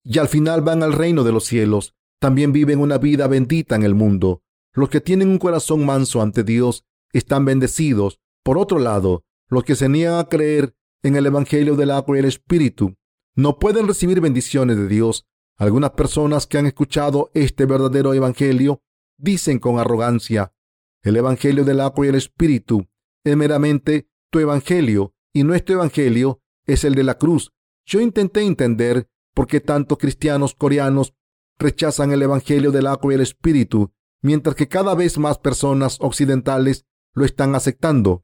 Y 0.03 0.19
al 0.19 0.27
final 0.27 0.61
van 0.61 0.83
al 0.83 0.93
reino 0.93 1.23
de 1.23 1.31
los 1.31 1.45
cielos. 1.45 1.95
También 2.19 2.53
viven 2.53 2.79
una 2.79 2.97
vida 2.97 3.27
bendita 3.27 3.75
en 3.75 3.83
el 3.83 3.95
mundo. 3.95 4.43
Los 4.73 4.89
que 4.89 5.01
tienen 5.01 5.29
un 5.29 5.39
corazón 5.39 5.85
manso 5.85 6.21
ante 6.21 6.43
Dios 6.43 6.85
están 7.13 7.45
bendecidos 7.45 8.19
por 8.43 8.57
otro 8.57 8.77
lado, 8.77 9.23
los 9.47 9.63
que 9.63 9.75
se 9.75 9.87
niegan 9.87 10.19
a 10.19 10.25
creer 10.25 10.75
en 11.01 11.15
el 11.15 11.25
Evangelio 11.25 11.75
del 11.75 11.91
agua 11.91 12.17
y 12.17 12.19
el 12.19 12.25
Espíritu 12.25 12.95
no 13.35 13.57
pueden 13.57 13.87
recibir 13.87 14.21
bendiciones 14.21 14.77
de 14.77 14.87
Dios. 14.87 15.25
Algunas 15.57 15.91
personas 15.91 16.45
que 16.45 16.57
han 16.57 16.65
escuchado 16.65 17.31
este 17.33 17.65
verdadero 17.65 18.13
Evangelio 18.13 18.81
dicen 19.17 19.59
con 19.59 19.79
arrogancia, 19.79 20.53
el 21.01 21.15
Evangelio 21.15 21.63
del 21.63 21.79
agua 21.79 22.05
y 22.05 22.09
el 22.09 22.15
Espíritu 22.15 22.87
es 23.23 23.37
meramente 23.37 24.09
tu 24.29 24.39
Evangelio 24.39 25.13
y 25.33 25.43
nuestro 25.43 25.75
Evangelio 25.75 26.41
es 26.65 26.83
el 26.83 26.95
de 26.95 27.03
la 27.03 27.17
cruz. 27.17 27.53
Yo 27.85 28.01
intenté 28.01 28.41
entender 28.41 29.09
por 29.33 29.47
qué 29.47 29.61
tantos 29.61 29.97
cristianos 29.97 30.53
coreanos 30.53 31.13
rechazan 31.57 32.11
el 32.11 32.21
Evangelio 32.21 32.71
del 32.71 32.87
agua 32.87 33.13
y 33.13 33.15
el 33.15 33.21
Espíritu, 33.21 33.91
mientras 34.21 34.55
que 34.55 34.67
cada 34.67 34.95
vez 34.95 35.17
más 35.17 35.37
personas 35.37 35.97
occidentales 36.01 36.85
lo 37.13 37.25
están 37.25 37.55
aceptando. 37.55 38.23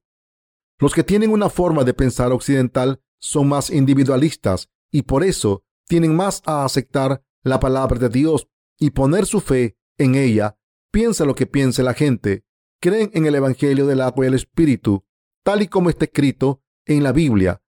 Los 0.80 0.94
que 0.94 1.04
tienen 1.04 1.32
una 1.32 1.50
forma 1.50 1.84
de 1.84 1.94
pensar 1.94 2.32
occidental 2.32 3.02
son 3.20 3.50
más 3.50 3.70
individualistas 3.70 4.70
y 4.92 5.04
por 5.04 5.24
eso 5.24 5.64
tienen 5.88 6.16
más 6.16 6.42
a 6.46 6.64
aceptar 6.64 7.24
la 7.44 7.60
palabra 7.60 8.00
de 8.00 8.10
Dios 8.10 8.48
y 8.78 8.92
poner 8.92 9.26
su 9.26 9.42
fe 9.42 9.78
en 9.98 10.16
ella. 10.16 10.58
Piensa 10.92 11.26
lo 11.26 11.36
que 11.36 11.46
piense 11.46 11.84
la 11.84 11.94
gente. 11.94 12.44
Creen 12.82 13.12
en 13.14 13.26
el 13.26 13.36
Evangelio 13.36 13.86
del 13.86 14.02
agua 14.02 14.26
y 14.26 14.30
el 14.30 14.36
Espíritu, 14.36 15.04
tal 15.44 15.62
y 15.62 15.68
como 15.68 15.90
está 15.90 16.06
escrito 16.06 16.62
en 16.86 17.04
la 17.04 17.12
Biblia. 17.12 17.62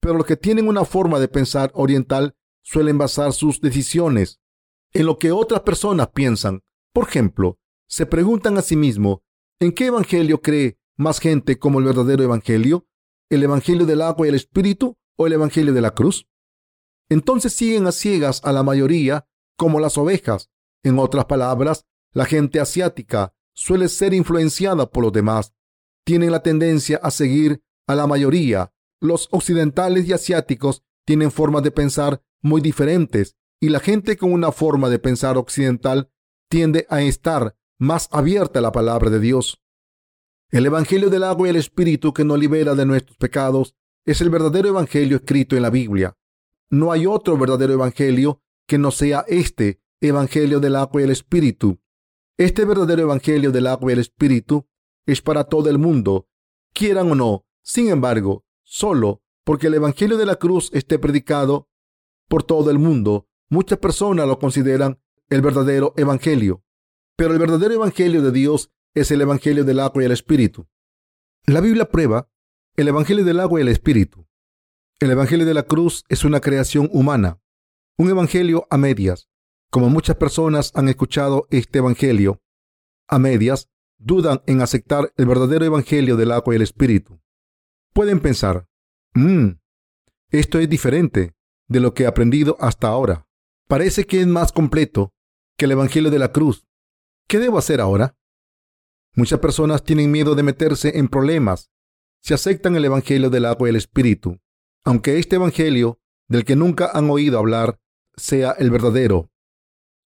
Pero 0.00 0.14
los 0.14 0.26
que 0.26 0.36
tienen 0.36 0.66
una 0.66 0.84
forma 0.84 1.20
de 1.20 1.28
pensar 1.28 1.70
oriental 1.74 2.34
suelen 2.62 2.98
basar 2.98 3.32
sus 3.32 3.60
decisiones 3.60 4.40
en 4.92 5.06
lo 5.06 5.18
que 5.18 5.30
otras 5.30 5.60
personas 5.60 6.08
piensan. 6.08 6.62
Por 6.92 7.08
ejemplo, 7.08 7.58
se 7.86 8.06
preguntan 8.06 8.58
a 8.58 8.62
sí 8.62 8.76
mismos, 8.76 9.18
¿en 9.60 9.72
qué 9.72 9.86
evangelio 9.86 10.40
cree 10.40 10.80
más 11.00 11.18
gente 11.18 11.58
como 11.58 11.78
el 11.78 11.86
verdadero 11.86 12.22
Evangelio, 12.22 12.86
el 13.30 13.42
Evangelio 13.42 13.86
del 13.86 14.02
agua 14.02 14.26
y 14.26 14.28
el 14.28 14.34
Espíritu 14.34 14.98
o 15.16 15.26
el 15.26 15.32
Evangelio 15.32 15.72
de 15.72 15.80
la 15.80 15.92
cruz. 15.92 16.28
Entonces 17.08 17.54
siguen 17.54 17.86
a 17.86 17.92
ciegas 17.92 18.42
a 18.44 18.52
la 18.52 18.62
mayoría 18.62 19.26
como 19.56 19.80
las 19.80 19.96
ovejas. 19.96 20.50
En 20.82 20.98
otras 20.98 21.24
palabras, 21.24 21.86
la 22.12 22.26
gente 22.26 22.60
asiática 22.60 23.32
suele 23.54 23.88
ser 23.88 24.12
influenciada 24.12 24.90
por 24.90 25.04
los 25.04 25.12
demás. 25.12 25.54
Tienen 26.04 26.32
la 26.32 26.42
tendencia 26.42 27.00
a 27.02 27.10
seguir 27.10 27.62
a 27.86 27.94
la 27.94 28.06
mayoría. 28.06 28.74
Los 29.00 29.28
occidentales 29.30 30.06
y 30.06 30.12
asiáticos 30.12 30.82
tienen 31.06 31.30
formas 31.30 31.62
de 31.62 31.70
pensar 31.70 32.22
muy 32.42 32.60
diferentes 32.60 33.36
y 33.58 33.70
la 33.70 33.80
gente 33.80 34.18
con 34.18 34.32
una 34.32 34.52
forma 34.52 34.90
de 34.90 34.98
pensar 34.98 35.38
occidental 35.38 36.10
tiende 36.50 36.86
a 36.90 37.00
estar 37.00 37.56
más 37.80 38.10
abierta 38.12 38.60
la 38.60 38.72
palabra 38.72 39.08
de 39.08 39.18
Dios. 39.18 39.62
El 40.50 40.66
Evangelio 40.66 41.08
del 41.08 41.24
agua 41.24 41.46
y 41.46 41.50
el 41.50 41.56
Espíritu 41.56 42.12
que 42.12 42.24
nos 42.24 42.38
libera 42.38 42.74
de 42.74 42.84
nuestros 42.84 43.16
pecados 43.16 43.74
es 44.04 44.20
el 44.20 44.28
verdadero 44.28 44.68
Evangelio 44.68 45.16
escrito 45.16 45.56
en 45.56 45.62
la 45.62 45.70
Biblia. 45.70 46.14
No 46.68 46.92
hay 46.92 47.06
otro 47.06 47.38
verdadero 47.38 47.72
Evangelio 47.72 48.42
que 48.66 48.76
no 48.76 48.90
sea 48.90 49.24
este 49.28 49.80
Evangelio 50.02 50.60
del 50.60 50.76
agua 50.76 51.00
y 51.00 51.04
el 51.04 51.10
Espíritu. 51.10 51.80
Este 52.36 52.66
verdadero 52.66 53.00
Evangelio 53.00 53.50
del 53.50 53.66
agua 53.66 53.90
y 53.90 53.94
el 53.94 54.00
Espíritu 54.00 54.68
es 55.06 55.22
para 55.22 55.44
todo 55.44 55.70
el 55.70 55.78
mundo, 55.78 56.28
quieran 56.74 57.10
o 57.10 57.14
no. 57.14 57.46
Sin 57.62 57.88
embargo, 57.88 58.44
solo 58.62 59.22
porque 59.42 59.68
el 59.68 59.74
Evangelio 59.74 60.18
de 60.18 60.26
la 60.26 60.36
cruz 60.36 60.70
esté 60.74 60.98
predicado 60.98 61.70
por 62.28 62.42
todo 62.42 62.70
el 62.70 62.78
mundo, 62.78 63.26
muchas 63.48 63.78
personas 63.78 64.26
lo 64.26 64.38
consideran 64.38 65.00
el 65.30 65.40
verdadero 65.40 65.94
evangelio. 65.96 66.62
Pero 67.20 67.34
el 67.34 67.38
verdadero 67.38 67.74
evangelio 67.74 68.22
de 68.22 68.32
Dios 68.32 68.70
es 68.94 69.10
el 69.10 69.20
evangelio 69.20 69.62
del 69.62 69.80
agua 69.80 70.02
y 70.02 70.06
el 70.06 70.12
espíritu. 70.12 70.66
La 71.44 71.60
Biblia 71.60 71.84
prueba 71.84 72.30
el 72.76 72.88
evangelio 72.88 73.26
del 73.26 73.40
agua 73.40 73.60
y 73.60 73.62
el 73.62 73.68
espíritu. 73.68 74.26
El 75.00 75.10
evangelio 75.10 75.44
de 75.44 75.52
la 75.52 75.64
cruz 75.64 76.02
es 76.08 76.24
una 76.24 76.40
creación 76.40 76.88
humana, 76.94 77.38
un 77.98 78.08
evangelio 78.08 78.66
a 78.70 78.78
medias. 78.78 79.28
Como 79.68 79.90
muchas 79.90 80.16
personas 80.16 80.72
han 80.74 80.88
escuchado 80.88 81.46
este 81.50 81.80
evangelio 81.80 82.40
a 83.06 83.18
medias, 83.18 83.68
dudan 83.98 84.40
en 84.46 84.62
aceptar 84.62 85.12
el 85.18 85.26
verdadero 85.26 85.66
evangelio 85.66 86.16
del 86.16 86.32
agua 86.32 86.54
y 86.54 86.56
el 86.56 86.62
espíritu. 86.62 87.20
Pueden 87.92 88.20
pensar, 88.20 88.66
mmm, 89.12 89.58
esto 90.30 90.58
es 90.58 90.70
diferente 90.70 91.34
de 91.68 91.80
lo 91.80 91.92
que 91.92 92.04
he 92.04 92.06
aprendido 92.06 92.56
hasta 92.60 92.88
ahora. 92.88 93.26
Parece 93.68 94.06
que 94.06 94.22
es 94.22 94.26
más 94.26 94.52
completo 94.52 95.12
que 95.58 95.66
el 95.66 95.72
Evangelio 95.72 96.10
de 96.10 96.18
la 96.18 96.32
cruz. 96.32 96.66
¿Qué 97.30 97.38
debo 97.38 97.58
hacer 97.58 97.80
ahora? 97.80 98.16
Muchas 99.14 99.38
personas 99.38 99.84
tienen 99.84 100.10
miedo 100.10 100.34
de 100.34 100.42
meterse 100.42 100.98
en 100.98 101.06
problemas 101.06 101.70
si 102.20 102.34
aceptan 102.34 102.74
el 102.74 102.84
Evangelio 102.84 103.30
del 103.30 103.44
agua 103.44 103.68
y 103.68 103.70
el 103.70 103.76
Espíritu, 103.76 104.40
aunque 104.84 105.16
este 105.16 105.36
Evangelio, 105.36 106.00
del 106.28 106.44
que 106.44 106.56
nunca 106.56 106.90
han 106.92 107.08
oído 107.08 107.38
hablar, 107.38 107.78
sea 108.16 108.50
el 108.58 108.72
verdadero. 108.72 109.30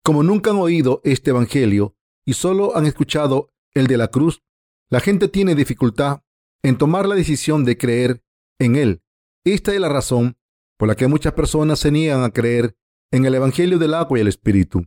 Como 0.02 0.24
nunca 0.24 0.52
han 0.52 0.60
oído 0.60 1.02
este 1.04 1.32
Evangelio 1.32 1.98
y 2.24 2.36
solo 2.36 2.78
han 2.78 2.86
escuchado 2.86 3.52
el 3.74 3.88
de 3.88 3.98
la 3.98 4.08
cruz, 4.08 4.42
la 4.90 5.02
gente 5.02 5.28
tiene 5.28 5.56
dificultad 5.56 6.22
en 6.64 6.78
tomar 6.78 7.06
la 7.06 7.16
decisión 7.16 7.66
de 7.66 7.78
creer 7.78 8.24
en 8.60 8.78
él. 8.78 9.04
Esta 9.44 9.74
es 9.74 9.82
la 9.82 9.90
razón 9.90 10.38
por 10.78 10.88
la 10.88 10.96
que 10.96 11.08
muchas 11.08 11.34
personas 11.34 11.80
se 11.80 11.92
niegan 11.92 12.24
a 12.24 12.32
creer 12.32 12.78
en 13.12 13.26
el 13.26 13.36
Evangelio 13.36 13.78
del 13.78 13.94
agua 13.94 14.18
y 14.18 14.22
el 14.22 14.30
Espíritu. 14.30 14.86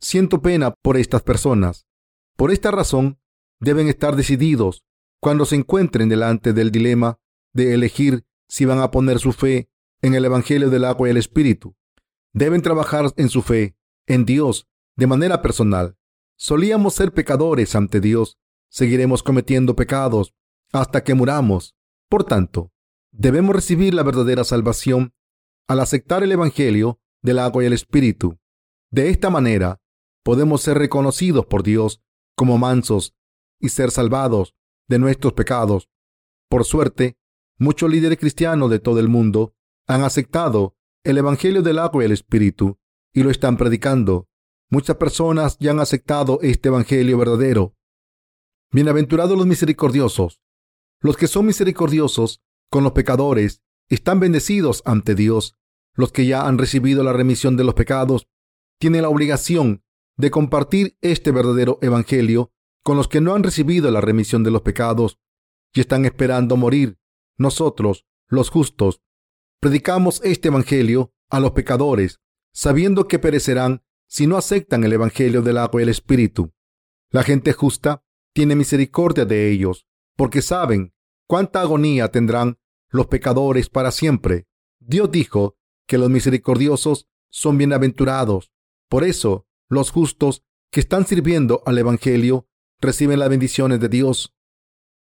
Siento 0.00 0.42
pena 0.42 0.74
por 0.82 0.96
estas 0.96 1.22
personas. 1.22 1.86
Por 2.36 2.52
esta 2.52 2.70
razón, 2.70 3.18
deben 3.60 3.88
estar 3.88 4.14
decididos 4.14 4.84
cuando 5.20 5.44
se 5.44 5.56
encuentren 5.56 6.08
delante 6.08 6.52
del 6.52 6.70
dilema 6.70 7.18
de 7.52 7.74
elegir 7.74 8.24
si 8.48 8.64
van 8.64 8.78
a 8.80 8.90
poner 8.90 9.18
su 9.18 9.32
fe 9.32 9.68
en 10.00 10.14
el 10.14 10.24
Evangelio 10.24 10.70
del 10.70 10.84
agua 10.84 11.08
y 11.08 11.10
el 11.10 11.16
Espíritu. 11.16 11.74
Deben 12.32 12.62
trabajar 12.62 13.12
en 13.16 13.28
su 13.28 13.42
fe, 13.42 13.76
en 14.06 14.24
Dios, 14.24 14.68
de 14.96 15.06
manera 15.08 15.42
personal. 15.42 15.96
Solíamos 16.36 16.94
ser 16.94 17.12
pecadores 17.12 17.74
ante 17.74 18.00
Dios. 18.00 18.38
Seguiremos 18.70 19.22
cometiendo 19.22 19.74
pecados 19.74 20.34
hasta 20.72 21.02
que 21.02 21.14
muramos. 21.14 21.74
Por 22.08 22.24
tanto, 22.24 22.70
debemos 23.10 23.56
recibir 23.56 23.94
la 23.94 24.04
verdadera 24.04 24.44
salvación 24.44 25.12
al 25.66 25.80
aceptar 25.80 26.22
el 26.22 26.30
Evangelio 26.30 27.00
del 27.22 27.40
agua 27.40 27.64
y 27.64 27.66
el 27.66 27.72
Espíritu. 27.72 28.38
De 28.90 29.10
esta 29.10 29.30
manera, 29.30 29.80
podemos 30.22 30.62
ser 30.62 30.78
reconocidos 30.78 31.46
por 31.46 31.62
Dios 31.62 32.02
como 32.36 32.58
mansos 32.58 33.14
y 33.60 33.70
ser 33.70 33.90
salvados 33.90 34.54
de 34.88 34.98
nuestros 34.98 35.32
pecados. 35.32 35.88
Por 36.48 36.64
suerte, 36.64 37.18
muchos 37.58 37.90
líderes 37.90 38.18
cristianos 38.18 38.70
de 38.70 38.78
todo 38.78 39.00
el 39.00 39.08
mundo 39.08 39.54
han 39.86 40.02
aceptado 40.02 40.76
el 41.04 41.18
Evangelio 41.18 41.62
del 41.62 41.78
agua 41.78 42.02
y 42.02 42.06
el 42.06 42.12
Espíritu 42.12 42.78
y 43.12 43.22
lo 43.22 43.30
están 43.30 43.56
predicando. 43.56 44.28
Muchas 44.70 44.96
personas 44.96 45.56
ya 45.58 45.70
han 45.70 45.80
aceptado 45.80 46.40
este 46.42 46.68
Evangelio 46.68 47.16
verdadero. 47.18 47.74
Bienaventurados 48.70 49.36
los 49.36 49.46
misericordiosos. 49.46 50.42
Los 51.00 51.16
que 51.16 51.26
son 51.26 51.46
misericordiosos 51.46 52.42
con 52.70 52.84
los 52.84 52.92
pecadores 52.92 53.62
están 53.88 54.20
bendecidos 54.20 54.82
ante 54.84 55.14
Dios. 55.14 55.56
Los 55.94 56.12
que 56.12 56.26
ya 56.26 56.46
han 56.46 56.58
recibido 56.58 57.02
la 57.02 57.12
remisión 57.12 57.56
de 57.56 57.64
los 57.64 57.74
pecados 57.74 58.28
tienen 58.78 59.02
la 59.02 59.08
obligación 59.08 59.82
de 60.18 60.30
compartir 60.30 60.98
este 61.00 61.30
verdadero 61.30 61.78
evangelio 61.80 62.52
con 62.82 62.96
los 62.96 63.08
que 63.08 63.20
no 63.20 63.34
han 63.34 63.42
recibido 63.42 63.90
la 63.90 64.00
remisión 64.00 64.42
de 64.42 64.50
los 64.50 64.62
pecados 64.62 65.18
y 65.72 65.80
están 65.80 66.04
esperando 66.04 66.56
morir. 66.56 66.98
Nosotros, 67.38 68.04
los 68.26 68.50
justos, 68.50 69.00
predicamos 69.60 70.20
este 70.24 70.48
evangelio 70.48 71.14
a 71.30 71.40
los 71.40 71.52
pecadores, 71.52 72.20
sabiendo 72.52 73.06
que 73.06 73.18
perecerán 73.18 73.84
si 74.08 74.26
no 74.26 74.36
aceptan 74.36 74.84
el 74.84 74.92
evangelio 74.92 75.42
del 75.42 75.58
agua 75.58 75.80
y 75.80 75.84
el 75.84 75.90
espíritu. 75.90 76.52
La 77.10 77.22
gente 77.22 77.52
justa 77.52 78.02
tiene 78.34 78.56
misericordia 78.56 79.24
de 79.24 79.50
ellos, 79.50 79.86
porque 80.16 80.42
saben 80.42 80.94
cuánta 81.26 81.60
agonía 81.60 82.10
tendrán 82.10 82.58
los 82.90 83.06
pecadores 83.06 83.68
para 83.68 83.92
siempre. 83.92 84.48
Dios 84.80 85.10
dijo 85.10 85.56
que 85.86 85.98
los 85.98 86.10
misericordiosos 86.10 87.06
son 87.30 87.58
bienaventurados. 87.58 88.50
Por 88.88 89.04
eso, 89.04 89.47
los 89.68 89.90
justos 89.90 90.42
que 90.70 90.80
están 90.80 91.06
sirviendo 91.06 91.62
al 91.66 91.78
Evangelio 91.78 92.46
reciben 92.80 93.18
las 93.18 93.28
bendiciones 93.28 93.80
de 93.80 93.88
Dios. 93.88 94.34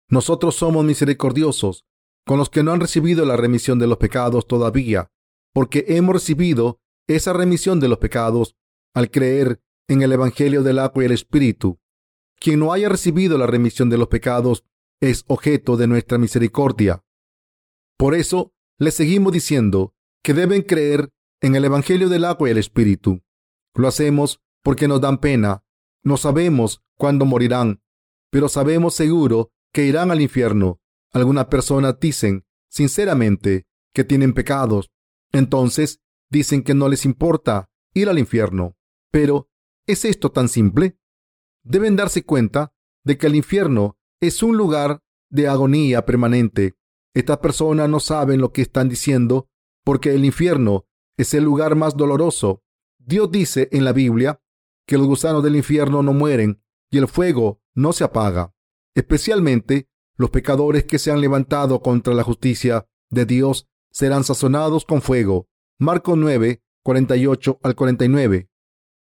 Nosotros 0.09 0.55
somos 0.57 0.85
misericordiosos 0.85 1.85
con 2.25 2.39
los 2.39 2.51
que 2.51 2.63
no 2.63 2.73
han 2.73 2.81
recibido 2.81 3.25
la 3.25 3.37
remisión 3.37 3.79
de 3.79 3.87
los 3.87 3.99
pecados 3.99 4.47
todavía, 4.47 5.11
porque 5.53 5.85
hemos 5.89 6.15
recibido 6.15 6.81
esa 7.07 7.33
remisión 7.33 7.81
de 7.81 7.89
los 7.89 7.99
pecados 7.99 8.57
al 8.95 9.11
creer 9.11 9.61
en 9.89 10.03
el 10.03 10.13
Evangelio 10.13 10.63
del 10.63 10.81
agua 10.81 11.03
y 11.03 11.07
el 11.07 11.13
Espíritu. 11.13 11.79
Quien 12.39 12.59
no 12.61 12.73
haya 12.73 12.89
recibido 12.89 13.39
la 13.39 13.47
remisión 13.47 13.89
de 13.89 13.99
los 13.99 14.09
pecados 14.09 14.65
es 15.01 15.25
objeto 15.29 15.77
de 15.77 15.87
nuestra 15.87 16.19
misericordia. 16.19 17.05
Por 17.97 18.15
eso 18.15 18.53
les 18.79 18.95
seguimos 18.95 19.33
diciendo 19.33 19.95
que 20.23 20.35
deben 20.35 20.63
creer 20.63 21.11
en 21.41 21.55
el 21.55 21.65
Evangelio 21.65 22.09
del 22.09 22.25
agua 22.25 22.49
y 22.49 22.53
el 22.53 22.59
Espíritu. 22.59 23.23
Lo 23.75 23.89
hacemos 23.89 24.41
porque 24.67 24.89
nos 24.89 25.01
dan 25.01 25.19
pena. 25.19 25.63
No 26.03 26.17
sabemos 26.17 26.83
cuándo 26.99 27.25
morirán, 27.25 27.81
pero 28.33 28.49
sabemos 28.49 28.97
seguro 28.97 29.53
que 29.73 29.85
irán 29.85 30.11
al 30.11 30.21
infierno. 30.21 30.81
Algunas 31.13 31.45
personas 31.47 32.01
dicen 32.01 32.45
sinceramente 32.69 33.67
que 33.95 34.03
tienen 34.03 34.33
pecados. 34.33 34.91
Entonces 35.31 36.01
dicen 36.29 36.65
que 36.65 36.75
no 36.75 36.89
les 36.89 37.05
importa 37.05 37.71
ir 37.95 38.09
al 38.09 38.19
infierno. 38.19 38.77
Pero, 39.13 39.49
¿es 39.87 40.05
esto 40.05 40.33
tan 40.33 40.49
simple? 40.49 40.99
Deben 41.63 41.95
darse 41.95 42.25
cuenta 42.25 42.73
de 43.05 43.17
que 43.17 43.29
el 43.29 43.37
infierno 43.37 43.97
es 44.21 44.43
un 44.43 44.57
lugar 44.57 45.05
de 45.31 45.47
agonía 45.47 46.05
permanente 46.05 46.77
estas 47.17 47.39
personas 47.39 47.89
no 47.89 47.99
saben 47.99 48.43
lo 48.43 48.53
que 48.53 48.61
están 48.61 48.91
diciendo 48.91 49.49
porque 49.85 50.15
el 50.15 50.27
infierno 50.27 50.85
es 51.17 51.33
el 51.33 51.45
lugar 51.45 51.75
más 51.75 51.97
doloroso. 51.97 52.63
Dios 52.99 53.31
dice 53.31 53.71
en 53.73 53.87
la 53.87 53.95
Biblia 53.95 54.39
que 54.87 54.99
los 54.99 55.07
gusanos 55.07 55.43
del 55.43 55.57
infierno 55.57 56.03
no 56.03 56.13
mueren 56.13 56.63
y 56.91 56.99
el 56.99 57.09
fuego 57.09 57.61
no 57.75 57.93
se 57.93 58.05
apaga. 58.05 58.55
Especialmente 58.95 59.89
los 60.17 60.31
pecadores 60.31 60.85
que 60.85 60.99
se 60.99 61.11
han 61.11 61.21
levantado 61.21 61.83
contra 61.83 62.15
la 62.15 62.23
justicia 62.23 62.89
de 63.11 63.27
Dios 63.27 63.69
serán 63.91 64.25
sazonados 64.25 64.85
con 64.85 65.03
fuego. 65.03 65.49
Marcos 65.79 66.17
9, 66.17 66.63
48 66.83 67.61
al 67.63 67.75
49. 67.75 68.49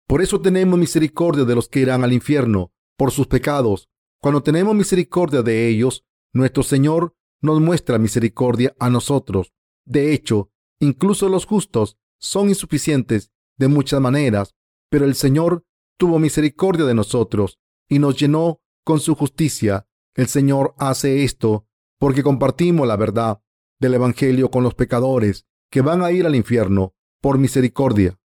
Por 0.07 0.21
eso 0.21 0.41
tenemos 0.41 0.79
misericordia 0.79 1.45
de 1.45 1.55
los 1.55 1.67
que 1.69 1.79
irán 1.79 2.03
al 2.03 2.13
infierno 2.13 2.71
por 2.97 3.11
sus 3.11 3.27
pecados. 3.27 3.89
Cuando 4.19 4.41
tenemos 4.41 4.75
misericordia 4.75 5.41
de 5.41 5.67
ellos, 5.67 6.05
nuestro 6.33 6.63
Señor 6.63 7.15
nos 7.41 7.61
muestra 7.61 7.97
misericordia 7.97 8.75
a 8.79 8.89
nosotros. 8.89 9.53
De 9.85 10.13
hecho, 10.13 10.51
incluso 10.79 11.29
los 11.29 11.45
justos 11.45 11.97
son 12.19 12.49
insuficientes 12.49 13.31
de 13.57 13.67
muchas 13.67 14.01
maneras, 14.01 14.55
pero 14.95 15.03
el 15.03 15.15
Señor 15.15 15.65
tuvo 15.99 16.19
misericordia 16.19 16.85
de 16.85 16.93
nosotros 16.93 17.59
y 17.89 17.99
nos 17.99 18.15
llenó 18.15 18.61
con 18.85 19.01
su 19.01 19.13
justicia. 19.13 19.89
El 20.13 20.27
Señor 20.27 20.73
hace 20.77 21.25
esto 21.25 21.67
porque 21.99 22.23
compartimos 22.23 22.87
la 22.87 22.95
verdad 22.95 23.41
del 23.77 23.95
Evangelio 23.95 24.49
con 24.49 24.63
los 24.63 24.73
pecadores 24.73 25.45
que 25.69 25.81
van 25.81 26.01
a 26.01 26.13
ir 26.13 26.25
al 26.25 26.33
infierno 26.33 26.95
por 27.19 27.37
misericordia. 27.39 28.17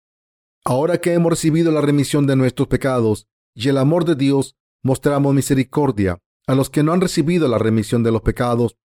Ahora 0.64 1.00
que 1.00 1.12
hemos 1.12 1.30
recibido 1.30 1.72
la 1.72 1.80
remisión 1.80 2.28
de 2.28 2.36
nuestros 2.36 2.68
pecados 2.68 3.26
y 3.52 3.68
el 3.68 3.76
amor 3.76 4.04
de 4.04 4.14
Dios, 4.14 4.54
mostramos 4.84 5.34
misericordia 5.34 6.22
a 6.46 6.54
los 6.54 6.70
que 6.70 6.84
no 6.84 6.92
han 6.92 7.00
recibido 7.00 7.48
la 7.48 7.58
remisión 7.58 8.04
de 8.04 8.12
los 8.12 8.22
pecados 8.22 8.76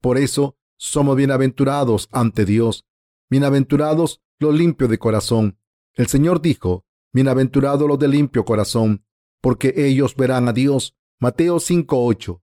por 0.00 0.16
eso 0.16 0.56
somos 0.78 1.14
bienaventurados 1.14 2.08
ante 2.10 2.46
Dios. 2.46 2.86
Bienaventurados 3.28 4.22
los 4.38 4.54
limpios 4.54 4.88
de 4.88 4.96
corazón. 4.96 5.58
El 5.92 6.06
Señor 6.06 6.40
dijo, 6.40 6.86
bienaventurados 7.14 7.88
los 7.88 7.98
de 7.98 8.08
limpio 8.08 8.44
corazón, 8.44 9.06
porque 9.40 9.72
ellos 9.76 10.14
verán 10.14 10.48
a 10.48 10.52
Dios. 10.52 10.94
Mateo 11.18 11.58
5:8. 11.58 12.42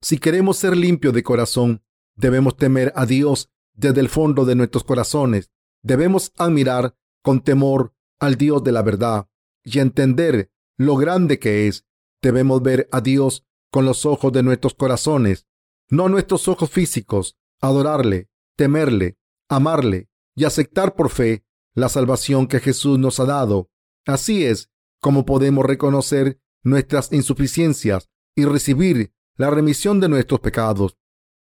Si 0.00 0.18
queremos 0.18 0.56
ser 0.56 0.76
limpios 0.76 1.12
de 1.12 1.22
corazón, 1.22 1.82
debemos 2.16 2.56
temer 2.56 2.92
a 2.96 3.04
Dios 3.04 3.50
desde 3.74 4.00
el 4.00 4.08
fondo 4.08 4.46
de 4.46 4.54
nuestros 4.54 4.84
corazones. 4.84 5.50
Debemos 5.82 6.32
admirar 6.36 6.96
con 7.22 7.42
temor 7.42 7.92
al 8.18 8.36
Dios 8.36 8.64
de 8.64 8.72
la 8.72 8.80
verdad 8.80 9.28
y 9.62 9.80
entender 9.80 10.50
lo 10.78 10.96
grande 10.96 11.38
que 11.38 11.68
es. 11.68 11.84
Debemos 12.22 12.62
ver 12.62 12.88
a 12.90 13.02
Dios 13.02 13.44
con 13.70 13.84
los 13.84 14.06
ojos 14.06 14.32
de 14.32 14.42
nuestros 14.42 14.72
corazones 14.72 15.48
no 15.90 16.08
nuestros 16.08 16.48
ojos 16.48 16.70
físicos, 16.70 17.36
adorarle, 17.60 18.28
temerle, 18.56 19.18
amarle 19.48 20.08
y 20.34 20.44
aceptar 20.44 20.94
por 20.94 21.10
fe 21.10 21.44
la 21.74 21.88
salvación 21.88 22.46
que 22.46 22.60
Jesús 22.60 22.98
nos 22.98 23.20
ha 23.20 23.24
dado. 23.24 23.70
Así 24.08 24.42
es 24.42 24.70
como 25.02 25.26
podemos 25.26 25.66
reconocer 25.66 26.40
nuestras 26.64 27.12
insuficiencias 27.12 28.08
y 28.34 28.46
recibir 28.46 29.12
la 29.36 29.50
remisión 29.50 30.00
de 30.00 30.08
nuestros 30.08 30.40
pecados. 30.40 30.96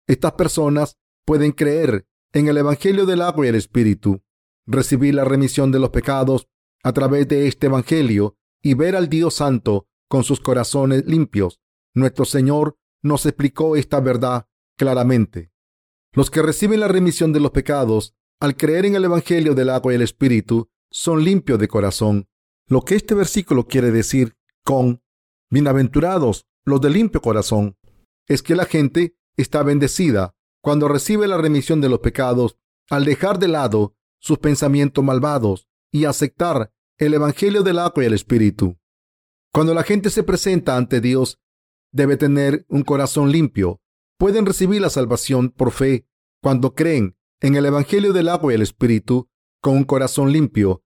Estas 0.09 0.33
personas 0.33 0.99
pueden 1.25 1.53
creer 1.53 2.09
en 2.33 2.49
el 2.49 2.59
Evangelio 2.59 3.07
del 3.07 3.23
agua 3.23 3.47
y 3.47 3.51
el 3.51 3.55
Espíritu, 3.55 4.21
recibir 4.67 5.15
la 5.15 5.25
remisión 5.25 5.71
de 5.71 5.79
los 5.79 5.91
pecados 5.91 6.49
a 6.83 6.93
través 6.93 7.29
de 7.29 7.47
este 7.47 7.69
Evangelio 7.69 8.37
y 8.61 8.75
ver 8.75 8.97
al 8.97 9.09
Dios 9.09 9.35
Santo 9.35 9.87
con 10.09 10.25
sus 10.25 10.41
corazones 10.41 11.07
limpios. 11.07 11.61
Nuestro 11.95 12.25
Señor 12.25 12.79
nos 13.01 13.27
explicó 13.27 13.77
esta 13.77 14.01
verdad 14.01 14.49
claramente. 14.77 15.53
Los 16.13 16.33
que 16.33 16.43
reciben 16.43 16.81
la 16.81 16.89
remisión 16.89 17.33
de 17.33 17.39
los 17.39 17.53
pecados 17.53 18.17
al 18.41 18.57
creer 18.57 18.87
en 18.87 18.97
el 18.97 19.05
Evangelio 19.05 19.55
del 19.55 19.71
agua 19.71 19.93
y 19.93 19.97
el 19.97 20.03
Espíritu 20.03 20.69
son 20.91 21.23
limpios 21.23 21.61
de 21.61 21.69
corazón. 21.69 22.29
Lo 22.69 22.83
que 22.83 22.97
este 22.97 23.15
versículo 23.15 23.67
quiere 23.69 23.93
decir 23.93 24.35
con 24.65 25.01
bienaventurados 25.51 26.47
los 26.65 26.81
de 26.81 26.91
limpio 26.91 27.21
corazón 27.21 27.77
es 28.27 28.43
que 28.43 28.57
la 28.57 28.65
gente 28.65 29.17
está 29.37 29.63
bendecida 29.63 30.35
cuando 30.61 30.89
recibe 30.89 31.29
la 31.29 31.39
remisión 31.39 31.81
de 31.81 31.89
los 31.89 32.01
pecados 32.01 32.59
al 32.91 33.05
dejar 33.05 33.39
de 33.39 33.47
lado 33.47 33.95
sus 34.21 34.39
pensamientos 34.39 35.05
malvados 35.05 35.69
y 35.93 36.07
aceptar 36.07 36.73
el 36.99 37.15
Evangelio 37.15 37.63
del 37.63 37.79
agua 37.79 38.03
y 38.03 38.07
el 38.07 38.15
Espíritu. 38.15 38.77
Cuando 39.53 39.73
la 39.73 39.85
gente 39.85 40.11
se 40.11 40.25
presenta 40.25 40.77
ante 40.77 41.01
Dios, 41.01 41.39
debe 41.93 42.17
tener 42.17 42.67
un 42.69 42.83
corazón 42.83 43.31
limpio. 43.31 43.81
Pueden 44.19 44.45
recibir 44.45 44.81
la 44.81 44.91
salvación 44.91 45.51
por 45.51 45.71
fe 45.71 46.09
cuando 46.43 46.75
creen 46.75 47.17
en 47.41 47.55
el 47.55 47.67
Evangelio 47.67 48.13
del 48.13 48.29
agua 48.29 48.53
y 48.53 48.57
el 48.57 48.63
Espíritu 48.63 49.29
con 49.61 49.77
un 49.77 49.85
corazón 49.85 50.33
limpio. 50.33 50.83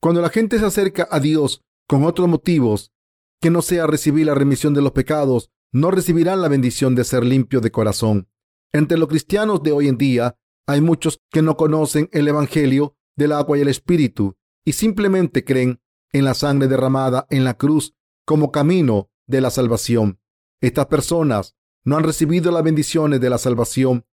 Cuando 0.00 0.20
la 0.20 0.28
gente 0.28 0.58
se 0.58 0.66
acerca 0.66 1.08
a 1.10 1.20
Dios 1.20 1.62
con 1.88 2.04
otros 2.04 2.28
motivos 2.28 2.92
que 3.40 3.50
no 3.50 3.62
sea 3.62 3.86
recibir 3.86 4.26
la 4.26 4.34
remisión 4.34 4.74
de 4.74 4.82
los 4.82 4.92
pecados, 4.92 5.50
no 5.72 5.90
recibirán 5.90 6.40
la 6.40 6.48
bendición 6.48 6.94
de 6.94 7.04
ser 7.04 7.24
limpio 7.24 7.60
de 7.60 7.70
corazón. 7.70 8.28
Entre 8.72 8.98
los 8.98 9.08
cristianos 9.08 9.62
de 9.62 9.72
hoy 9.72 9.88
en 9.88 9.98
día 9.98 10.36
hay 10.66 10.80
muchos 10.80 11.20
que 11.30 11.42
no 11.42 11.56
conocen 11.56 12.08
el 12.12 12.28
Evangelio 12.28 12.96
del 13.16 13.32
agua 13.32 13.58
y 13.58 13.60
el 13.62 13.68
Espíritu 13.68 14.36
y 14.64 14.72
simplemente 14.72 15.44
creen 15.44 15.80
en 16.12 16.24
la 16.24 16.34
sangre 16.34 16.68
derramada 16.68 17.26
en 17.30 17.44
la 17.44 17.56
cruz 17.56 17.94
como 18.24 18.50
camino 18.50 19.10
de 19.26 19.40
la 19.40 19.50
salvación. 19.50 20.20
Estas 20.60 20.86
personas 20.86 21.56
no 21.84 21.96
han 21.96 22.04
recibido 22.04 22.50
las 22.50 22.64
bendiciones 22.64 23.20
de 23.20 23.30
la 23.30 23.38
salvación. 23.38 24.06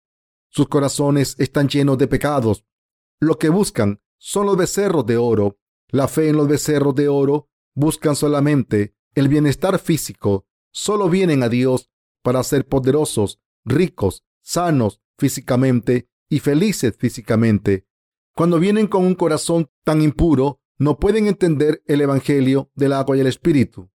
Sus 0.49 0.67
corazones 0.67 1.35
están 1.39 1.67
llenos 1.67 1.97
de 1.97 2.07
pecados. 2.07 2.65
Lo 3.19 3.39
que 3.39 3.49
buscan 3.49 4.01
son 4.19 4.45
los 4.45 4.57
becerros 4.57 5.05
de 5.05 5.17
oro. 5.17 5.57
La 5.93 6.07
fe 6.07 6.29
en 6.29 6.37
los 6.37 6.47
becerros 6.47 6.95
de 6.95 7.07
oro 7.07 7.51
buscan 7.75 8.15
solamente 8.15 8.95
el 9.13 9.27
bienestar 9.27 9.77
físico. 9.77 10.47
Solo 10.71 11.07
vienen 11.07 11.43
a 11.43 11.49
Dios 11.49 11.91
para 12.23 12.41
ser 12.41 12.67
poderosos, 12.67 13.39
ricos, 13.63 14.25
sanos 14.41 15.01
físicamente 15.19 16.09
y 16.29 16.39
felices 16.39 16.95
físicamente. 16.97 17.85
Cuando 18.35 18.59
vienen 18.59 18.87
con 18.87 19.05
un 19.05 19.13
corazón 19.13 19.69
tan 19.83 20.01
impuro, 20.01 20.59
no 20.79 20.97
pueden 20.97 21.27
entender 21.27 21.83
el 21.85 22.01
Evangelio 22.01 22.71
del 22.73 22.93
agua 22.93 23.15
y 23.15 23.19
el 23.19 23.27
Espíritu. 23.27 23.91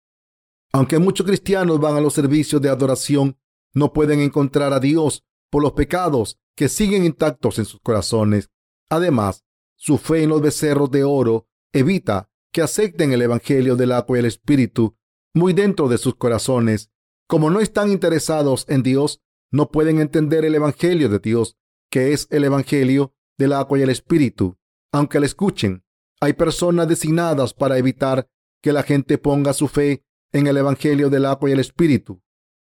Aunque 0.73 1.01
muchos 1.01 1.27
cristianos 1.27 1.81
van 1.81 1.97
a 1.97 2.01
los 2.01 2.15
servicios 2.15 2.63
de 2.63 2.69
adoración, 2.69 3.41
no 3.75 3.93
pueden 3.93 4.21
encontrar 4.21 4.73
a 4.73 4.79
Dios 4.79 5.25
por 5.51 5.65
los 5.65 5.73
pecados 5.73 6.39
que 6.55 6.69
siguen 6.69 7.05
intactos 7.05 7.59
en 7.59 7.65
sus 7.65 7.81
corazones. 7.81 8.51
Además, 8.89 9.45
su 9.75 9.99
fe 9.99 10.23
en 10.23 10.29
los 10.29 10.41
becerros 10.41 10.93
de 10.93 11.03
oro 11.03 11.48
evita 11.73 12.31
que 12.53 12.63
acepten 12.63 13.13
el 13.13 13.23
Evangelio 13.23 13.77
del 13.77 13.93
agua 13.93 14.19
y 14.19 14.21
el 14.21 14.27
Espíritu 14.27 14.97
muy 15.35 15.53
dentro 15.53 15.89
de 15.89 15.99
sus 15.99 16.15
corazones. 16.15 16.91
Como 17.29 17.51
no 17.51 17.61
están 17.61 17.91
interesados 17.91 18.65
en 18.69 18.83
Dios, 18.83 19.21
no 19.51 19.71
pueden 19.71 20.01
entender 20.01 20.45
el 20.45 20.55
Evangelio 20.55 21.09
de 21.09 21.19
Dios, 21.19 21.57
que 21.91 22.13
es 22.13 22.27
el 22.31 22.45
Evangelio 22.45 23.15
del 23.39 23.53
agua 23.53 23.79
y 23.79 23.83
el 23.83 23.91
Espíritu. 23.91 24.57
Aunque 24.93 25.21
le 25.21 25.27
escuchen, 25.27 25.85
hay 26.21 26.33
personas 26.33 26.89
designadas 26.89 27.55
para 27.55 27.79
evitar 27.79 28.29
que 28.63 28.73
la 28.73 28.83
gente 28.83 29.19
ponga 29.19 29.53
su 29.53 29.69
fe 29.69 30.05
en 30.33 30.47
el 30.47 30.57
Evangelio 30.57 31.11
del 31.11 31.27
agua 31.27 31.49
y 31.49 31.53
el 31.53 31.61
Espíritu. 31.61 32.23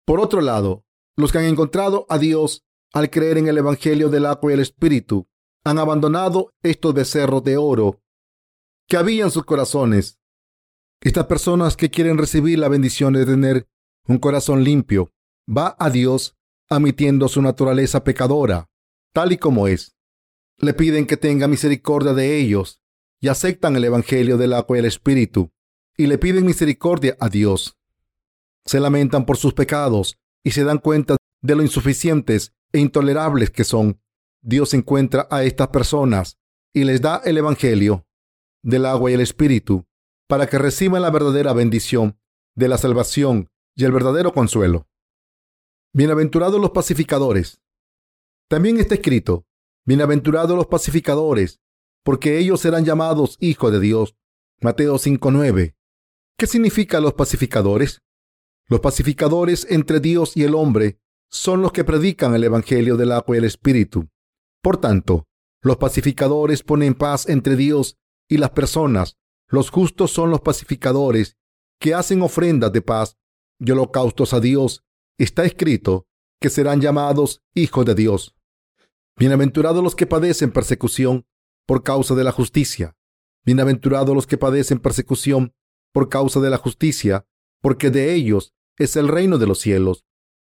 Por 0.04 0.20
otro 0.20 0.40
lado, 0.40 0.84
los 1.16 1.32
que 1.32 1.38
han 1.38 1.44
encontrado 1.44 2.06
a 2.08 2.18
Dios 2.18 2.64
al 2.92 3.10
creer 3.10 3.38
en 3.38 3.48
el 3.48 3.58
Evangelio 3.58 4.08
del 4.08 4.26
agua 4.26 4.52
y 4.52 4.54
el 4.54 4.60
Espíritu 4.60 5.28
han 5.64 5.78
abandonado 5.78 6.52
estos 6.62 6.94
becerros 6.94 7.42
de 7.44 7.56
oro 7.56 8.01
que 8.88 8.96
había 8.96 9.24
en 9.24 9.30
sus 9.30 9.44
corazones. 9.44 10.18
Estas 11.00 11.26
personas 11.26 11.76
que 11.76 11.90
quieren 11.90 12.18
recibir 12.18 12.58
la 12.58 12.68
bendición 12.68 13.12
de 13.14 13.26
tener 13.26 13.66
un 14.06 14.18
corazón 14.18 14.64
limpio, 14.64 15.12
va 15.48 15.76
a 15.78 15.90
Dios 15.90 16.36
admitiendo 16.68 17.28
su 17.28 17.42
naturaleza 17.42 18.04
pecadora, 18.04 18.70
tal 19.12 19.32
y 19.32 19.38
como 19.38 19.68
es. 19.68 19.96
Le 20.58 20.74
piden 20.74 21.06
que 21.06 21.16
tenga 21.16 21.48
misericordia 21.48 22.12
de 22.12 22.38
ellos 22.38 22.80
y 23.20 23.28
aceptan 23.28 23.76
el 23.76 23.84
Evangelio 23.84 24.36
del 24.36 24.52
agua 24.52 24.76
y 24.76 24.80
el 24.80 24.86
Espíritu 24.86 25.50
y 25.96 26.06
le 26.06 26.18
piden 26.18 26.46
misericordia 26.46 27.16
a 27.20 27.28
Dios. 27.28 27.78
Se 28.64 28.80
lamentan 28.80 29.26
por 29.26 29.36
sus 29.36 29.54
pecados 29.54 30.18
y 30.44 30.52
se 30.52 30.64
dan 30.64 30.78
cuenta 30.78 31.16
de 31.42 31.54
lo 31.54 31.62
insuficientes 31.62 32.54
e 32.72 32.78
intolerables 32.78 33.50
que 33.50 33.64
son. 33.64 34.00
Dios 34.40 34.74
encuentra 34.74 35.26
a 35.30 35.44
estas 35.44 35.68
personas 35.68 36.38
y 36.72 36.84
les 36.84 37.00
da 37.00 37.20
el 37.24 37.38
Evangelio 37.38 38.06
del 38.62 38.86
agua 38.86 39.10
y 39.10 39.14
el 39.14 39.20
Espíritu 39.20 39.86
para 40.28 40.46
que 40.46 40.58
reciban 40.58 41.02
la 41.02 41.10
verdadera 41.10 41.52
bendición 41.52 42.18
de 42.54 42.68
la 42.68 42.78
salvación 42.78 43.50
y 43.74 43.84
el 43.84 43.92
verdadero 43.92 44.32
consuelo. 44.32 44.88
Bienaventurados 45.92 46.60
los 46.60 46.70
pacificadores. 46.70 47.60
También 48.48 48.78
está 48.78 48.94
escrito, 48.94 49.44
Bienaventurados 49.84 50.56
los 50.56 50.68
pacificadores, 50.68 51.60
porque 52.04 52.38
ellos 52.38 52.60
serán 52.60 52.84
llamados 52.84 53.36
hijos 53.40 53.72
de 53.72 53.80
Dios. 53.80 54.16
Mateo 54.60 54.94
5.9. 54.94 55.74
¿Qué 56.38 56.46
significan 56.46 57.02
los 57.02 57.14
pacificadores? 57.14 58.00
Los 58.68 58.80
pacificadores 58.80 59.66
entre 59.70 59.98
Dios 59.98 60.36
y 60.36 60.44
el 60.44 60.54
hombre 60.54 61.00
son 61.28 61.62
los 61.62 61.72
que 61.72 61.84
predican 61.84 62.34
el 62.34 62.44
Evangelio 62.44 62.96
del 62.96 63.12
agua 63.12 63.34
y 63.34 63.38
el 63.38 63.44
Espíritu. 63.44 64.08
Por 64.62 64.76
tanto, 64.76 65.26
los 65.62 65.78
pacificadores 65.78 66.62
ponen 66.62 66.94
paz 66.94 67.28
entre 67.28 67.56
Dios 67.56 67.96
y 68.32 68.38
las 68.38 68.50
personas. 68.50 69.18
Los 69.46 69.68
justos 69.68 70.10
son 70.10 70.30
los 70.30 70.40
pacificadores 70.40 71.36
que 71.78 71.92
hacen 71.92 72.22
ofrendas 72.22 72.72
de 72.72 72.80
paz 72.80 73.18
y 73.58 73.70
holocaustos 73.70 74.32
a 74.32 74.40
Dios 74.40 74.86
está 75.18 75.44
escrito 75.44 76.06
que 76.40 76.48
serán 76.48 76.80
llamados 76.80 77.42
hijos 77.52 77.84
de 77.84 77.94
Dios. 77.94 78.34
Bienaventurados 79.18 79.84
los 79.84 79.94
que 79.94 80.06
padecen 80.06 80.50
persecución 80.50 81.26
por 81.66 81.82
causa 81.82 82.14
de 82.14 82.24
la 82.24 82.32
justicia. 82.32 82.96
Bienaventurados 83.44 84.14
los 84.14 84.26
que 84.26 84.38
padecen 84.38 84.78
persecución 84.78 85.54
por 85.92 86.08
causa 86.08 86.40
de 86.40 86.48
la 86.48 86.56
justicia, 86.56 87.26
porque 87.60 87.90
de 87.90 88.14
ellos 88.14 88.54
es 88.78 88.96
el 88.96 89.08
reino 89.08 89.36
de 89.36 89.46
los 89.46 89.58
cielos. 89.58 90.06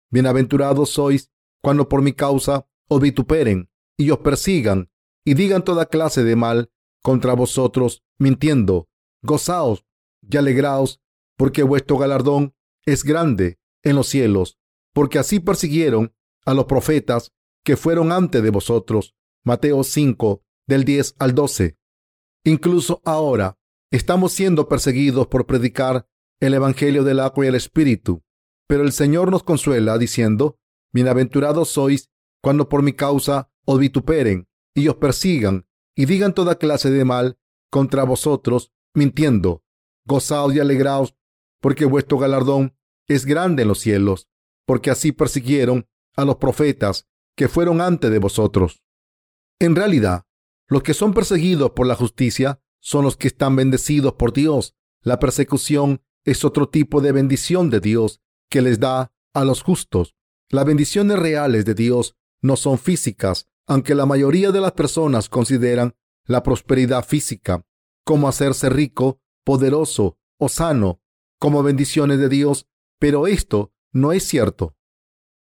Bienaventurados 0.10 0.90
sois 0.90 1.30
cuando 1.62 1.88
por 1.88 2.02
mi 2.02 2.14
causa 2.14 2.68
os 2.88 3.00
vituperen 3.00 3.70
y 3.96 4.10
os 4.10 4.18
persigan 4.18 4.90
y 5.24 5.36
digan 5.36 5.64
toda 5.64 5.86
clase 5.86 6.24
de 6.24 6.36
mal 6.36 6.72
contra 7.06 7.36
vosotros, 7.36 8.02
mintiendo. 8.18 8.90
Gozaos 9.22 9.86
y 10.28 10.38
alegraos, 10.38 11.00
porque 11.38 11.62
vuestro 11.62 12.00
galardón 12.00 12.56
es 12.84 13.04
grande 13.04 13.60
en 13.84 13.96
los 13.96 14.08
cielos, 14.08 14.58
porque 14.92 15.20
así 15.20 15.40
persiguieron 15.40 16.16
a 16.48 16.56
los 16.56 16.66
profetas 16.66 17.32
que 17.64 17.78
fueron 17.78 18.12
antes 18.12 18.42
de 18.42 18.50
vosotros. 18.50 19.14
Mateo 19.44 19.84
5, 19.84 20.42
del 20.66 20.84
10 20.84 21.18
al 21.20 21.36
12. 21.36 21.78
Incluso 22.44 23.04
ahora 23.06 23.60
estamos 23.92 24.32
siendo 24.32 24.68
perseguidos 24.68 25.28
por 25.28 25.46
predicar 25.46 26.08
el 26.40 26.56
Evangelio 26.56 27.04
del 27.04 27.20
agua 27.20 27.46
y 27.46 27.50
el 27.50 27.56
Espíritu, 27.56 28.24
pero 28.68 28.82
el 28.82 28.94
Señor 28.94 29.30
nos 29.30 29.44
consuela 29.44 30.00
diciendo, 30.00 30.58
Bienaventurados 30.92 31.70
sois 31.70 32.10
cuando 32.42 32.68
por 32.68 32.82
mi 32.82 32.94
causa 32.94 33.52
os 33.64 33.78
vituperen 33.78 34.48
y 34.74 34.88
os 34.88 34.96
persigan 34.96 35.68
y 35.96 36.06
digan 36.06 36.34
toda 36.34 36.56
clase 36.56 36.92
de 36.92 37.06
mal 37.06 37.40
contra 37.70 38.04
vosotros, 38.04 38.72
mintiendo. 38.94 39.64
Gozaos 40.06 40.54
y 40.54 40.60
alegraos, 40.60 41.16
porque 41.62 41.86
vuestro 41.86 42.18
galardón 42.18 42.78
es 43.08 43.26
grande 43.26 43.64
en 43.64 43.70
los 43.70 43.80
cielos, 43.80 44.28
porque 44.66 44.92
así 44.92 45.12
persiguieron 45.12 45.88
a 46.16 46.26
los 46.26 46.36
profetas 46.36 47.08
que 47.36 47.48
fueron 47.48 47.82
antes 47.82 48.12
de 48.12 48.20
vosotros. 48.20 48.84
En 49.60 49.76
realidad, 49.76 50.26
los 50.68 50.84
que 50.84 50.94
son 50.94 51.14
perseguidos 51.14 51.72
por 51.72 51.88
la 51.88 51.96
justicia 51.96 52.62
son 52.80 53.04
los 53.04 53.18
que 53.18 53.28
están 53.28 53.56
bendecidos 53.56 54.14
por 54.14 54.34
Dios. 54.34 54.76
La 55.02 55.20
persecución 55.20 56.02
es 56.24 56.44
otro 56.44 56.70
tipo 56.70 57.02
de 57.02 57.12
bendición 57.12 57.70
de 57.70 57.80
Dios 57.80 58.22
que 58.50 58.62
les 58.62 58.80
da 58.80 59.14
a 59.34 59.44
los 59.44 59.62
justos. 59.62 60.16
Las 60.50 60.66
bendiciones 60.66 61.18
reales 61.18 61.66
de 61.66 61.74
Dios 61.74 62.16
no 62.42 62.56
son 62.56 62.78
físicas, 62.78 63.48
aunque 63.68 63.96
la 63.96 64.06
mayoría 64.06 64.52
de 64.52 64.62
las 64.62 64.74
personas 64.74 65.30
consideran 65.30 65.96
la 66.26 66.44
prosperidad 66.44 67.06
física, 67.06 67.66
como 68.04 68.28
hacerse 68.28 68.70
rico, 68.70 69.20
poderoso 69.44 70.18
o 70.38 70.50
sano, 70.50 71.02
como 71.40 71.64
bendiciones 71.64 72.20
de 72.20 72.30
Dios, 72.30 72.68
pero 73.00 73.28
esto 73.28 73.72
no 73.92 74.12
es 74.12 74.24
cierto. 74.24 74.76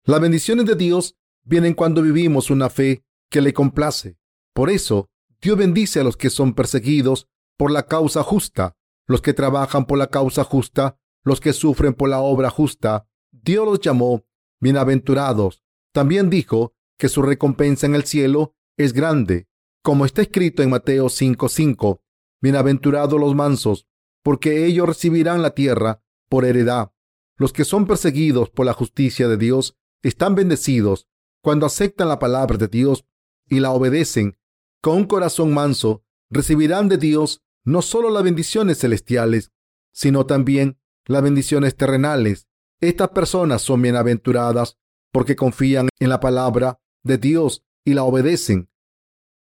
Las 0.04 0.20
bendiciones 0.20 0.66
de 0.66 0.74
Dios 0.74 1.16
vienen 1.44 1.74
cuando 1.74 2.02
vivimos 2.02 2.50
una 2.50 2.70
fe 2.70 3.04
que 3.30 3.40
le 3.40 3.52
complace. 3.52 4.18
Por 4.54 4.70
eso, 4.70 5.10
Dios 5.40 5.56
bendice 5.56 6.00
a 6.00 6.04
los 6.04 6.16
que 6.16 6.30
son 6.30 6.54
perseguidos 6.54 7.28
por 7.56 7.70
la 7.70 7.86
causa 7.86 8.22
justa, 8.22 8.76
los 9.06 9.22
que 9.22 9.34
trabajan 9.34 9.86
por 9.86 9.98
la 9.98 10.08
causa 10.08 10.44
justa, 10.44 10.98
los 11.22 11.40
que 11.40 11.52
sufren 11.52 11.94
por 11.94 12.08
la 12.08 12.20
obra 12.20 12.50
justa. 12.50 13.08
Dios 13.30 13.66
los 13.66 13.80
llamó 13.80 14.24
bienaventurados. 14.60 15.62
También 15.92 16.30
dijo 16.30 16.74
que 16.98 17.08
su 17.08 17.22
recompensa 17.22 17.86
en 17.86 17.94
el 17.94 18.04
cielo 18.04 18.54
es 18.76 18.92
grande, 18.92 19.46
como 19.82 20.04
está 20.04 20.22
escrito 20.22 20.62
en 20.62 20.70
Mateo 20.70 21.08
5:5. 21.08 22.02
Bienaventurados 22.42 23.18
los 23.18 23.34
mansos, 23.34 23.86
porque 24.22 24.66
ellos 24.66 24.86
recibirán 24.86 25.40
la 25.40 25.50
tierra 25.54 26.02
por 26.28 26.44
heredad. 26.44 26.92
Los 27.36 27.52
que 27.52 27.64
son 27.64 27.86
perseguidos 27.86 28.50
por 28.50 28.66
la 28.66 28.72
justicia 28.72 29.28
de 29.28 29.36
Dios 29.36 29.76
están 30.02 30.34
bendecidos 30.34 31.08
cuando 31.40 31.66
aceptan 31.66 32.08
la 32.08 32.18
palabra 32.18 32.58
de 32.58 32.68
Dios 32.68 33.04
y 33.48 33.60
la 33.60 33.70
obedecen 33.70 34.36
con 34.80 34.96
un 34.96 35.04
corazón 35.06 35.52
manso, 35.54 36.04
recibirán 36.30 36.88
de 36.88 36.98
Dios 36.98 37.42
no 37.64 37.82
solo 37.82 38.10
las 38.10 38.22
bendiciones 38.22 38.78
celestiales, 38.78 39.52
sino 39.92 40.26
también 40.26 40.78
las 41.06 41.22
bendiciones 41.22 41.76
terrenales. 41.76 42.48
Estas 42.80 43.08
personas 43.08 43.62
son 43.62 43.82
bienaventuradas 43.82 44.78
porque 45.12 45.36
confían 45.36 45.88
en 45.98 46.08
la 46.08 46.20
palabra 46.20 46.80
de 47.08 47.18
Dios 47.18 47.64
y 47.84 47.94
la 47.94 48.04
obedecen. 48.04 48.70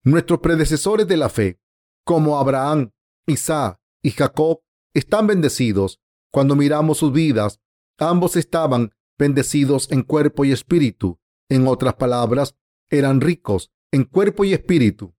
Nuestros 0.03 0.39
predecesores 0.39 1.07
de 1.07 1.17
la 1.17 1.27
fe, 1.27 1.59
como 2.05 2.37
Abraham, 2.37 2.93
Isaac 3.25 3.81
y 4.01 4.11
Jacob, 4.11 4.61
están 4.93 5.27
bendecidos. 5.27 5.99
Cuando 6.31 6.55
miramos 6.55 6.99
sus 6.99 7.11
vidas, 7.11 7.59
ambos 7.97 8.37
estaban 8.37 8.93
bendecidos 9.17 9.91
en 9.91 10.03
cuerpo 10.03 10.45
y 10.45 10.51
espíritu. 10.53 11.19
En 11.49 11.67
otras 11.67 11.95
palabras, 11.95 12.55
eran 12.89 13.19
ricos 13.19 13.71
en 13.91 14.03
cuerpo 14.03 14.45
y 14.45 14.53
espíritu. 14.53 15.15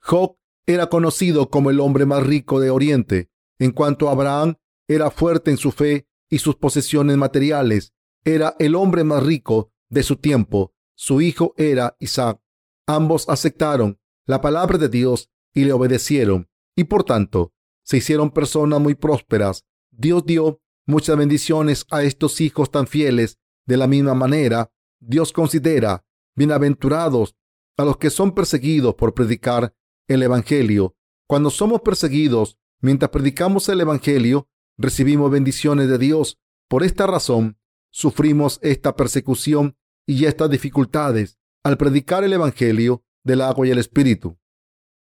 Job 0.00 0.36
era 0.66 0.88
conocido 0.88 1.50
como 1.50 1.70
el 1.70 1.80
hombre 1.80 2.06
más 2.06 2.26
rico 2.26 2.60
de 2.60 2.70
Oriente, 2.70 3.30
en 3.58 3.70
cuanto 3.72 4.08
a 4.08 4.12
Abraham 4.12 4.56
era 4.88 5.10
fuerte 5.10 5.50
en 5.50 5.56
su 5.56 5.70
fe 5.70 6.08
y 6.28 6.38
sus 6.38 6.56
posesiones 6.56 7.16
materiales. 7.16 7.92
Era 8.24 8.56
el 8.58 8.74
hombre 8.74 9.04
más 9.04 9.22
rico 9.22 9.72
de 9.88 10.02
su 10.02 10.16
tiempo. 10.16 10.75
Su 10.96 11.20
hijo 11.20 11.54
era 11.58 11.94
Isaac. 12.00 12.40
Ambos 12.86 13.28
aceptaron 13.28 14.00
la 14.24 14.40
palabra 14.40 14.78
de 14.78 14.88
Dios 14.88 15.30
y 15.54 15.64
le 15.64 15.72
obedecieron, 15.72 16.48
y 16.74 16.84
por 16.84 17.04
tanto 17.04 17.52
se 17.84 17.98
hicieron 17.98 18.30
personas 18.30 18.80
muy 18.80 18.94
prósperas. 18.94 19.64
Dios 19.90 20.24
dio 20.24 20.60
muchas 20.86 21.16
bendiciones 21.16 21.86
a 21.90 22.02
estos 22.02 22.40
hijos 22.40 22.70
tan 22.70 22.86
fieles. 22.86 23.38
De 23.66 23.76
la 23.76 23.86
misma 23.86 24.14
manera, 24.14 24.72
Dios 24.98 25.32
considera 25.32 26.04
bienaventurados 26.34 27.36
a 27.76 27.84
los 27.84 27.98
que 27.98 28.10
son 28.10 28.32
perseguidos 28.32 28.94
por 28.94 29.12
predicar 29.12 29.74
el 30.08 30.22
Evangelio. 30.22 30.96
Cuando 31.28 31.50
somos 31.50 31.82
perseguidos 31.82 32.58
mientras 32.80 33.10
predicamos 33.10 33.68
el 33.68 33.80
Evangelio, 33.80 34.48
recibimos 34.78 35.30
bendiciones 35.30 35.88
de 35.88 35.98
Dios. 35.98 36.38
Por 36.68 36.84
esta 36.84 37.06
razón, 37.06 37.58
sufrimos 37.90 38.58
esta 38.62 38.96
persecución 38.96 39.76
y 40.06 40.24
estas 40.26 40.50
dificultades 40.50 41.38
al 41.64 41.76
predicar 41.76 42.24
el 42.24 42.32
Evangelio 42.32 43.04
del 43.24 43.40
agua 43.40 43.66
y 43.66 43.70
el 43.70 43.78
Espíritu. 43.78 44.38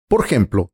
Por 0.08 0.24
ejemplo, 0.24 0.72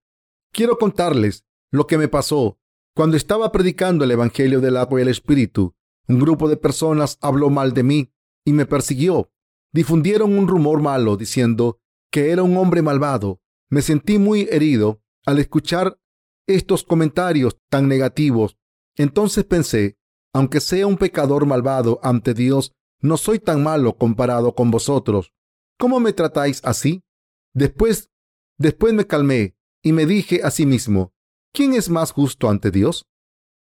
quiero 0.53 0.79
contarles 0.79 1.45
lo 1.73 1.87
que 1.87 1.99
me 1.99 2.09
pasó 2.09 2.59
cuando 2.95 3.17
estaba 3.17 3.51
predicando 3.51 4.05
el 4.05 4.13
Evangelio 4.13 4.61
del 4.61 4.77
agua 4.77 5.01
y 5.01 5.03
el 5.03 5.09
Espíritu. 5.09 5.75
Un 6.07 6.21
grupo 6.21 6.49
de 6.49 6.57
personas 6.57 7.19
habló 7.21 7.51
mal 7.51 7.75
de 7.75 7.83
mí 7.83 8.13
y 8.45 8.53
me 8.53 8.67
persiguió 8.67 9.31
difundieron 9.75 10.39
un 10.39 10.47
rumor 10.47 10.81
malo 10.81 11.17
diciendo 11.17 11.81
que 12.11 12.31
era 12.31 12.45
un 12.45 12.57
hombre 12.57 12.81
malvado. 12.81 13.41
Me 13.69 13.83
sentí 13.83 14.19
muy 14.19 14.49
herido 14.51 15.03
al 15.27 15.41
escuchar 15.41 15.99
estos 16.47 16.85
comentarios 16.85 17.59
tan 17.69 17.89
negativos. 17.89 18.57
Entonces 18.97 19.45
pensé, 19.45 19.99
aunque 20.33 20.61
sea 20.61 20.87
un 20.87 20.97
pecador 20.97 21.45
malvado 21.45 21.99
ante 22.05 22.35
Dios, 22.35 22.73
no 23.05 23.19
soy 23.19 23.39
tan 23.39 23.63
malo 23.63 23.99
comparado 23.99 24.55
con 24.55 24.71
vosotros. 24.71 25.35
¿Cómo 25.79 26.01
me 26.01 26.15
tratáis 26.15 26.63
así? 26.65 27.05
Después, 27.53 28.11
después 28.57 28.95
me 28.95 29.07
calmé 29.07 29.59
y 29.83 29.93
me 29.93 30.07
dije 30.07 30.41
a 30.43 30.51
sí 30.51 30.65
mismo, 30.65 31.13
¿quién 31.53 31.75
es 31.75 31.91
más 31.91 32.13
justo 32.13 32.49
ante 32.49 32.71
Dios? 32.71 33.07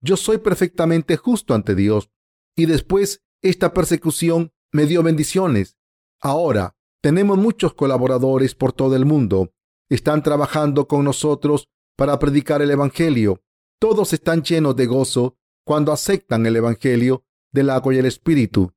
Yo 0.01 0.17
soy 0.17 0.39
perfectamente 0.39 1.15
justo 1.15 1.53
ante 1.53 1.73
Dios. 1.73 2.11
Y 2.53 2.65
después 2.65 3.23
esta 3.41 3.73
persecución 3.73 4.51
me 4.73 4.85
dio 4.85 5.03
bendiciones. 5.03 5.77
Ahora, 6.19 6.75
tenemos 7.01 7.37
muchos 7.37 7.73
colaboradores 7.73 8.55
por 8.55 8.73
todo 8.73 8.97
el 8.97 9.05
mundo. 9.05 9.53
Están 9.89 10.21
trabajando 10.21 10.85
con 10.85 11.05
nosotros 11.05 11.69
para 11.95 12.19
predicar 12.19 12.61
el 12.61 12.71
Evangelio. 12.71 13.41
Todos 13.79 14.11
están 14.11 14.43
llenos 14.43 14.75
de 14.75 14.85
gozo 14.85 15.37
cuando 15.65 15.93
aceptan 15.93 16.45
el 16.45 16.57
Evangelio 16.57 17.23
del 17.53 17.69
agua 17.69 17.95
y 17.95 17.99
el 17.99 18.05
Espíritu. 18.05 18.73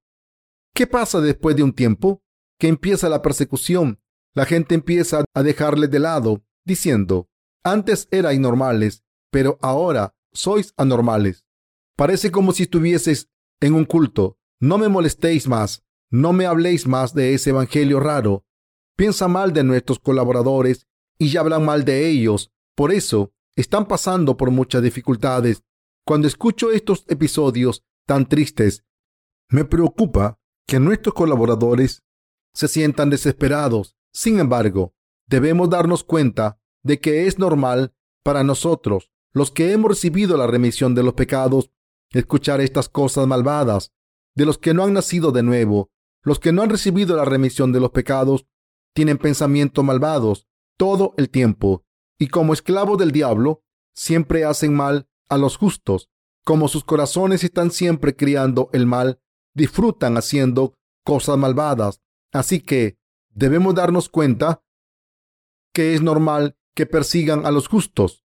¿Qué 0.74 0.86
pasa 0.86 1.20
después 1.20 1.54
de 1.56 1.62
un 1.62 1.72
tiempo? 1.72 2.22
Que 2.58 2.68
empieza 2.68 3.08
la 3.08 3.20
persecución. 3.22 4.00
La 4.34 4.46
gente 4.46 4.74
empieza 4.74 5.24
a 5.34 5.42
dejarle 5.42 5.88
de 5.88 5.98
lado, 5.98 6.42
diciendo, 6.64 7.28
antes 7.62 8.08
erais 8.10 8.40
normales, 8.40 9.04
pero 9.30 9.58
ahora 9.60 10.14
sois 10.32 10.72
anormales. 10.76 11.44
Parece 11.96 12.30
como 12.30 12.52
si 12.52 12.64
estuvieses 12.64 13.28
en 13.60 13.74
un 13.74 13.84
culto. 13.84 14.38
No 14.60 14.78
me 14.78 14.88
molestéis 14.88 15.46
más. 15.46 15.84
No 16.10 16.32
me 16.32 16.46
habléis 16.46 16.86
más 16.86 17.14
de 17.14 17.34
ese 17.34 17.50
evangelio 17.50 18.00
raro. 18.00 18.44
Piensa 18.96 19.28
mal 19.28 19.52
de 19.52 19.64
nuestros 19.64 19.98
colaboradores 19.98 20.86
y 21.18 21.30
ya 21.30 21.40
hablan 21.40 21.64
mal 21.64 21.84
de 21.84 22.08
ellos. 22.08 22.50
Por 22.74 22.92
eso 22.92 23.32
están 23.56 23.86
pasando 23.86 24.36
por 24.36 24.50
muchas 24.50 24.82
dificultades. 24.82 25.62
Cuando 26.06 26.26
escucho 26.26 26.70
estos 26.70 27.04
episodios 27.08 27.84
tan 28.06 28.28
tristes, 28.28 28.84
me 29.50 29.64
preocupa 29.64 30.38
que 30.66 30.80
nuestros 30.80 31.14
colaboradores 31.14 32.02
se 32.54 32.68
sientan 32.68 33.10
desesperados. 33.10 33.96
Sin 34.12 34.38
embargo, 34.38 34.94
debemos 35.26 35.70
darnos 35.70 36.04
cuenta 36.04 36.58
de 36.82 37.00
que 37.00 37.26
es 37.26 37.38
normal 37.38 37.94
para 38.22 38.44
nosotros, 38.44 39.10
los 39.32 39.50
que 39.50 39.72
hemos 39.72 39.90
recibido 39.90 40.36
la 40.36 40.46
remisión 40.46 40.94
de 40.94 41.02
los 41.02 41.14
pecados, 41.14 41.70
escuchar 42.10 42.60
estas 42.60 42.88
cosas 42.88 43.26
malvadas 43.26 43.92
de 44.34 44.44
los 44.46 44.58
que 44.58 44.74
no 44.74 44.84
han 44.84 44.92
nacido 44.92 45.32
de 45.32 45.42
nuevo 45.42 45.92
los 46.22 46.38
que 46.38 46.52
no 46.52 46.62
han 46.62 46.70
recibido 46.70 47.16
la 47.16 47.24
remisión 47.24 47.72
de 47.72 47.80
los 47.80 47.90
pecados 47.90 48.46
tienen 48.94 49.18
pensamientos 49.18 49.84
malvados 49.84 50.46
todo 50.76 51.14
el 51.16 51.30
tiempo 51.30 51.84
y 52.18 52.28
como 52.28 52.52
esclavos 52.52 52.98
del 52.98 53.10
diablo 53.10 53.64
siempre 53.94 54.44
hacen 54.44 54.74
mal 54.74 55.08
a 55.28 55.38
los 55.38 55.56
justos. 55.56 56.10
Como 56.44 56.68
sus 56.68 56.84
corazones 56.84 57.44
están 57.44 57.70
siempre 57.70 58.16
criando 58.16 58.68
el 58.72 58.86
mal, 58.86 59.20
disfrutan 59.55 60.16
haciendo 60.16 60.74
cosas 61.05 61.38
malvadas. 61.38 62.00
Así 62.32 62.61
que 62.61 62.98
debemos 63.30 63.74
darnos 63.74 64.09
cuenta 64.09 64.62
que 65.72 65.94
es 65.94 66.03
normal 66.03 66.57
que 66.74 66.86
persigan 66.86 67.46
a 67.46 67.50
los 67.50 67.68
justos. 67.68 68.24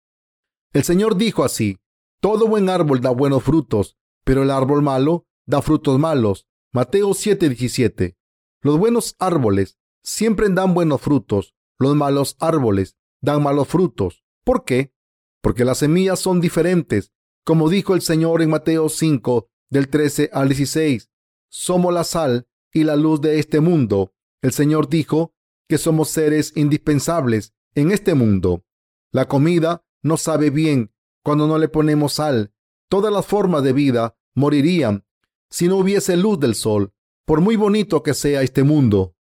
El 0.73 0.83
Señor 0.83 1.17
dijo 1.17 1.43
así, 1.43 1.79
todo 2.21 2.47
buen 2.47 2.69
árbol 2.69 3.01
da 3.01 3.11
buenos 3.11 3.43
frutos, 3.43 3.97
pero 4.23 4.43
el 4.43 4.51
árbol 4.51 4.81
malo 4.81 5.27
da 5.45 5.61
frutos 5.61 5.99
malos. 5.99 6.47
Mateo 6.73 7.13
7:17. 7.13 8.17
Los 8.61 8.77
buenos 8.77 9.15
árboles 9.19 9.77
siempre 10.03 10.47
dan 10.49 10.73
buenos 10.73 11.01
frutos, 11.01 11.55
los 11.79 11.95
malos 11.95 12.35
árboles 12.39 12.97
dan 13.21 13.43
malos 13.43 13.67
frutos. 13.67 14.23
¿Por 14.43 14.63
qué? 14.63 14.93
Porque 15.41 15.65
las 15.65 15.79
semillas 15.79 16.19
son 16.19 16.41
diferentes. 16.41 17.11
Como 17.45 17.69
dijo 17.69 17.95
el 17.95 18.01
Señor 18.01 18.41
en 18.41 18.49
Mateo 18.49 18.89
5, 18.89 19.49
del 19.69 19.89
13 19.89 20.29
al 20.33 20.49
16, 20.49 21.09
somos 21.49 21.93
la 21.93 22.03
sal 22.03 22.47
y 22.73 22.83
la 22.83 22.95
luz 22.95 23.21
de 23.21 23.39
este 23.39 23.59
mundo. 23.59 24.13
El 24.41 24.51
Señor 24.51 24.89
dijo 24.89 25.33
que 25.67 25.77
somos 25.77 26.09
seres 26.09 26.53
indispensables 26.55 27.53
en 27.75 27.91
este 27.91 28.13
mundo. 28.13 28.63
La 29.11 29.27
comida 29.27 29.83
no 30.03 30.17
sabe 30.17 30.49
bien 30.49 30.91
cuando 31.23 31.47
no 31.47 31.57
le 31.57 31.67
ponemos 31.67 32.13
sal. 32.13 32.53
Todas 32.89 33.11
las 33.11 33.25
formas 33.25 33.63
de 33.63 33.73
vida 33.73 34.15
morirían 34.35 35.05
si 35.49 35.67
no 35.67 35.77
hubiese 35.77 36.17
luz 36.17 36.39
del 36.39 36.55
sol, 36.55 36.93
por 37.25 37.41
muy 37.41 37.55
bonito 37.55 38.03
que 38.03 38.13
sea 38.13 38.41
este 38.41 38.63
mundo. 38.63 39.15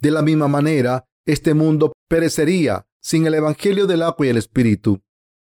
De 0.00 0.10
la 0.10 0.22
misma 0.22 0.48
manera, 0.48 1.08
este 1.24 1.54
mundo 1.54 1.92
perecería 2.08 2.86
sin 3.00 3.26
el 3.26 3.34
Evangelio 3.34 3.86
del 3.86 4.02
agua 4.02 4.26
y 4.26 4.28
el 4.28 4.36
Espíritu. 4.36 5.02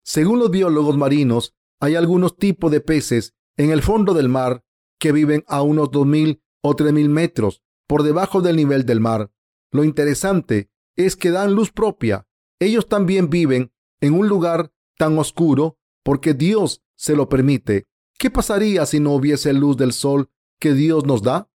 Según 0.03 0.39
los 0.39 0.51
biólogos 0.51 0.97
marinos, 0.97 1.53
hay 1.79 1.95
algunos 1.95 2.37
tipos 2.37 2.71
de 2.71 2.81
peces 2.81 3.33
en 3.57 3.71
el 3.71 3.81
fondo 3.81 4.13
del 4.13 4.29
mar 4.29 4.63
que 5.03 5.11
viven 5.11 5.43
a 5.47 5.61
unos 5.63 5.89
2.000 5.89 6.39
o 6.61 6.77
3.000 6.77 7.09
metros 7.09 7.61
por 7.89 8.03
debajo 8.03 8.39
del 8.39 8.55
nivel 8.55 8.85
del 8.85 9.01
mar. 9.01 9.33
Lo 9.69 9.83
interesante 9.83 10.69
es 10.95 11.17
que 11.17 11.29
dan 11.29 11.53
luz 11.53 11.73
propia. 11.73 12.25
Ellos 12.57 12.87
también 12.87 13.29
viven 13.29 13.73
en 13.99 14.13
un 14.13 14.29
lugar 14.29 14.71
tan 14.97 15.17
oscuro 15.19 15.77
porque 16.05 16.33
Dios 16.33 16.83
se 16.95 17.17
lo 17.17 17.27
permite. 17.27 17.85
¿Qué 18.17 18.29
pasaría 18.29 18.85
si 18.85 19.01
no 19.01 19.11
hubiese 19.11 19.51
luz 19.51 19.75
del 19.75 19.91
sol 19.91 20.29
que 20.57 20.73
Dios 20.73 21.05
nos 21.05 21.21
da? 21.21 21.49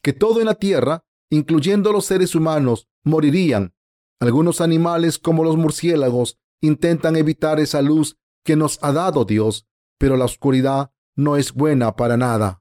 Que 0.00 0.12
todo 0.12 0.38
en 0.38 0.46
la 0.46 0.54
tierra, 0.54 1.04
incluyendo 1.30 1.90
los 1.90 2.04
seres 2.04 2.36
humanos, 2.36 2.86
morirían. 3.02 3.74
Algunos 4.20 4.60
animales 4.60 5.18
como 5.18 5.42
los 5.42 5.56
murciélagos 5.56 6.38
intentan 6.60 7.16
evitar 7.16 7.58
esa 7.58 7.82
luz 7.82 8.18
que 8.44 8.54
nos 8.54 8.78
ha 8.82 8.92
dado 8.92 9.24
Dios, 9.24 9.66
pero 9.98 10.16
la 10.16 10.26
oscuridad 10.26 10.92
no 11.16 11.36
es 11.36 11.52
buena 11.52 11.96
para 11.96 12.16
nada. 12.16 12.60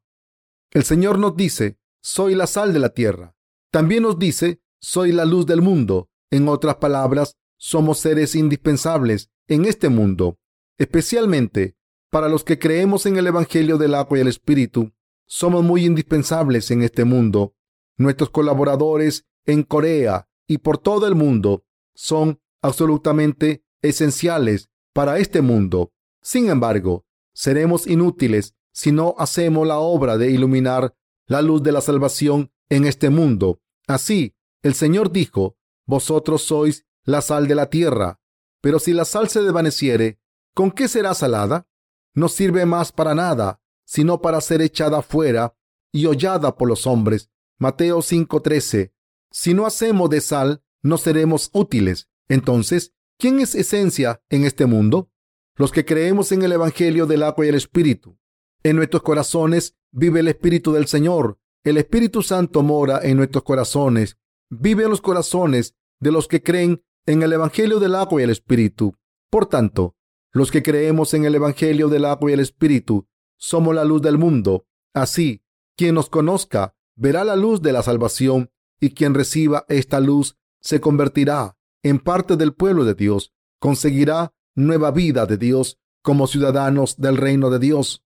El 0.73 0.83
Señor 0.83 1.19
nos 1.19 1.35
dice, 1.35 1.77
soy 2.01 2.33
la 2.33 2.47
sal 2.47 2.73
de 2.73 2.79
la 2.79 2.89
tierra. 2.89 3.35
También 3.71 4.03
nos 4.03 4.17
dice, 4.17 4.59
soy 4.79 5.11
la 5.11 5.23
luz 5.23 5.45
del 5.45 5.61
mundo. 5.61 6.09
En 6.31 6.47
otras 6.47 6.77
palabras, 6.77 7.37
somos 7.57 7.99
seres 7.99 8.33
indispensables 8.33 9.29
en 9.47 9.65
este 9.65 9.89
mundo, 9.89 10.39
especialmente 10.79 11.77
para 12.09 12.27
los 12.27 12.43
que 12.43 12.57
creemos 12.57 13.05
en 13.05 13.17
el 13.17 13.27
Evangelio 13.27 13.77
del 13.77 13.93
agua 13.93 14.17
y 14.17 14.21
el 14.21 14.27
Espíritu. 14.27 14.91
Somos 15.27 15.63
muy 15.63 15.85
indispensables 15.85 16.71
en 16.71 16.81
este 16.81 17.03
mundo. 17.05 17.55
Nuestros 17.95 18.31
colaboradores 18.31 19.27
en 19.45 19.61
Corea 19.61 20.27
y 20.47 20.57
por 20.57 20.79
todo 20.79 21.05
el 21.05 21.13
mundo 21.13 21.65
son 21.93 22.41
absolutamente 22.63 23.63
esenciales 23.83 24.69
para 24.91 25.19
este 25.19 25.41
mundo. 25.41 25.93
Sin 26.21 26.49
embargo, 26.49 27.05
seremos 27.31 27.85
inútiles 27.85 28.55
si 28.73 28.91
no 28.91 29.15
hacemos 29.17 29.65
la 29.65 29.77
obra 29.77 30.17
de 30.17 30.31
iluminar 30.31 30.95
la 31.27 31.41
luz 31.41 31.63
de 31.63 31.71
la 31.71 31.81
salvación 31.81 32.51
en 32.69 32.85
este 32.85 33.09
mundo. 33.09 33.61
Así, 33.87 34.35
el 34.61 34.73
Señor 34.73 35.11
dijo, 35.11 35.57
vosotros 35.85 36.41
sois 36.41 36.85
la 37.03 37.21
sal 37.21 37.47
de 37.47 37.55
la 37.55 37.69
tierra, 37.69 38.19
pero 38.61 38.79
si 38.79 38.93
la 38.93 39.05
sal 39.05 39.29
se 39.29 39.41
desvaneciere, 39.41 40.19
¿con 40.53 40.71
qué 40.71 40.87
será 40.87 41.13
salada? 41.13 41.67
No 42.13 42.29
sirve 42.29 42.65
más 42.65 42.91
para 42.91 43.13
nada, 43.13 43.61
sino 43.85 44.21
para 44.21 44.41
ser 44.41 44.61
echada 44.61 45.01
fuera 45.01 45.55
y 45.91 46.05
hollada 46.05 46.55
por 46.55 46.67
los 46.67 46.87
hombres. 46.87 47.29
Mateo 47.59 48.01
5:13. 48.01 48.93
Si 49.31 49.53
no 49.53 49.65
hacemos 49.65 50.09
de 50.09 50.21
sal, 50.21 50.63
no 50.81 50.97
seremos 50.97 51.49
útiles. 51.53 52.09
Entonces, 52.27 52.93
¿quién 53.17 53.39
es 53.39 53.55
esencia 53.55 54.21
en 54.29 54.45
este 54.45 54.65
mundo? 54.65 55.11
Los 55.55 55.71
que 55.71 55.85
creemos 55.85 56.31
en 56.31 56.43
el 56.43 56.53
Evangelio 56.53 57.05
del 57.05 57.23
agua 57.23 57.45
y 57.45 57.49
el 57.49 57.55
Espíritu. 57.55 58.17
En 58.63 58.77
nuestros 58.77 59.03
corazones 59.03 59.75
vive 59.91 60.21
el 60.21 60.29
Espíritu 60.29 60.71
del 60.71 60.87
Señor. 60.87 61.37
El 61.65 61.77
Espíritu 61.77 62.21
Santo 62.21 62.63
mora 62.63 63.01
en 63.03 63.17
nuestros 63.17 63.43
corazones. 63.43 64.17
Vive 64.49 64.83
en 64.83 64.89
los 64.89 65.01
corazones 65.01 65.75
de 65.99 66.11
los 66.11 66.29
que 66.29 66.41
creen 66.41 66.81
en 67.05 67.23
el 67.23 67.33
Evangelio 67.33 67.79
del 67.79 67.95
agua 67.95 68.21
y 68.21 68.23
el 68.23 68.29
Espíritu. 68.29 68.95
Por 69.29 69.47
tanto, 69.47 69.95
los 70.31 70.49
que 70.49 70.63
creemos 70.63 71.13
en 71.13 71.25
el 71.25 71.35
Evangelio 71.35 71.89
del 71.89 72.05
agua 72.05 72.31
y 72.31 72.33
el 72.33 72.39
Espíritu 72.39 73.07
somos 73.37 73.75
la 73.75 73.83
luz 73.83 74.01
del 74.01 74.17
mundo. 74.17 74.65
Así, 74.93 75.43
quien 75.75 75.95
nos 75.95 76.09
conozca 76.09 76.75
verá 76.95 77.25
la 77.25 77.35
luz 77.35 77.61
de 77.61 77.73
la 77.73 77.83
salvación 77.83 78.51
y 78.79 78.91
quien 78.91 79.13
reciba 79.13 79.65
esta 79.67 79.99
luz 79.99 80.37
se 80.61 80.79
convertirá 80.79 81.57
en 81.83 81.99
parte 81.99 82.37
del 82.37 82.53
pueblo 82.53 82.85
de 82.85 82.93
Dios, 82.93 83.33
conseguirá 83.59 84.33
nueva 84.55 84.91
vida 84.91 85.25
de 85.25 85.37
Dios 85.37 85.79
como 86.01 86.27
ciudadanos 86.27 86.97
del 86.97 87.17
reino 87.17 87.49
de 87.49 87.59
Dios. 87.59 88.03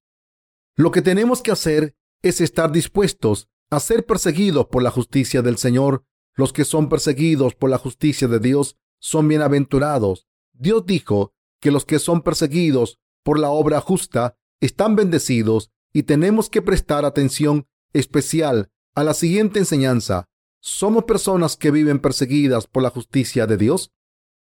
Lo 0.78 0.92
que 0.92 1.02
tenemos 1.02 1.42
que 1.42 1.50
hacer 1.50 1.96
es 2.22 2.40
estar 2.40 2.70
dispuestos 2.70 3.48
a 3.68 3.80
ser 3.80 4.06
perseguidos 4.06 4.66
por 4.66 4.84
la 4.84 4.92
justicia 4.92 5.42
del 5.42 5.58
Señor. 5.58 6.04
Los 6.36 6.52
que 6.52 6.64
son 6.64 6.88
perseguidos 6.88 7.56
por 7.56 7.68
la 7.68 7.78
justicia 7.78 8.28
de 8.28 8.38
Dios 8.38 8.76
son 9.00 9.26
bienaventurados. 9.26 10.28
Dios 10.52 10.86
dijo 10.86 11.34
que 11.60 11.72
los 11.72 11.84
que 11.84 11.98
son 11.98 12.22
perseguidos 12.22 13.00
por 13.24 13.40
la 13.40 13.50
obra 13.50 13.80
justa 13.80 14.36
están 14.60 14.94
bendecidos 14.94 15.72
y 15.92 16.04
tenemos 16.04 16.48
que 16.48 16.62
prestar 16.62 17.04
atención 17.04 17.66
especial 17.92 18.70
a 18.94 19.02
la 19.02 19.14
siguiente 19.14 19.58
enseñanza. 19.58 20.28
¿Somos 20.60 21.06
personas 21.06 21.56
que 21.56 21.72
viven 21.72 21.98
perseguidas 21.98 22.68
por 22.68 22.84
la 22.84 22.90
justicia 22.90 23.48
de 23.48 23.56
Dios? 23.56 23.90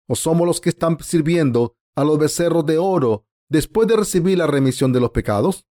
¿O 0.09 0.17
somos 0.17 0.47
los 0.47 0.63
que 0.63 0.71
están 0.71 0.99
sirviendo 1.03 1.77
a 1.95 2.05
los 2.05 2.19
becerros 2.19 2.65
de 2.65 2.79
oro 2.79 3.27
después 3.51 3.87
de 3.87 3.97
recibir 3.99 4.39
la 4.39 4.47
remisión 4.47 4.95
de 4.95 5.01
los 5.01 5.11
pecados? 5.11 5.67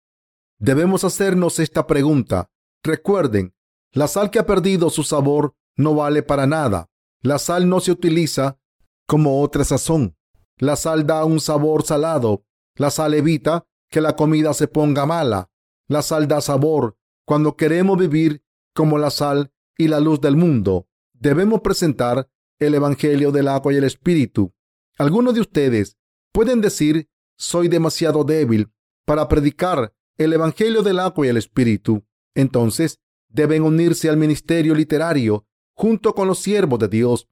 Debemos 0.60 1.04
hacernos 1.04 1.60
esta 1.60 1.86
pregunta. 1.86 2.50
Recuerden, 2.84 3.54
la 3.92 4.08
sal 4.08 4.32
que 4.32 4.40
ha 4.40 4.46
perdido 4.46 4.90
su 4.90 5.04
sabor 5.04 5.56
no 5.76 5.94
vale 5.96 6.24
para 6.24 6.48
nada. 6.48 6.90
La 7.22 7.38
sal 7.40 7.70
no 7.70 7.80
se 7.80 7.92
utiliza 7.92 8.60
como 9.08 9.42
otra 9.42 9.64
sazón. 9.64 10.16
La 10.58 10.76
sal 10.76 11.06
da 11.06 11.24
un 11.26 11.40
sabor 11.40 11.84
salado. 11.84 12.44
La 12.76 12.90
sal 12.90 13.14
evita 13.14 13.66
que 13.90 14.02
la 14.02 14.16
comida 14.16 14.54
se 14.54 14.68
ponga 14.68 15.06
mala. 15.06 15.50
La 15.88 16.02
sal 16.02 16.28
da 16.28 16.42
sabor. 16.42 16.98
Cuando 17.26 17.56
queremos 17.56 17.98
vivir 17.98 18.44
como 18.74 18.98
la 18.98 19.12
sal 19.12 19.52
y 19.78 19.88
la 19.88 20.00
luz 20.00 20.22
del 20.22 20.36
mundo, 20.36 20.88
debemos 21.14 21.62
presentar 21.62 22.30
el 22.60 22.74
Evangelio 22.74 23.32
del 23.32 23.48
agua 23.48 23.74
y 23.74 23.78
el 23.78 23.84
Espíritu. 23.84 24.54
Algunos 24.98 25.36
de 25.36 25.42
ustedes 25.42 25.98
pueden 26.32 26.62
decir, 26.62 27.10
soy 27.38 27.68
demasiado 27.68 28.24
débil 28.24 28.72
para 29.06 29.28
predicar 29.28 29.94
el 30.18 30.34
Evangelio 30.34 30.82
del 30.84 31.00
agua 31.00 31.26
y 31.26 31.30
el 31.30 31.38
Espíritu. 31.38 32.06
Entonces, 32.36 33.00
deben 33.30 33.64
unirse 33.64 34.10
al 34.10 34.18
ministerio 34.18 34.74
literario 34.74 35.46
junto 35.76 36.14
con 36.16 36.28
los 36.28 36.40
siervos 36.40 36.80
de 36.80 36.88
Dios. 36.88 37.28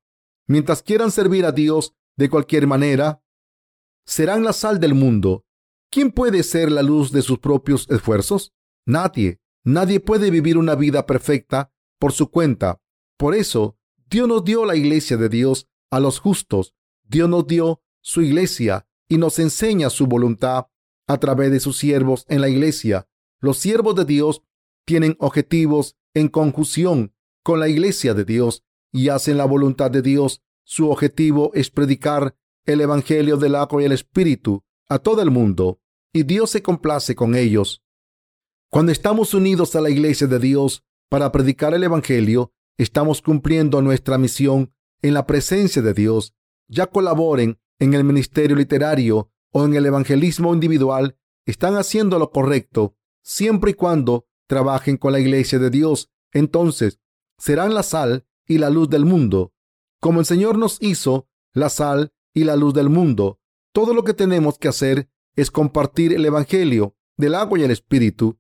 Mientras 0.48 0.84
quieran 0.84 1.12
servir 1.12 1.46
a 1.46 1.52
Dios 1.52 1.96
de 2.16 2.30
cualquier 2.30 2.68
manera, 2.68 3.22
serán 4.06 4.44
la 4.44 4.54
sal 4.54 4.80
del 4.80 4.94
mundo. 4.94 5.46
¿Quién 5.90 6.12
puede 6.12 6.44
ser 6.44 6.72
la 6.72 6.84
luz 6.84 7.12
de 7.12 7.22
sus 7.22 7.40
propios 7.40 7.88
esfuerzos? 7.90 8.54
Nadie. 8.86 9.40
Nadie 9.64 10.00
puede 10.00 10.30
vivir 10.30 10.58
una 10.58 10.76
vida 10.76 11.06
perfecta 11.08 11.72
por 12.00 12.12
su 12.12 12.30
cuenta. 12.30 12.82
Por 13.18 13.34
eso, 13.34 13.78
Dios 14.08 14.28
nos 14.28 14.44
dio 14.44 14.66
la 14.66 14.76
iglesia 14.76 15.18
de 15.18 15.30
Dios 15.30 15.68
a 15.90 16.00
los 16.00 16.20
justos. 16.20 16.76
Dios 17.04 17.28
nos 17.28 17.48
dio 17.48 17.82
su 18.02 18.22
iglesia 18.22 18.88
y 19.08 19.18
nos 19.18 19.40
enseña 19.40 19.90
su 19.90 20.06
voluntad 20.06 20.68
a 21.08 21.18
través 21.18 21.52
de 21.52 21.60
sus 21.60 21.78
siervos 21.78 22.26
en 22.28 22.42
la 22.42 22.50
iglesia. 22.50 23.08
Los 23.40 23.58
siervos 23.58 23.96
de 23.96 24.06
Dios 24.06 24.42
tienen 24.86 25.16
objetivos 25.20 25.98
en 26.14 26.30
conjunción 26.30 27.14
con 27.44 27.60
la 27.60 27.68
iglesia 27.68 28.14
de 28.14 28.26
Dios 28.26 28.64
y 28.92 29.10
hacen 29.10 29.38
la 29.38 29.46
voluntad 29.46 29.92
de 29.92 30.02
Dios. 30.02 30.42
Su 30.64 30.90
objetivo 30.90 31.52
es 31.54 31.70
predicar 31.70 32.36
el 32.66 32.82
Evangelio 32.82 33.38
del 33.38 33.56
agua 33.56 33.82
y 33.82 33.86
el 33.86 33.92
Espíritu 33.92 34.64
a 34.88 35.00
todo 35.00 35.22
el 35.22 35.32
mundo, 35.32 35.80
y 36.14 36.24
Dios 36.24 36.52
se 36.52 36.64
complace 36.64 37.16
con 37.16 37.36
ellos. 37.36 37.84
Cuando 38.70 38.92
estamos 38.92 39.34
unidos 39.34 39.76
a 39.76 39.82
la 39.82 39.90
iglesia 39.90 40.28
de 40.28 40.40
Dios 40.40 40.84
para 41.10 41.32
predicar 41.32 41.74
el 41.74 41.84
Evangelio, 41.84 42.52
estamos 42.78 43.22
cumpliendo 43.22 43.82
nuestra 43.82 44.18
misión 44.18 44.74
en 45.02 45.14
la 45.14 45.26
presencia 45.26 45.82
de 45.82 45.94
Dios. 45.94 46.34
Ya 46.68 46.88
colaboren 46.88 47.60
en 47.80 47.94
el 47.94 48.04
ministerio 48.04 48.56
literario 48.56 49.32
o 49.56 49.64
en 49.64 49.74
el 49.74 49.86
evangelismo 49.86 50.54
individual, 50.54 51.18
están 51.46 51.78
haciendo 51.78 52.20
lo 52.20 52.30
correcto, 52.30 52.98
siempre 53.24 53.72
y 53.72 53.74
cuando 53.74 54.28
trabajen 54.48 54.98
con 54.98 55.14
la 55.14 55.20
iglesia 55.22 55.60
de 55.60 55.70
Dios. 55.70 56.12
Entonces, 56.34 57.00
serán 57.38 57.74
la 57.74 57.82
sal 57.82 58.28
y 58.46 58.58
la 58.58 58.70
luz 58.70 58.90
del 58.90 59.06
mundo. 59.06 59.54
Como 60.02 60.20
el 60.20 60.26
Señor 60.26 60.58
nos 60.58 60.78
hizo 60.82 61.30
la 61.54 61.70
sal 61.70 62.12
y 62.34 62.44
la 62.44 62.58
luz 62.58 62.74
del 62.74 62.90
mundo, 62.90 63.40
todo 63.72 63.94
lo 63.94 64.04
que 64.04 64.14
tenemos 64.14 64.58
que 64.58 64.68
hacer 64.68 65.10
es 65.38 65.52
compartir 65.52 66.12
el 66.12 66.26
Evangelio 66.26 66.98
del 67.16 67.34
agua 67.34 67.58
y 67.58 67.64
el 67.64 67.72
Espíritu, 67.72 68.38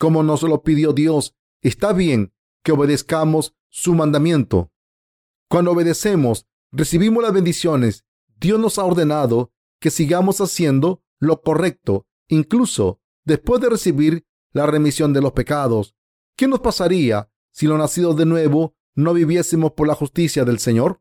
como 0.00 0.24
nos 0.24 0.42
lo 0.42 0.64
pidió 0.64 0.92
Dios. 0.92 1.36
Está 1.62 1.92
bien 1.92 2.34
que 2.64 2.72
obedezcamos 2.72 3.54
su 3.68 3.94
mandamiento. 3.94 4.72
Cuando 5.48 5.70
obedecemos, 5.70 6.48
recibimos 6.72 7.22
las 7.22 7.32
bendiciones. 7.32 8.04
Dios 8.40 8.58
nos 8.58 8.80
ha 8.80 8.84
ordenado 8.84 9.52
que 9.80 9.90
sigamos 9.90 10.40
haciendo 10.40 11.02
lo 11.18 11.42
correcto, 11.42 12.06
incluso 12.28 13.00
después 13.24 13.60
de 13.60 13.70
recibir 13.70 14.26
la 14.52 14.66
remisión 14.66 15.12
de 15.12 15.20
los 15.20 15.32
pecados. 15.32 15.94
¿Qué 16.36 16.48
nos 16.48 16.60
pasaría 16.60 17.30
si 17.52 17.66
los 17.66 17.78
nacidos 17.78 18.16
de 18.16 18.26
nuevo 18.26 18.74
no 18.94 19.12
viviésemos 19.12 19.72
por 19.72 19.86
la 19.86 19.94
justicia 19.94 20.44
del 20.44 20.58
Señor? 20.58 21.00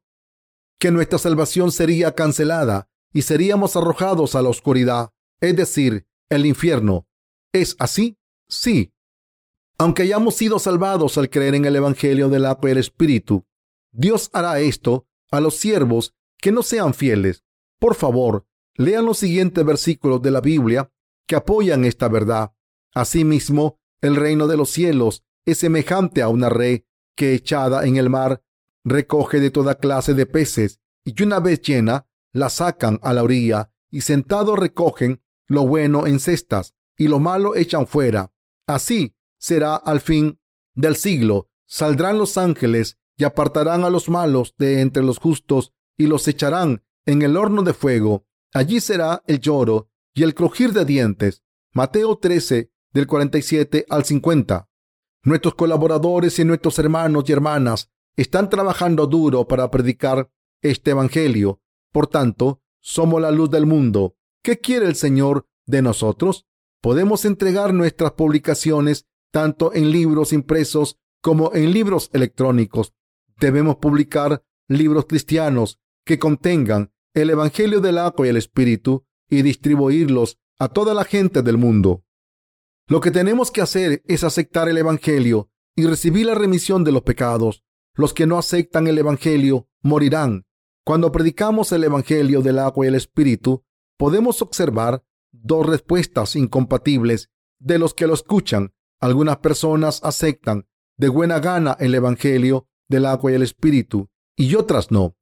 Que 0.80 0.91
nuestra 0.91 1.19
salvación 1.19 1.71
sería 1.71 2.13
cancelada 2.15 2.89
y 3.13 3.21
seríamos 3.21 3.76
arrojados 3.76 4.36
a 4.36 4.41
la 4.41 4.49
oscuridad, 4.49 5.11
es 5.39 5.55
decir, 5.55 6.05
el 6.30 6.45
infierno. 6.45 7.07
¿Es 7.53 7.76
así? 7.80 8.17
Sí. 8.49 8.93
Aunque 9.78 10.03
hayamos 10.03 10.36
sido 10.36 10.59
salvados 10.59 11.17
al 11.17 11.30
creer 11.30 11.55
en 11.55 11.65
el 11.65 11.76
Evangelio 11.76 12.30
del 12.30 12.45
agua 12.45 12.69
y 12.69 12.71
el 12.73 12.78
Espíritu, 12.78 13.45
Dios 13.91 14.30
hará 14.34 14.59
esto 14.59 15.07
a 15.32 15.39
los 15.39 15.55
siervos 15.55 16.13
que 16.38 16.51
no 16.51 16.63
sean 16.63 16.93
fieles. 16.93 17.43
Por 17.80 17.95
favor, 17.95 18.45
lean 18.76 19.05
los 19.05 19.17
siguientes 19.17 19.63
versículos 19.65 20.21
de 20.21 20.32
la 20.32 20.41
Biblia 20.41 20.91
que 21.28 21.36
apoyan 21.36 21.86
esta 21.86 22.07
verdad. 22.07 22.53
Asimismo, 22.93 23.80
el 24.01 24.15
reino 24.15 24.47
de 24.47 24.57
los 24.57 24.69
cielos 24.69 25.23
es 25.45 25.59
semejante 25.59 26.21
a 26.21 26.30
una 26.30 26.49
red 26.49 26.82
que 27.15 27.34
echada 27.34 27.86
en 27.86 27.97
el 27.97 28.09
mar 28.09 28.43
recoge 28.84 29.39
de 29.39 29.51
toda 29.51 29.76
clase 29.76 30.13
de 30.13 30.26
peces 30.26 30.80
y 31.03 31.21
una 31.23 31.39
vez 31.39 31.61
llena 31.61 32.07
la 32.34 32.49
sacan 32.49 32.99
a 33.01 33.13
la 33.13 33.23
orilla 33.23 33.71
y 33.89 34.01
sentados 34.01 34.59
recogen 34.59 35.21
lo 35.47 35.65
bueno 35.65 36.07
en 36.07 36.19
cestas 36.19 36.76
y 36.97 37.07
lo 37.07 37.19
malo 37.19 37.55
echan 37.55 37.88
fuera. 37.88 38.32
Así 38.67 39.15
será 39.38 39.76
al 39.76 40.01
fin 40.01 40.39
del 40.73 40.95
siglo. 40.95 41.49
Saldrán 41.65 42.17
los 42.17 42.38
ángeles 42.38 42.97
y 43.17 43.23
apartarán 43.23 43.84
a 43.84 43.89
los 43.89 44.09
malos 44.09 44.55
de 44.57 44.82
entre 44.82 45.03
los 45.03 45.19
justos 45.19 45.73
y 45.97 46.07
los 46.07 46.28
echarán 46.28 46.84
en 47.05 47.21
el 47.21 47.38
horno 47.38 47.63
de 47.63 47.73
fuego. 47.73 48.26
Allí 48.53 48.79
será 48.79 49.23
el 49.27 49.39
lloro 49.39 49.89
y 50.13 50.23
el 50.23 50.33
crujir 50.33 50.73
de 50.73 50.85
dientes. 50.85 51.43
Mateo 51.73 52.17
13, 52.17 52.71
del 52.93 53.07
47 53.07 53.85
al 53.89 54.05
50. 54.05 54.69
Nuestros 55.23 55.55
colaboradores 55.55 56.39
y 56.39 56.45
nuestros 56.45 56.79
hermanos 56.79 57.25
y 57.27 57.33
hermanas 57.33 57.91
están 58.15 58.49
trabajando 58.49 59.07
duro 59.07 59.47
para 59.47 59.69
predicar 59.69 60.31
este 60.61 60.91
Evangelio. 60.91 61.61
Por 61.91 62.07
tanto, 62.07 62.61
somos 62.79 63.21
la 63.21 63.31
luz 63.31 63.49
del 63.49 63.65
mundo. 63.65 64.15
¿Qué 64.41 64.59
quiere 64.59 64.85
el 64.85 64.95
Señor 64.95 65.47
de 65.65 65.81
nosotros? 65.81 66.45
Podemos 66.81 67.25
entregar 67.25 67.73
nuestras 67.73 68.11
publicaciones 68.13 69.07
tanto 69.31 69.73
en 69.73 69.91
libros 69.91 70.31
impresos 70.31 70.97
como 71.21 71.53
en 71.53 71.71
libros 71.71 72.09
electrónicos. 72.13 72.93
Debemos 73.39 73.77
publicar 73.77 74.45
libros 74.69 75.05
cristianos 75.07 75.79
que 76.05 76.19
contengan 76.19 76.93
el 77.16 77.30
Evangelio 77.30 77.80
del 77.80 77.97
agua 77.97 78.28
y 78.28 78.30
el 78.30 78.38
Espíritu 78.38 79.05
y 79.30 79.41
distribuirlos 79.41 80.38
a 80.59 80.68
toda 80.68 80.93
la 80.93 81.05
gente 81.05 81.41
del 81.41 81.57
mundo. 81.57 82.03
Lo 82.88 82.99
que 82.99 83.09
tenemos 83.09 83.51
que 83.51 83.61
hacer 83.61 84.03
es 84.05 84.24
aceptar 84.26 84.68
el 84.68 84.78
Evangelio 84.78 85.49
y 85.78 85.86
recibir 85.86 86.26
la 86.26 86.36
remisión 86.36 86.84
de 86.84 86.91
los 86.91 87.03
pecados. 87.03 87.63
Los 87.93 88.13
que 88.13 88.28
no 88.28 88.38
aceptan 88.38 88.88
el 88.88 88.97
Evangelio 88.97 89.70
morirán. 89.82 90.45
Cuando 90.84 91.11
predicamos 91.11 91.72
el 91.72 91.86
Evangelio 91.86 92.41
del 92.41 92.59
agua 92.59 92.86
y 92.86 92.89
el 92.89 92.95
Espíritu, 92.95 93.63
podemos 93.97 94.41
observar 94.41 95.03
dos 95.32 95.66
respuestas 95.66 96.36
incompatibles 96.36 97.32
de 97.59 97.80
los 97.80 97.93
que 97.93 98.07
lo 98.07 98.13
escuchan. 98.13 98.74
Algunas 98.99 99.38
personas 99.38 100.01
aceptan 100.03 100.68
de 100.97 101.07
buena 101.07 101.39
gana 101.39 101.78
el 101.80 101.95
Evangelio 101.95 102.68
del 102.89 103.05
agua 103.05 103.32
y 103.32 103.36
el 103.36 103.41
Espíritu 103.41 104.09
y 104.36 104.55
otras 104.55 104.91
no. 104.91 105.14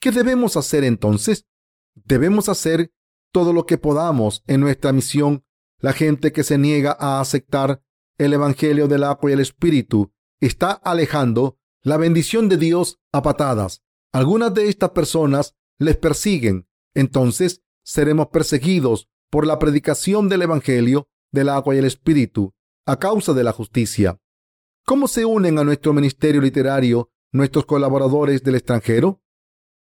¿Qué 0.00 0.12
debemos 0.12 0.56
hacer 0.56 0.84
entonces? 0.84 1.46
Debemos 1.94 2.48
hacer 2.48 2.92
todo 3.32 3.52
lo 3.52 3.66
que 3.66 3.78
podamos 3.78 4.44
en 4.46 4.60
nuestra 4.60 4.92
misión. 4.92 5.44
La 5.80 5.92
gente 5.92 6.32
que 6.32 6.44
se 6.44 6.58
niega 6.58 6.96
a 6.98 7.20
aceptar 7.20 7.82
el 8.16 8.32
Evangelio 8.32 8.88
del 8.88 9.04
agua 9.04 9.30
y 9.30 9.34
el 9.34 9.40
Espíritu 9.40 10.12
está 10.40 10.72
alejando 10.72 11.58
la 11.82 11.96
bendición 11.96 12.48
de 12.48 12.56
Dios 12.56 13.00
a 13.12 13.22
patadas. 13.22 13.82
Algunas 14.12 14.54
de 14.54 14.68
estas 14.68 14.90
personas 14.90 15.54
les 15.78 15.96
persiguen. 15.96 16.68
Entonces 16.94 17.62
seremos 17.84 18.28
perseguidos 18.28 19.08
por 19.30 19.46
la 19.46 19.58
predicación 19.58 20.28
del 20.28 20.42
Evangelio 20.42 21.08
del 21.32 21.48
agua 21.48 21.74
y 21.74 21.78
el 21.78 21.84
Espíritu 21.84 22.54
a 22.86 22.98
causa 22.98 23.34
de 23.34 23.44
la 23.44 23.52
justicia. 23.52 24.18
¿Cómo 24.84 25.08
se 25.08 25.24
unen 25.24 25.58
a 25.58 25.64
nuestro 25.64 25.92
ministerio 25.92 26.40
literario 26.40 27.10
nuestros 27.32 27.66
colaboradores 27.66 28.42
del 28.42 28.54
extranjero? 28.54 29.22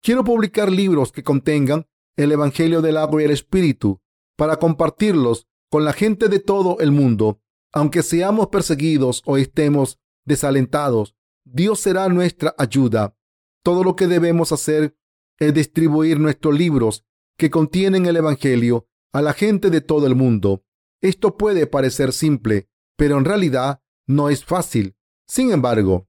Quiero 0.04 0.24
publicar 0.24 0.72
libros 0.72 1.12
que 1.12 1.24
contengan 1.24 1.88
el 2.16 2.32
Evangelio 2.32 2.82
del 2.82 2.98
agua 2.98 3.22
y 3.22 3.26
el 3.26 3.32
Espíritu 3.32 4.02
para 4.36 4.58
compartirlos 4.58 5.48
con 5.70 5.86
la 5.86 5.94
gente 5.94 6.28
de 6.28 6.40
todo 6.40 6.80
el 6.80 6.92
mundo. 6.92 7.42
Aunque 7.72 8.02
seamos 8.02 8.48
perseguidos 8.48 9.22
o 9.26 9.38
estemos 9.38 10.00
desalentados, 10.26 11.16
Dios 11.46 11.80
será 11.80 12.10
nuestra 12.10 12.56
ayuda. 12.58 13.16
Todo 13.64 13.84
lo 13.84 13.96
que 13.96 14.08
debemos 14.08 14.52
hacer 14.52 14.98
es 15.40 15.54
distribuir 15.54 16.20
nuestros 16.20 16.58
libros 16.58 17.06
que 17.38 17.50
contienen 17.50 18.06
el 18.08 18.18
Evangelio 18.18 18.88
a 19.14 19.22
la 19.22 19.34
gente 19.34 19.70
de 19.70 19.82
todo 19.82 20.08
el 20.08 20.16
mundo. 20.16 20.64
Esto 21.02 21.38
puede 21.38 21.68
parecer 21.68 22.12
simple, 22.12 22.70
pero 22.96 23.18
en 23.18 23.26
realidad 23.26 23.82
no 24.08 24.30
es 24.30 24.44
fácil. 24.46 24.96
Sin 25.28 25.52
embargo, 25.52 26.08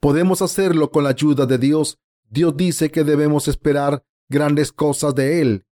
podemos 0.00 0.42
hacerlo 0.42 0.90
con 0.90 1.04
la 1.04 1.10
ayuda 1.10 1.46
de 1.46 1.58
Dios. 1.58 1.98
Dios 2.30 2.56
dice 2.56 2.90
que 2.90 3.02
debemos 3.02 3.48
esperar 3.48 4.04
grandes 4.28 4.72
cosas 4.72 5.14
de 5.16 5.42
Él. 5.42 5.66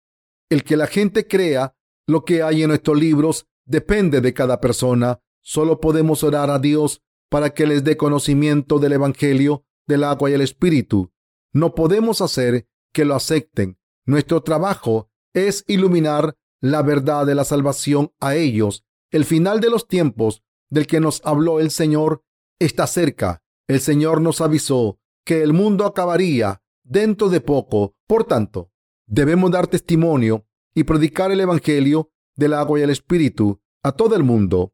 El 0.50 0.64
que 0.64 0.76
la 0.76 0.88
gente 0.88 1.28
crea 1.28 1.76
lo 2.08 2.26
que 2.26 2.42
hay 2.42 2.64
en 2.64 2.70
nuestros 2.70 3.00
libros 3.00 3.48
depende 3.66 4.22
de 4.22 4.34
cada 4.34 4.60
persona. 4.60 5.20
Solo 5.42 5.80
podemos 5.80 6.24
orar 6.24 6.50
a 6.50 6.58
Dios 6.58 7.04
para 7.30 7.52
que 7.52 7.68
les 7.68 7.84
dé 7.84 7.96
conocimiento 7.96 8.80
del 8.80 8.94
Evangelio, 8.94 9.66
del 9.88 10.04
agua 10.04 10.32
y 10.32 10.34
el 10.34 10.42
Espíritu. 10.42 11.12
No 11.54 11.76
podemos 11.76 12.22
hacer 12.22 12.68
que 12.92 13.06
lo 13.06 13.16
acepten. 13.16 13.78
Nuestro 14.06 14.42
trabajo 14.42 15.12
es 15.34 15.64
iluminar 15.68 16.38
la 16.60 16.82
verdad 16.82 17.26
de 17.28 17.36
la 17.36 17.44
salvación 17.44 18.14
a 18.20 18.36
ellos. 18.36 18.84
El 19.12 19.26
final 19.26 19.60
de 19.60 19.70
los 19.70 19.88
tiempos 19.88 20.44
del 20.70 20.88
que 20.88 21.00
nos 21.00 21.22
habló 21.24 21.60
el 21.60 21.70
Señor 21.70 22.24
está 22.60 22.88
cerca. 22.88 23.44
El 23.68 23.80
Señor 23.80 24.22
nos 24.22 24.42
avisó 24.42 25.00
que 25.28 25.44
el 25.44 25.52
mundo 25.52 25.86
acabaría 25.86 26.62
dentro 26.86 27.28
de 27.28 27.42
poco. 27.42 27.98
Por 28.08 28.24
tanto, 28.24 28.72
debemos 29.06 29.52
dar 29.52 29.68
testimonio 29.68 30.48
y 30.74 30.86
predicar 30.86 31.34
el 31.34 31.42
Evangelio 31.42 32.12
del 32.38 32.54
agua 32.54 32.80
y 32.80 32.84
el 32.84 32.92
Espíritu 32.92 33.62
a 33.84 33.92
todo 33.92 34.16
el 34.16 34.24
mundo. 34.24 34.74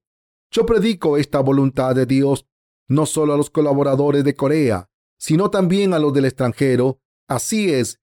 Yo 0.52 0.68
predico 0.68 1.18
esta 1.18 1.40
voluntad 1.40 1.96
de 1.96 2.06
Dios 2.06 2.46
no 2.88 3.08
solo 3.08 3.34
a 3.34 3.38
los 3.38 3.50
colaboradores 3.50 4.24
de 4.24 4.36
Corea, 4.36 4.92
sino 5.18 5.50
también 5.50 5.92
a 5.96 6.00
los 6.00 6.14
del 6.14 6.26
extranjero. 6.26 7.00
Así 7.28 7.74
es 7.74 8.00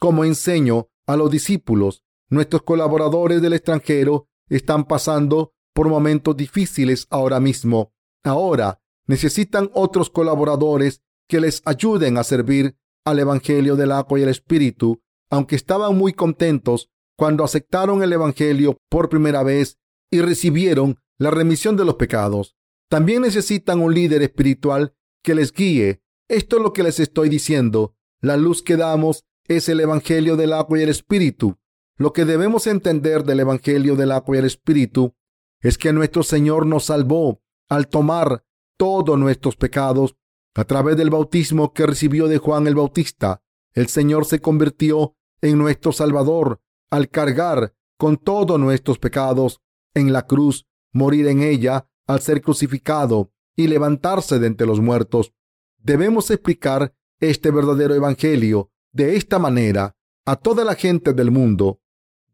como 0.00 0.24
enseño 0.24 0.88
a 1.06 1.16
los 1.16 1.30
discípulos. 1.30 2.02
Nuestros 2.30 2.62
colaboradores 2.62 3.40
del 3.40 3.52
extranjero 3.52 4.26
están 4.48 4.86
pasando 4.86 5.54
por 5.72 5.88
momentos 5.88 6.36
difíciles 6.36 7.06
ahora 7.10 7.38
mismo. 7.38 7.92
Ahora 8.24 8.80
necesitan 9.06 9.70
otros 9.72 10.10
colaboradores 10.10 11.00
que 11.32 11.40
les 11.40 11.62
ayuden 11.64 12.18
a 12.18 12.24
servir 12.24 12.76
al 13.06 13.18
Evangelio 13.18 13.74
del 13.74 13.92
agua 13.92 14.20
y 14.20 14.22
el 14.22 14.28
Espíritu, 14.28 15.00
aunque 15.30 15.56
estaban 15.56 15.96
muy 15.96 16.12
contentos 16.12 16.90
cuando 17.16 17.42
aceptaron 17.42 18.02
el 18.02 18.12
Evangelio 18.12 18.76
por 18.90 19.08
primera 19.08 19.42
vez 19.42 19.78
y 20.10 20.20
recibieron 20.20 20.98
la 21.18 21.30
remisión 21.30 21.74
de 21.78 21.86
los 21.86 21.94
pecados. 21.94 22.54
También 22.90 23.22
necesitan 23.22 23.80
un 23.80 23.94
líder 23.94 24.20
espiritual 24.20 24.94
que 25.24 25.34
les 25.34 25.54
guíe. 25.54 26.02
Esto 26.28 26.58
es 26.58 26.62
lo 26.62 26.74
que 26.74 26.82
les 26.82 27.00
estoy 27.00 27.30
diciendo. 27.30 27.96
La 28.20 28.36
luz 28.36 28.62
que 28.62 28.76
damos 28.76 29.24
es 29.48 29.70
el 29.70 29.80
Evangelio 29.80 30.36
del 30.36 30.52
agua 30.52 30.80
y 30.80 30.82
el 30.82 30.90
Espíritu. 30.90 31.56
Lo 31.96 32.12
que 32.12 32.26
debemos 32.26 32.66
entender 32.66 33.24
del 33.24 33.40
Evangelio 33.40 33.96
del 33.96 34.12
agua 34.12 34.36
y 34.36 34.40
el 34.40 34.44
Espíritu 34.44 35.14
es 35.62 35.78
que 35.78 35.94
nuestro 35.94 36.24
Señor 36.24 36.66
nos 36.66 36.84
salvó 36.84 37.40
al 37.70 37.88
tomar 37.88 38.44
todos 38.76 39.18
nuestros 39.18 39.56
pecados 39.56 40.14
a 40.54 40.64
través 40.64 40.96
del 40.96 41.10
bautismo 41.10 41.72
que 41.72 41.86
recibió 41.86 42.28
de 42.28 42.38
Juan 42.38 42.66
el 42.66 42.74
Bautista. 42.74 43.42
El 43.72 43.88
Señor 43.88 44.24
se 44.26 44.40
convirtió 44.40 45.16
en 45.40 45.58
nuestro 45.58 45.92
Salvador 45.92 46.60
al 46.90 47.08
cargar 47.08 47.74
con 47.96 48.16
todos 48.16 48.58
nuestros 48.58 48.98
pecados 48.98 49.60
en 49.94 50.12
la 50.12 50.26
cruz, 50.26 50.66
morir 50.92 51.26
en 51.28 51.42
ella 51.42 51.88
al 52.06 52.20
ser 52.20 52.42
crucificado 52.42 53.32
y 53.56 53.68
levantarse 53.68 54.38
de 54.38 54.46
entre 54.46 54.66
los 54.66 54.80
muertos. 54.80 55.32
Debemos 55.78 56.30
explicar 56.30 56.94
este 57.20 57.50
verdadero 57.50 57.94
evangelio 57.94 58.70
de 58.92 59.16
esta 59.16 59.38
manera 59.38 59.96
a 60.26 60.36
toda 60.36 60.64
la 60.64 60.74
gente 60.74 61.12
del 61.12 61.30
mundo. 61.30 61.80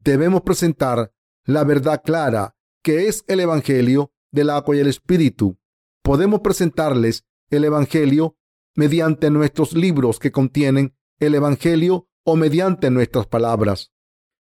Debemos 0.00 0.42
presentar 0.42 1.12
la 1.44 1.64
verdad 1.64 2.02
clara 2.04 2.56
que 2.82 3.08
es 3.08 3.24
el 3.28 3.40
evangelio 3.40 4.12
del 4.30 4.50
agua 4.50 4.76
y 4.76 4.80
el 4.80 4.88
espíritu. 4.88 5.58
Podemos 6.02 6.40
presentarles 6.40 7.24
el 7.50 7.64
evangelio 7.64 8.36
mediante 8.74 9.30
nuestros 9.30 9.72
libros 9.72 10.18
que 10.18 10.32
contienen 10.32 10.94
el 11.18 11.34
evangelio 11.34 12.08
o 12.24 12.36
mediante 12.36 12.90
nuestras 12.90 13.26
palabras. 13.26 13.92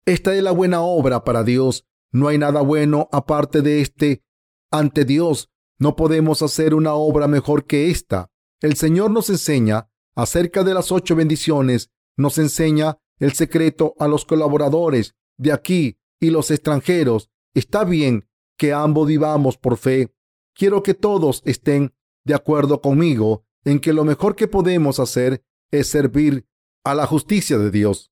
Esta 0.06 0.36
es 0.36 0.44
la 0.44 0.52
buena 0.52 0.82
obra 0.82 1.24
para 1.24 1.44
Dios. 1.44 1.86
No 2.12 2.28
hay 2.28 2.38
nada 2.38 2.62
bueno 2.62 3.10
aparte 3.12 3.62
de 3.62 3.82
este. 3.82 4.24
Ante 4.72 5.06
Dios 5.06 5.50
no 5.78 5.96
podemos 5.96 6.42
hacer 6.42 6.74
una 6.74 6.94
obra 6.94 7.28
mejor 7.28 7.66
que 7.66 7.90
esta. 7.90 8.32
El 8.62 8.76
Señor 8.76 9.12
nos 9.12 9.30
enseña 9.30 9.90
acerca 10.16 10.64
de 10.64 10.74
las 10.74 10.92
ocho 10.92 11.16
bendiciones, 11.16 11.92
nos 12.18 12.38
enseña 12.38 12.98
el 13.20 13.34
secreto 13.34 13.96
a 14.00 14.08
los 14.08 14.26
colaboradores 14.26 15.16
de 15.38 15.54
aquí 15.54 15.98
y 16.20 16.32
los 16.32 16.52
extranjeros. 16.52 17.30
Está 17.54 17.86
bien 17.86 18.28
que 18.58 18.74
ambos 18.74 19.08
vivamos 19.08 19.58
por 19.58 19.78
fe. 19.78 20.14
Quiero 20.54 20.84
que 20.84 20.94
todos 20.94 21.42
estén 21.46 21.94
de 22.30 22.36
acuerdo 22.36 22.80
conmigo 22.80 23.44
en 23.66 23.80
que 23.80 23.92
lo 23.92 24.06
mejor 24.06 24.36
que 24.36 24.48
podemos 24.48 25.00
hacer 25.00 25.44
es 25.72 25.88
servir 25.88 26.48
a 26.84 26.94
la 26.94 27.08
justicia 27.08 27.58
de 27.58 27.72
Dios 27.72 28.12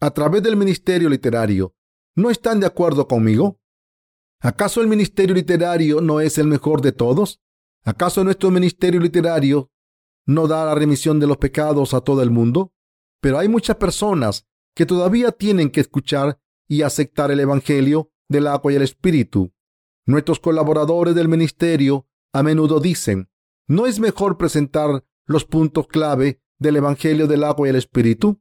a 0.00 0.12
través 0.12 0.44
del 0.44 0.56
ministerio 0.56 1.08
literario. 1.08 1.74
¿No 2.14 2.30
están 2.30 2.60
de 2.60 2.66
acuerdo 2.66 3.08
conmigo? 3.08 3.58
¿Acaso 4.40 4.80
el 4.80 4.86
ministerio 4.86 5.34
literario 5.34 6.00
no 6.00 6.20
es 6.20 6.38
el 6.38 6.46
mejor 6.46 6.80
de 6.80 6.92
todos? 6.92 7.42
¿Acaso 7.84 8.22
nuestro 8.22 8.52
ministerio 8.52 9.00
literario 9.00 9.72
no 10.26 10.46
da 10.46 10.64
la 10.64 10.76
remisión 10.76 11.18
de 11.18 11.26
los 11.26 11.38
pecados 11.38 11.92
a 11.92 12.02
todo 12.02 12.22
el 12.22 12.30
mundo? 12.30 12.72
Pero 13.20 13.36
hay 13.38 13.48
muchas 13.48 13.76
personas 13.76 14.46
que 14.76 14.86
todavía 14.86 15.32
tienen 15.32 15.70
que 15.70 15.80
escuchar 15.80 16.38
y 16.68 16.82
aceptar 16.82 17.32
el 17.32 17.40
Evangelio 17.40 18.12
del 18.28 18.46
agua 18.46 18.72
y 18.72 18.76
el 18.76 18.82
Espíritu. 18.82 19.52
Nuestros 20.04 20.38
colaboradores 20.38 21.16
del 21.16 21.26
ministerio 21.26 22.06
a 22.32 22.44
menudo 22.44 22.78
dicen, 22.78 23.28
¿no 23.66 23.86
es 23.86 23.98
mejor 23.98 24.36
presentar 24.36 25.04
los 25.24 25.44
puntos 25.44 25.86
clave 25.86 26.40
del 26.58 26.76
Evangelio 26.76 27.26
del 27.26 27.44
agua 27.44 27.66
y 27.66 27.70
el 27.70 27.76
Espíritu? 27.76 28.40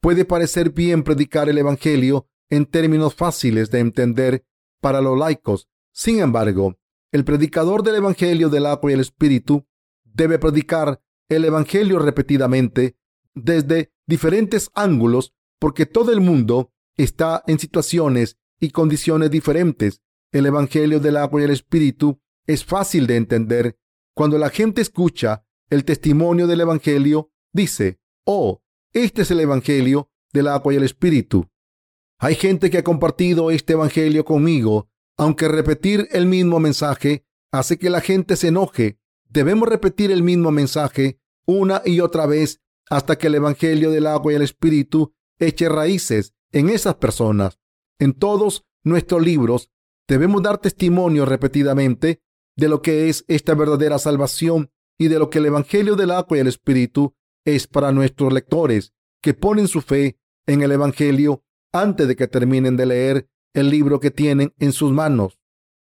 Puede 0.00 0.24
parecer 0.24 0.70
bien 0.70 1.02
predicar 1.02 1.48
el 1.48 1.58
Evangelio 1.58 2.28
en 2.50 2.66
términos 2.66 3.14
fáciles 3.14 3.70
de 3.70 3.80
entender 3.80 4.44
para 4.80 5.00
los 5.00 5.18
laicos. 5.18 5.68
Sin 5.92 6.20
embargo, 6.20 6.78
el 7.12 7.24
predicador 7.24 7.82
del 7.82 7.96
Evangelio 7.96 8.48
del 8.48 8.66
agua 8.66 8.90
y 8.90 8.94
el 8.94 9.00
Espíritu 9.00 9.66
debe 10.04 10.38
predicar 10.38 11.00
el 11.28 11.44
Evangelio 11.44 11.98
repetidamente 11.98 12.96
desde 13.34 13.92
diferentes 14.06 14.70
ángulos 14.74 15.34
porque 15.58 15.86
todo 15.86 16.12
el 16.12 16.20
mundo 16.20 16.72
está 16.96 17.42
en 17.46 17.58
situaciones 17.58 18.36
y 18.58 18.70
condiciones 18.70 19.30
diferentes. 19.30 20.02
El 20.32 20.46
Evangelio 20.46 21.00
del 21.00 21.16
agua 21.16 21.40
y 21.40 21.44
el 21.44 21.50
Espíritu 21.50 22.20
es 22.46 22.64
fácil 22.64 23.06
de 23.06 23.16
entender. 23.16 23.78
Cuando 24.14 24.38
la 24.38 24.50
gente 24.50 24.82
escucha 24.82 25.44
el 25.70 25.84
testimonio 25.84 26.46
del 26.46 26.60
Evangelio, 26.60 27.30
dice, 27.52 27.98
oh, 28.26 28.62
este 28.92 29.22
es 29.22 29.30
el 29.30 29.40
Evangelio 29.40 30.10
del 30.32 30.48
agua 30.48 30.74
y 30.74 30.76
el 30.76 30.82
Espíritu. 30.84 31.48
Hay 32.18 32.34
gente 32.34 32.70
que 32.70 32.78
ha 32.78 32.84
compartido 32.84 33.50
este 33.50 33.72
Evangelio 33.72 34.24
conmigo, 34.24 34.88
aunque 35.16 35.48
repetir 35.48 36.08
el 36.12 36.26
mismo 36.26 36.60
mensaje 36.60 37.24
hace 37.50 37.78
que 37.78 37.90
la 37.90 38.00
gente 38.00 38.36
se 38.36 38.48
enoje. 38.48 38.98
Debemos 39.28 39.68
repetir 39.68 40.10
el 40.10 40.22
mismo 40.22 40.50
mensaje 40.50 41.18
una 41.46 41.82
y 41.84 42.00
otra 42.00 42.26
vez 42.26 42.60
hasta 42.90 43.16
que 43.16 43.28
el 43.28 43.36
Evangelio 43.36 43.90
del 43.90 44.06
agua 44.06 44.32
y 44.32 44.36
el 44.36 44.42
Espíritu 44.42 45.14
eche 45.38 45.68
raíces 45.68 46.34
en 46.52 46.68
esas 46.68 46.96
personas. 46.96 47.58
En 47.98 48.12
todos 48.12 48.64
nuestros 48.84 49.22
libros 49.22 49.70
debemos 50.06 50.42
dar 50.42 50.58
testimonio 50.58 51.24
repetidamente 51.24 52.22
de 52.56 52.68
lo 52.68 52.82
que 52.82 53.08
es 53.08 53.24
esta 53.28 53.54
verdadera 53.54 53.98
salvación 53.98 54.70
y 54.98 55.08
de 55.08 55.18
lo 55.18 55.30
que 55.30 55.38
el 55.38 55.46
Evangelio 55.46 55.96
del 55.96 56.10
agua 56.10 56.36
y 56.36 56.40
el 56.40 56.46
Espíritu 56.46 57.14
es 57.44 57.66
para 57.66 57.92
nuestros 57.92 58.32
lectores 58.32 58.92
que 59.20 59.34
ponen 59.34 59.68
su 59.68 59.80
fe 59.80 60.18
en 60.46 60.62
el 60.62 60.72
Evangelio 60.72 61.44
antes 61.72 62.06
de 62.08 62.16
que 62.16 62.28
terminen 62.28 62.76
de 62.76 62.86
leer 62.86 63.28
el 63.54 63.70
libro 63.70 64.00
que 64.00 64.10
tienen 64.10 64.54
en 64.58 64.72
sus 64.72 64.92
manos. 64.92 65.38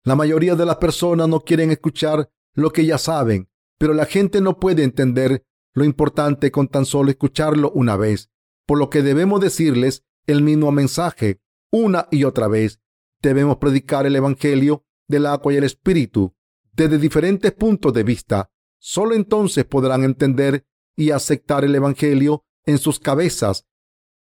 La 0.05 0.17
mayoría 0.17 0.55
de 0.57 0.67
las 0.67 0.77
personas 0.77 1.29
no 1.29 1.41
quieren 1.41 1.71
escuchar 1.71 2.31
lo 2.55 2.71
que 2.71 2.85
ya 2.87 2.99
saben, 2.99 3.49
pero 3.79 3.95
la 3.95 4.07
gente 4.07 4.41
no 4.41 4.59
puede 4.59 4.83
entender 4.85 5.45
lo 5.75 5.85
importante 5.85 6.51
con 6.51 6.69
tan 6.69 6.85
solo 6.85 7.11
escucharlo 7.11 7.71
una 7.73 7.97
vez, 7.97 8.31
por 8.67 8.79
lo 8.79 8.91
que 8.91 9.03
debemos 9.03 9.41
decirles 9.41 10.05
el 10.27 10.43
mismo 10.43 10.71
mensaje 10.71 11.41
una 11.71 12.09
y 12.11 12.25
otra 12.25 12.49
vez. 12.49 12.81
Debemos 13.23 13.57
predicar 13.57 14.07
el 14.07 14.17
Evangelio 14.17 14.85
del 15.09 15.27
agua 15.27 15.53
y 15.53 15.57
el 15.57 15.65
Espíritu 15.65 16.35
desde 16.73 16.99
diferentes 16.99 17.53
puntos 17.53 17.93
de 17.93 18.03
vista. 18.03 18.51
Solo 18.79 19.15
entonces 19.15 19.65
podrán 19.65 20.05
entender 20.05 20.67
y 20.97 21.11
aceptar 21.11 21.65
el 21.65 21.75
Evangelio 21.75 22.45
en 22.65 22.79
sus 22.79 22.99
cabezas 22.99 23.67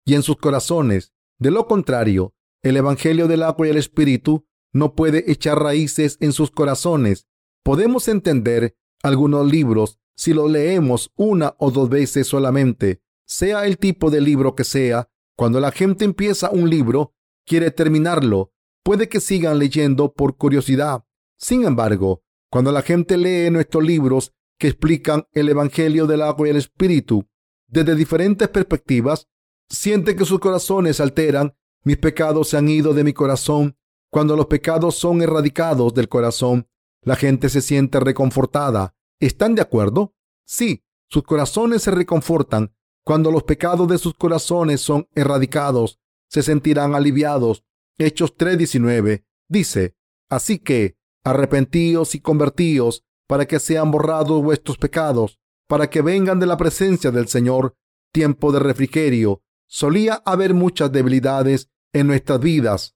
y 0.06 0.16
en 0.16 0.24
sus 0.24 0.38
corazones. 0.38 1.14
De 1.39 1.52
lo 1.52 1.68
contrario, 1.68 2.34
el 2.62 2.78
Evangelio 2.78 3.28
del 3.28 3.44
agua 3.44 3.68
y 3.68 3.72
el 3.72 3.78
Espíritu 3.78 4.46
no 4.72 4.96
puede 4.96 5.32
echar 5.32 5.62
raíces 5.62 6.18
en 6.20 6.34
sus 6.34 6.52
corazones. 6.52 7.28
Podemos 7.64 8.08
entender 8.08 8.76
algunos 9.02 9.50
libros 9.50 10.00
si 10.16 10.34
los 10.34 10.50
leemos 10.50 11.12
una 11.16 11.56
o 11.58 11.72
dos 11.72 11.89
veces 11.89 12.28
solamente, 12.28 13.02
sea 13.26 13.66
el 13.66 13.78
tipo 13.78 14.12
de 14.12 14.22
libro 14.22 14.56
que 14.56 14.64
sea. 14.64 15.10
Cuando 15.36 15.60
la 15.60 15.72
gente 15.72 16.06
empieza 16.06 16.52
un 16.52 16.70
libro, 16.70 17.16
quiere 17.46 17.72
terminarlo. 17.72 18.52
Puede 18.84 19.10
que 19.10 19.20
sigan 19.20 19.60
leyendo 19.60 20.14
por 20.14 20.38
curiosidad. 20.38 21.04
Sin 21.38 21.64
embargo, 21.64 22.24
cuando 22.54 22.72
la 22.72 22.84
gente 22.84 23.18
lee 23.18 23.49
nuestros 23.49 23.84
libros 23.84 24.32
que 24.60 24.68
explican 24.68 25.26
el 25.32 25.49
Evangelio 25.49 26.06
del 26.06 26.22
agua 26.22 26.45
y 26.45 26.51
el 26.51 26.58
Espíritu 26.58 27.28
desde 27.68 27.95
diferentes 27.95 28.47
perspectivas, 28.47 29.28
siente 29.68 30.16
que 30.16 30.24
sus 30.24 30.38
corazones 30.38 30.97
se 30.97 31.01
alteran. 31.01 31.56
Mis 31.84 31.97
pecados 31.97 32.49
se 32.49 32.58
han 32.58 32.70
ido 32.70 32.93
de 32.93 33.04
mi 33.04 33.12
corazón. 33.12 33.76
Cuando 34.12 34.36
los 34.36 34.45
pecados 34.45 34.93
son 34.93 35.24
erradicados 35.24 35.95
del 35.95 36.10
corazón, 36.10 36.68
la 37.01 37.16
gente 37.16 37.49
se 37.49 37.60
siente 37.60 37.99
reconfortada. 37.99 38.95
¿Están 39.20 39.56
de 39.56 39.64
acuerdo? 39.64 40.14
Sí, 40.45 40.84
sus 41.10 41.24
corazones 41.24 41.82
se 41.82 41.89
reconfortan. 41.89 42.76
Cuando 43.04 43.32
los 43.32 43.45
pecados 43.45 43.88
de 43.88 43.97
sus 43.97 44.14
corazones 44.14 44.80
son 44.80 45.08
erradicados, 45.16 45.99
se 46.30 46.43
sentirán 46.43 46.93
aliviados. 46.93 47.66
Hechos 47.97 48.38
3:19 48.38 49.26
dice, 49.49 49.95
Así 50.30 50.60
que 50.60 50.97
arrepentíos 51.24 52.16
y 52.16 52.20
convertíos 52.20 53.04
para 53.28 53.46
que 53.46 53.60
sean 53.60 53.92
borrados 53.92 54.44
vuestros 54.44 54.78
pecados, 54.78 55.40
para 55.68 55.90
que 55.90 56.02
vengan 56.02 56.40
de 56.40 56.46
la 56.46 56.58
presencia 56.58 57.12
del 57.12 57.28
Señor 57.28 57.76
tiempo 58.12 58.52
de 58.52 58.60
refrigerio. 58.60 59.42
Solía 59.68 60.22
haber 60.26 60.54
muchas 60.54 60.92
debilidades 60.92 61.70
en 61.94 62.08
nuestras 62.08 62.40
vidas 62.40 62.96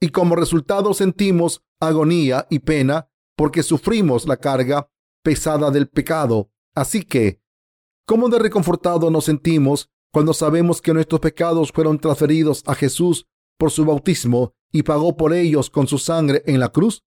y 0.00 0.08
como 0.08 0.34
resultado 0.34 0.94
sentimos 0.94 1.62
agonía 1.78 2.46
y 2.50 2.60
pena 2.60 3.08
porque 3.36 3.62
sufrimos 3.62 4.26
la 4.26 4.38
carga 4.38 4.90
pesada 5.22 5.70
del 5.70 5.88
pecado. 5.88 6.50
Así 6.74 7.02
que, 7.04 7.42
¿cómo 8.06 8.28
de 8.28 8.38
reconfortado 8.38 9.10
nos 9.10 9.26
sentimos 9.26 9.90
cuando 10.10 10.34
sabemos 10.34 10.80
que 10.80 10.94
nuestros 10.94 11.20
pecados 11.20 11.70
fueron 11.70 11.98
transferidos 11.98 12.62
a 12.66 12.74
Jesús 12.74 13.26
por 13.58 13.70
su 13.70 13.84
bautismo 13.84 14.54
y 14.72 14.82
pagó 14.82 15.16
por 15.16 15.34
ellos 15.34 15.68
con 15.70 15.86
su 15.86 15.98
sangre 15.98 16.42
en 16.46 16.60
la 16.60 16.70
cruz? 16.70 17.04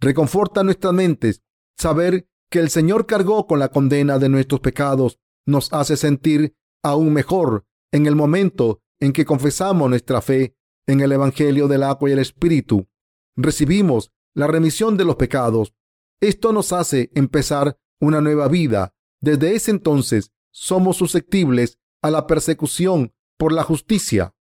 Reconforta 0.00 0.62
nuestras 0.62 0.92
mentes 0.92 1.42
saber 1.78 2.28
que 2.50 2.58
el 2.60 2.70
Señor 2.70 3.06
cargó 3.06 3.46
con 3.46 3.58
la 3.58 3.70
condena 3.70 4.18
de 4.18 4.28
nuestros 4.28 4.60
pecados. 4.60 5.18
Nos 5.46 5.72
hace 5.72 5.96
sentir 5.96 6.56
aún 6.82 7.12
mejor 7.12 7.66
en 7.92 8.06
el 8.06 8.16
momento 8.16 8.82
en 9.00 9.12
que 9.12 9.24
confesamos 9.24 9.88
nuestra 9.88 10.20
fe 10.20 10.56
en 10.86 11.00
el 11.00 11.12
Evangelio 11.12 11.68
del 11.68 11.82
agua 11.82 12.10
y 12.10 12.12
el 12.12 12.18
Espíritu. 12.18 12.88
Recibimos 13.36 14.12
la 14.34 14.46
remisión 14.46 14.96
de 14.96 15.04
los 15.04 15.16
pecados. 15.16 15.74
Esto 16.20 16.52
nos 16.52 16.72
hace 16.72 17.10
empezar 17.14 17.78
una 18.00 18.20
nueva 18.20 18.48
vida. 18.48 18.94
Desde 19.20 19.54
ese 19.54 19.70
entonces 19.70 20.32
somos 20.50 20.96
susceptibles 20.96 21.78
a 22.02 22.10
la 22.10 22.26
persecución 22.26 23.14
por 23.38 23.52
la 23.52 23.62
justicia. 23.62 24.34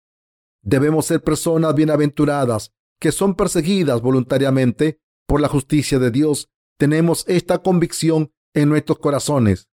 Debemos 0.63 1.07
ser 1.07 1.23
personas 1.23 1.75
bienaventuradas 1.75 2.73
que 3.01 3.13
son 3.13 3.35
perseguidas 3.35 4.01
voluntariamente 4.01 5.01
por 5.27 5.41
la 5.41 5.49
justicia 5.49 5.99
de 5.99 6.11
Dios. 6.11 6.49
Tenemos 6.79 7.25
esta 7.29 7.59
convicción 7.59 8.33
en 8.55 8.69
nuestros 8.69 8.99
corazones. 8.99 9.69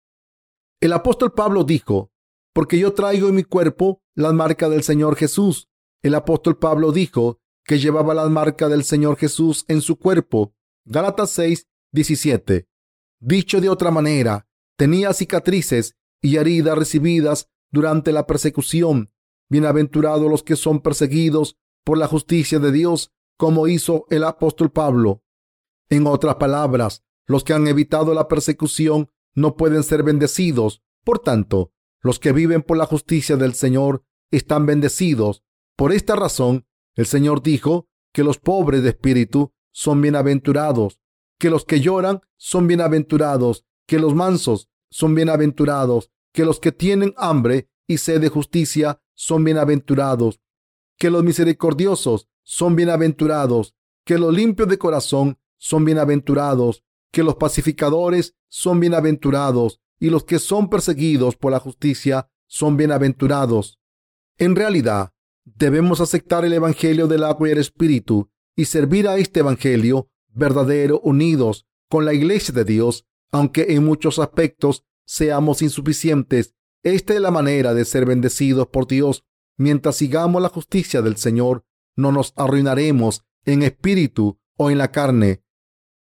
El 0.81 0.93
apóstol 0.93 1.33
Pablo 1.33 1.65
dijo, 1.65 2.11
porque 2.53 2.79
yo 2.79 2.95
traigo 2.95 3.29
en 3.29 3.35
mi 3.35 3.45
cuerpo 3.45 4.03
las 4.15 4.33
marcas 4.33 4.71
del 4.71 4.83
Señor 4.83 5.17
Jesús. 5.17 5.69
El 6.03 6.15
apóstol 6.15 6.59
Pablo 6.59 6.93
dijo 6.93 7.41
que 7.65 7.79
llevaba 7.79 8.15
las 8.15 8.31
marcas 8.31 8.71
del 8.71 8.85
Señor 8.85 9.17
Jesús 9.17 9.65
en 9.69 9.81
su 9.81 9.99
cuerpo. 9.99 10.55
Gálatas 10.85 11.31
6, 11.31 11.67
17. 11.93 12.69
Dicho 13.21 13.61
de 13.61 13.69
otra 13.69 13.91
manera, 13.91 14.47
tenía 14.77 15.13
cicatrices 15.13 15.97
y 16.23 16.37
heridas 16.37 16.79
recibidas 16.79 17.51
durante 17.71 18.13
la 18.13 18.27
persecución. 18.27 19.13
Bienaventurados 19.49 20.31
los 20.31 20.43
que 20.43 20.57
son 20.57 20.81
perseguidos 20.81 21.57
por 21.85 21.99
la 21.99 22.07
justicia 22.07 22.59
de 22.59 22.73
Dios, 22.73 23.13
como 23.37 23.69
hizo 23.69 24.07
el 24.11 24.25
apóstol 24.25 24.71
Pablo. 24.71 25.23
En 25.89 26.07
otras 26.07 26.37
palabras, 26.37 27.05
los 27.27 27.45
que 27.45 27.53
han 27.53 27.67
evitado 27.69 28.15
la 28.15 28.29
persecución 28.29 29.11
no 29.35 29.57
pueden 29.57 29.83
ser 29.83 30.03
bendecidos. 30.03 30.83
Por 31.05 31.21
tanto, 31.21 31.73
los 32.01 32.19
que 32.19 32.33
viven 32.33 32.63
por 32.63 32.77
la 32.77 32.87
justicia 32.87 33.37
del 33.37 33.55
Señor 33.55 34.05
están 34.31 34.67
bendecidos. 34.67 35.45
Por 35.77 35.93
esta 35.93 36.17
razón, 36.17 36.67
el 36.95 37.07
Señor 37.07 37.43
dijo 37.43 37.89
que 38.13 38.25
los 38.25 38.39
pobres 38.39 38.83
de 38.83 38.91
espíritu 38.91 39.53
son 39.73 40.01
bienaventurados, 40.01 41.01
que 41.39 41.51
los 41.51 41.65
que 41.65 41.81
lloran 41.81 42.23
son 42.37 42.67
bienaventurados, 42.67 43.67
que 43.87 43.99
los 43.99 44.15
mansos 44.15 44.69
son 44.91 45.15
bienaventurados, 45.15 46.11
que 46.33 46.45
los 46.45 46.61
que 46.61 46.73
tienen 46.73 47.15
hambre 47.17 47.69
y 47.87 47.99
sed 47.99 48.21
de 48.21 48.29
justicia 48.29 49.01
son 49.15 49.45
bienaventurados, 49.45 50.41
que 50.99 51.11
los 51.11 51.23
misericordiosos 51.23 52.29
son 52.43 52.75
bienaventurados, 52.75 53.75
que 54.05 54.19
los 54.19 54.35
limpios 54.35 54.69
de 54.69 54.79
corazón 54.79 55.39
son 55.59 55.85
bienaventurados, 55.85 56.85
que 57.13 57.23
los 57.23 57.37
pacificadores 57.37 58.35
son 58.49 58.81
bienaventurados, 58.81 59.81
y 59.99 60.11
los 60.11 60.25
que 60.25 60.39
son 60.39 60.69
perseguidos 60.69 61.37
por 61.37 61.53
la 61.53 61.59
justicia 61.59 62.29
son 62.47 62.77
bienaventurados. 62.77 63.81
En 64.39 64.55
realidad, 64.55 65.13
debemos 65.45 66.01
aceptar 66.01 66.45
el 66.45 66.53
Evangelio 66.53 67.07
del 67.07 67.25
agua 67.25 67.49
y 67.49 67.53
el 67.53 67.59
Espíritu 67.59 68.31
y 68.55 68.67
servir 68.67 69.09
a 69.09 69.17
este 69.17 69.41
Evangelio 69.41 70.11
verdadero 70.29 71.01
unidos 71.01 71.67
con 71.89 72.05
la 72.05 72.13
Iglesia 72.13 72.53
de 72.53 72.65
Dios, 72.65 73.07
aunque 73.31 73.67
en 73.71 73.85
muchos 73.85 74.19
aspectos 74.19 74.85
seamos 75.07 75.63
insuficientes. 75.63 76.55
Esta 76.83 77.15
es 77.15 77.21
la 77.21 77.31
manera 77.31 77.75
de 77.75 77.85
ser 77.85 78.05
bendecidos 78.05 78.69
por 78.69 78.87
Dios. 78.87 79.25
mientras 79.59 79.97
sigamos 79.97 80.43
la 80.43 80.51
justicia 80.51 81.01
del 81.01 81.17
Señor, 81.17 81.65
no 81.97 82.13
nos 82.13 82.35
arruinaremos 82.37 83.25
en 83.47 83.63
espíritu 83.63 84.39
o 84.59 84.71
en 84.71 84.77
la 84.77 84.93
carne. 84.93 85.43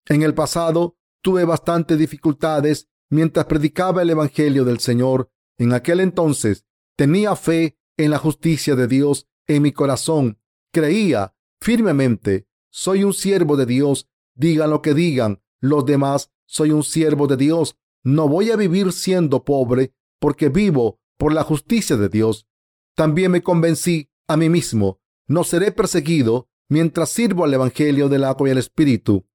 En 0.08 0.22
el 0.22 0.34
pasado 0.34 0.98
tuve 1.22 1.46
bastantes 1.46 1.98
dificultades 1.98 2.90
mientras 3.10 3.46
predicaba 3.46 4.02
el 4.02 4.10
Evangelio 4.10 4.66
del 4.66 4.80
Señor. 4.80 5.32
En 5.58 5.74
aquel 5.74 6.00
entonces 6.00 6.66
tenía 6.96 7.36
fe 7.36 7.78
en 7.98 8.12
la 8.12 8.18
justicia 8.18 8.76
de 8.76 8.88
Dios 8.88 9.28
en 9.48 9.62
mi 9.62 9.72
corazón. 9.72 10.40
Creía 10.72 11.36
firmemente, 11.62 12.48
soy 12.70 13.04
un 13.04 13.14
siervo 13.14 13.56
de 13.56 13.66
Dios, 13.66 14.10
digan 14.36 14.70
lo 14.70 14.82
que 14.82 14.94
digan 14.94 15.42
los 15.60 15.86
demás, 15.86 16.32
soy 16.46 16.72
un 16.72 16.84
siervo 16.84 17.28
de 17.28 17.38
Dios. 17.38 17.78
No 18.04 18.28
voy 18.28 18.52
a 18.52 18.58
vivir 18.58 18.92
siendo 18.92 19.46
pobre 19.46 19.94
porque 20.20 20.50
vivo 20.50 21.00
por 21.18 21.34
la 21.34 21.44
justicia 21.44 21.96
de 21.96 22.10
Dios. 22.10 22.48
También 22.96 23.32
me 23.32 23.42
convencí 23.42 24.10
a 24.28 24.36
mí 24.36 24.50
mismo, 24.50 25.00
no 25.28 25.44
seré 25.44 25.72
perseguido 25.72 26.50
mientras 26.70 27.10
sirvo 27.10 27.46
al 27.46 27.54
Evangelio 27.54 28.10
del 28.10 28.24
agua 28.24 28.50
y 28.50 28.52
el 28.52 28.58
Espíritu. 28.58 29.26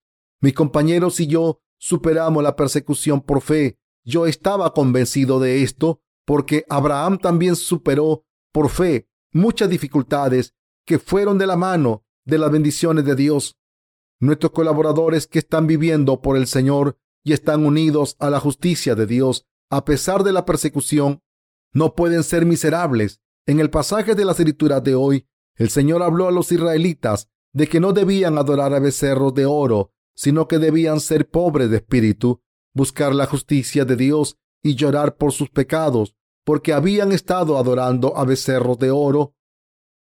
Mis 0.40 0.54
compañeros 0.54 1.20
y 1.20 1.26
yo 1.26 1.60
superamos 1.78 2.42
la 2.42 2.56
persecución 2.56 3.20
por 3.20 3.40
fe. 3.40 3.78
Yo 4.04 4.26
estaba 4.26 4.72
convencido 4.72 5.40
de 5.40 5.62
esto 5.62 6.00
porque 6.24 6.64
Abraham 6.68 7.18
también 7.18 7.56
superó 7.56 8.24
por 8.52 8.68
fe 8.68 9.08
muchas 9.32 9.68
dificultades 9.68 10.54
que 10.84 10.98
fueron 10.98 11.38
de 11.38 11.46
la 11.46 11.56
mano 11.56 12.04
de 12.24 12.38
las 12.38 12.50
bendiciones 12.50 13.04
de 13.04 13.14
Dios. 13.14 13.56
Nuestros 14.20 14.52
colaboradores 14.52 15.26
que 15.26 15.38
están 15.38 15.66
viviendo 15.66 16.20
por 16.20 16.36
el 16.36 16.46
Señor 16.46 16.98
y 17.24 17.32
están 17.32 17.64
unidos 17.64 18.16
a 18.18 18.30
la 18.30 18.40
justicia 18.40 18.94
de 18.94 19.06
Dios 19.06 19.46
a 19.70 19.84
pesar 19.84 20.24
de 20.24 20.32
la 20.32 20.44
persecución, 20.44 21.22
no 21.72 21.94
pueden 21.94 22.22
ser 22.22 22.46
miserables. 22.46 23.20
En 23.46 23.60
el 23.60 23.70
pasaje 23.70 24.14
de 24.14 24.24
la 24.24 24.32
escritura 24.32 24.80
de 24.80 24.94
hoy, 24.94 25.26
el 25.56 25.70
Señor 25.70 26.02
habló 26.02 26.28
a 26.28 26.32
los 26.32 26.50
israelitas 26.52 27.28
de 27.52 27.66
que 27.66 27.80
no 27.80 27.92
debían 27.92 28.38
adorar 28.38 28.72
a 28.74 28.78
becerros 28.78 29.34
de 29.34 29.46
oro, 29.46 29.92
sino 30.18 30.48
que 30.48 30.58
debían 30.58 30.98
ser 30.98 31.30
pobres 31.30 31.70
de 31.70 31.76
espíritu, 31.76 32.42
buscar 32.74 33.14
la 33.14 33.26
justicia 33.26 33.84
de 33.84 33.94
Dios 33.94 34.36
y 34.64 34.74
llorar 34.74 35.16
por 35.16 35.30
sus 35.30 35.48
pecados, 35.48 36.16
porque 36.44 36.72
habían 36.72 37.12
estado 37.12 37.56
adorando 37.56 38.16
a 38.16 38.24
becerros 38.24 38.80
de 38.80 38.90
oro. 38.90 39.36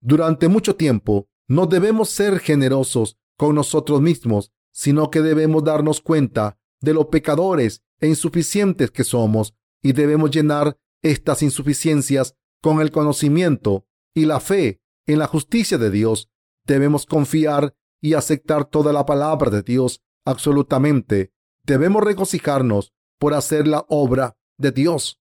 Durante 0.01 0.47
mucho 0.47 0.77
tiempo, 0.77 1.27
no 1.49 1.67
debemos 1.67 2.11
ser 2.11 2.39
generosos 2.39 3.19
con 3.37 3.57
nosotros 3.57 4.01
mismos, 4.01 4.53
sino 4.73 5.11
que 5.11 5.21
debemos 5.21 5.65
darnos 5.65 6.01
cuenta 6.01 6.61
de 6.81 6.95
los 6.95 7.07
pecadores 7.07 7.83
e 7.99 8.07
insuficientes 8.07 8.93
que 8.93 9.03
somos 9.03 9.57
y 9.83 9.95
debemos 9.95 10.31
llenar 10.31 10.79
estas 11.03 11.43
insuficiencias 11.43 12.37
con 12.63 12.81
el 12.81 12.93
conocimiento 12.93 13.85
y 14.15 14.27
la 14.27 14.39
fe 14.39 14.81
en 15.09 15.19
la 15.19 15.27
justicia 15.27 15.77
de 15.77 15.91
Dios. 15.91 16.31
Debemos 16.65 17.05
confiar 17.05 17.75
y 18.05 18.13
aceptar 18.13 18.67
toda 18.67 18.93
la 18.93 19.07
palabra 19.07 19.51
de 19.51 19.63
Dios 19.63 20.03
absolutamente. 20.27 21.33
Debemos 21.63 22.05
regocijarnos 22.05 22.93
por 23.19 23.33
hacer 23.33 23.67
la 23.67 23.87
obra 23.89 24.37
de 24.59 24.73
Dios. 24.73 25.23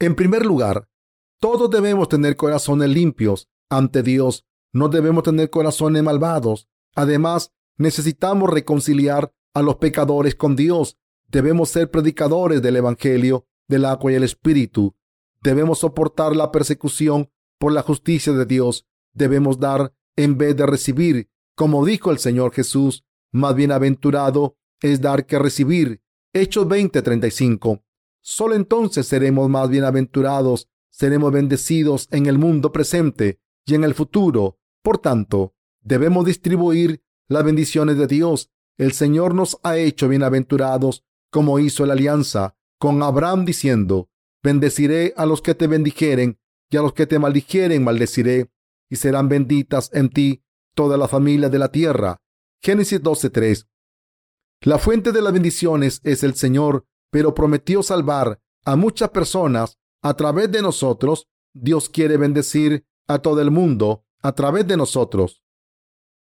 En 0.00 0.16
primer 0.16 0.44
lugar, 0.44 0.88
todos 1.38 1.70
debemos 1.70 2.08
tener 2.08 2.34
corazones 2.34 2.88
limpios 2.88 3.48
ante 3.70 4.02
Dios. 4.02 4.44
No 4.72 4.88
debemos 4.88 5.22
tener 5.22 5.48
corazones 5.48 6.02
malvados. 6.02 6.68
Además, 6.96 7.52
necesitamos 7.76 8.50
reconciliar 8.50 9.32
a 9.54 9.62
los 9.62 9.76
pecadores 9.76 10.34
con 10.34 10.56
Dios. 10.56 10.98
Debemos 11.28 11.68
ser 11.68 11.88
predicadores 11.88 12.60
del 12.60 12.78
Evangelio, 12.78 13.46
del 13.68 13.84
agua 13.84 14.10
y 14.10 14.16
el 14.16 14.24
Espíritu. 14.24 14.96
Debemos 15.40 15.78
soportar 15.78 16.34
la 16.34 16.50
persecución 16.50 17.30
por 17.60 17.72
la 17.72 17.82
justicia 17.82 18.32
de 18.32 18.44
Dios. 18.44 18.88
Debemos 19.12 19.60
dar 19.60 19.94
en 20.16 20.36
vez 20.36 20.56
de 20.56 20.66
recibir, 20.66 21.30
como 21.58 21.84
dijo 21.84 22.12
el 22.12 22.18
Señor 22.20 22.54
Jesús. 22.54 23.04
Más 23.32 23.56
bienaventurado 23.56 24.56
es 24.80 25.00
dar 25.00 25.26
que 25.26 25.40
recibir. 25.40 26.00
Hechos 26.32 26.68
20:35. 26.68 27.82
Solo 28.22 28.54
entonces 28.54 29.08
seremos 29.08 29.50
más 29.50 29.68
bienaventurados, 29.68 30.68
seremos 30.88 31.32
bendecidos 31.32 32.06
en 32.12 32.26
el 32.26 32.38
mundo 32.38 32.70
presente 32.70 33.40
y 33.66 33.74
en 33.74 33.82
el 33.82 33.94
futuro. 33.94 34.60
Por 34.82 34.98
tanto, 34.98 35.52
debemos 35.82 36.24
distribuir 36.24 37.02
las 37.26 37.42
bendiciones 37.42 37.98
de 37.98 38.06
Dios. 38.06 38.52
El 38.76 38.92
Señor 38.92 39.34
nos 39.34 39.58
ha 39.64 39.78
hecho 39.78 40.08
bienaventurados 40.08 41.04
como 41.28 41.58
hizo 41.58 41.84
la 41.86 41.94
alianza 41.94 42.54
con 42.78 43.02
Abraham 43.02 43.44
diciendo, 43.44 44.08
bendeciré 44.44 45.12
a 45.16 45.26
los 45.26 45.42
que 45.42 45.56
te 45.56 45.66
bendijeren 45.66 46.38
y 46.70 46.76
a 46.76 46.82
los 46.82 46.92
que 46.92 47.08
te 47.08 47.18
maldijeren 47.18 47.82
maldeciré 47.82 48.48
y 48.88 48.94
serán 48.94 49.28
benditas 49.28 49.90
en 49.92 50.08
ti 50.08 50.44
todas 50.74 50.98
las 50.98 51.10
familias 51.10 51.50
de 51.50 51.58
la 51.58 51.70
tierra. 51.70 52.18
Génesis 52.62 53.00
12:3. 53.02 53.66
La 54.62 54.78
fuente 54.78 55.12
de 55.12 55.22
las 55.22 55.32
bendiciones 55.32 56.00
es 56.04 56.22
el 56.22 56.34
Señor 56.34 56.84
pero 57.10 57.34
prometió 57.34 57.82
salvar 57.82 58.40
a 58.64 58.76
muchas 58.76 59.10
personas 59.10 59.78
a 60.02 60.14
través 60.14 60.50
de 60.50 60.62
nosotros. 60.62 61.28
Dios 61.54 61.88
quiere 61.88 62.16
bendecir 62.16 62.86
a 63.06 63.18
todo 63.20 63.40
el 63.40 63.50
mundo 63.50 64.04
a 64.20 64.32
través 64.32 64.66
de 64.66 64.76
nosotros. 64.76 65.42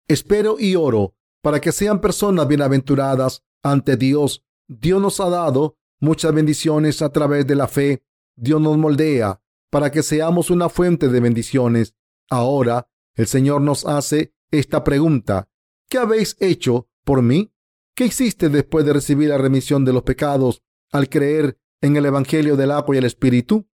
Espero 0.07 0.57
y 0.59 0.75
oro 0.75 1.15
para 1.41 1.59
que 1.59 1.71
sean 1.71 2.01
personas 2.01 2.47
bienaventuradas 2.47 3.43
ante 3.63 3.97
Dios. 3.97 4.43
Dios 4.67 5.01
nos 5.01 5.19
ha 5.19 5.29
dado 5.29 5.77
muchas 5.99 6.33
bendiciones 6.33 7.01
a 7.01 7.09
través 7.09 7.47
de 7.47 7.55
la 7.55 7.67
fe. 7.67 8.03
Dios 8.35 8.61
nos 8.61 8.77
moldea 8.77 9.41
para 9.71 9.91
que 9.91 10.03
seamos 10.03 10.49
una 10.51 10.69
fuente 10.69 11.07
de 11.07 11.19
bendiciones. 11.19 11.95
Ahora 12.29 12.87
el 13.15 13.27
Señor 13.27 13.61
nos 13.61 13.85
hace 13.85 14.33
esta 14.51 14.83
pregunta. 14.83 15.49
¿Qué 15.89 15.97
habéis 15.97 16.35
hecho 16.39 16.87
por 17.03 17.21
mí? 17.21 17.51
¿Qué 17.95 18.05
hiciste 18.05 18.49
después 18.49 18.85
de 18.85 18.93
recibir 18.93 19.29
la 19.29 19.37
remisión 19.37 19.85
de 19.85 19.93
los 19.93 20.03
pecados 20.03 20.63
al 20.91 21.09
creer 21.09 21.57
en 21.81 21.95
el 21.95 22.05
Evangelio 22.05 22.55
del 22.55 22.71
agua 22.71 22.95
y 22.95 22.99
el 22.99 23.05
Espíritu? 23.05 23.67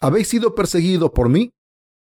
¿Habéis 0.00 0.28
sido 0.28 0.54
perseguidos 0.54 1.10
por 1.10 1.28
mí? 1.28 1.54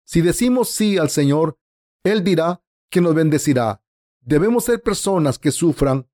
Si 0.04 0.20
decimos 0.20 0.70
sí 0.70 0.98
al 0.98 1.10
Señor, 1.10 1.58
Él 2.04 2.24
dirá 2.24 2.62
que 2.90 3.00
nos 3.00 3.14
bendecirá. 3.14 3.82
Debemos 4.20 4.64
ser 4.64 4.82
personas 4.82 5.38
que 5.38 5.50
sufran 5.50 6.08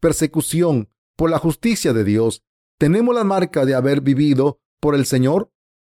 persecución 0.00 0.90
por 1.16 1.30
la 1.30 1.38
justicia 1.38 1.92
de 1.92 2.04
Dios. 2.04 2.44
¿Tenemos 2.78 3.14
la 3.14 3.24
marca 3.24 3.64
de 3.64 3.74
haber 3.74 4.00
vivido 4.00 4.60
por 4.80 4.94
el 4.94 5.06
Señor? 5.06 5.52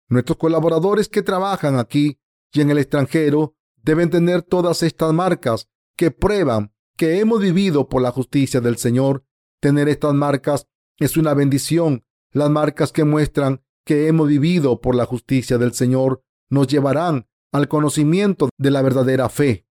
Nuestros 0.07 0.37
colaboradores 0.37 1.09
que 1.09 1.23
trabajan 1.23 1.79
aquí 1.79 2.19
y 2.53 2.61
en 2.61 2.69
el 2.69 2.77
extranjero 2.77 3.55
deben 3.85 4.09
tener 4.09 4.41
todas 4.41 4.81
estas 4.81 5.13
marcas 5.13 5.69
que 5.95 6.09
prueban 6.09 6.73
que 6.97 7.19
hemos 7.19 7.39
vivido 7.39 7.87
por 7.87 8.01
la 8.01 8.11
justicia 8.11 8.59
del 8.59 8.77
Señor. 8.77 9.25
Tener 9.61 9.87
estas 9.87 10.13
marcas 10.15 10.67
es 10.97 11.17
una 11.17 11.33
bendición. 11.35 12.03
Las 12.31 12.49
marcas 12.49 12.91
que 12.91 13.03
muestran 13.03 13.63
que 13.85 14.07
hemos 14.07 14.27
vivido 14.27 14.81
por 14.81 14.95
la 14.95 15.05
justicia 15.05 15.59
del 15.59 15.73
Señor 15.73 16.23
nos 16.49 16.67
llevarán 16.67 17.27
al 17.51 17.67
conocimiento 17.67 18.49
de 18.57 18.71
la 18.71 18.81
verdadera 18.81 19.29
fe. 19.29 19.67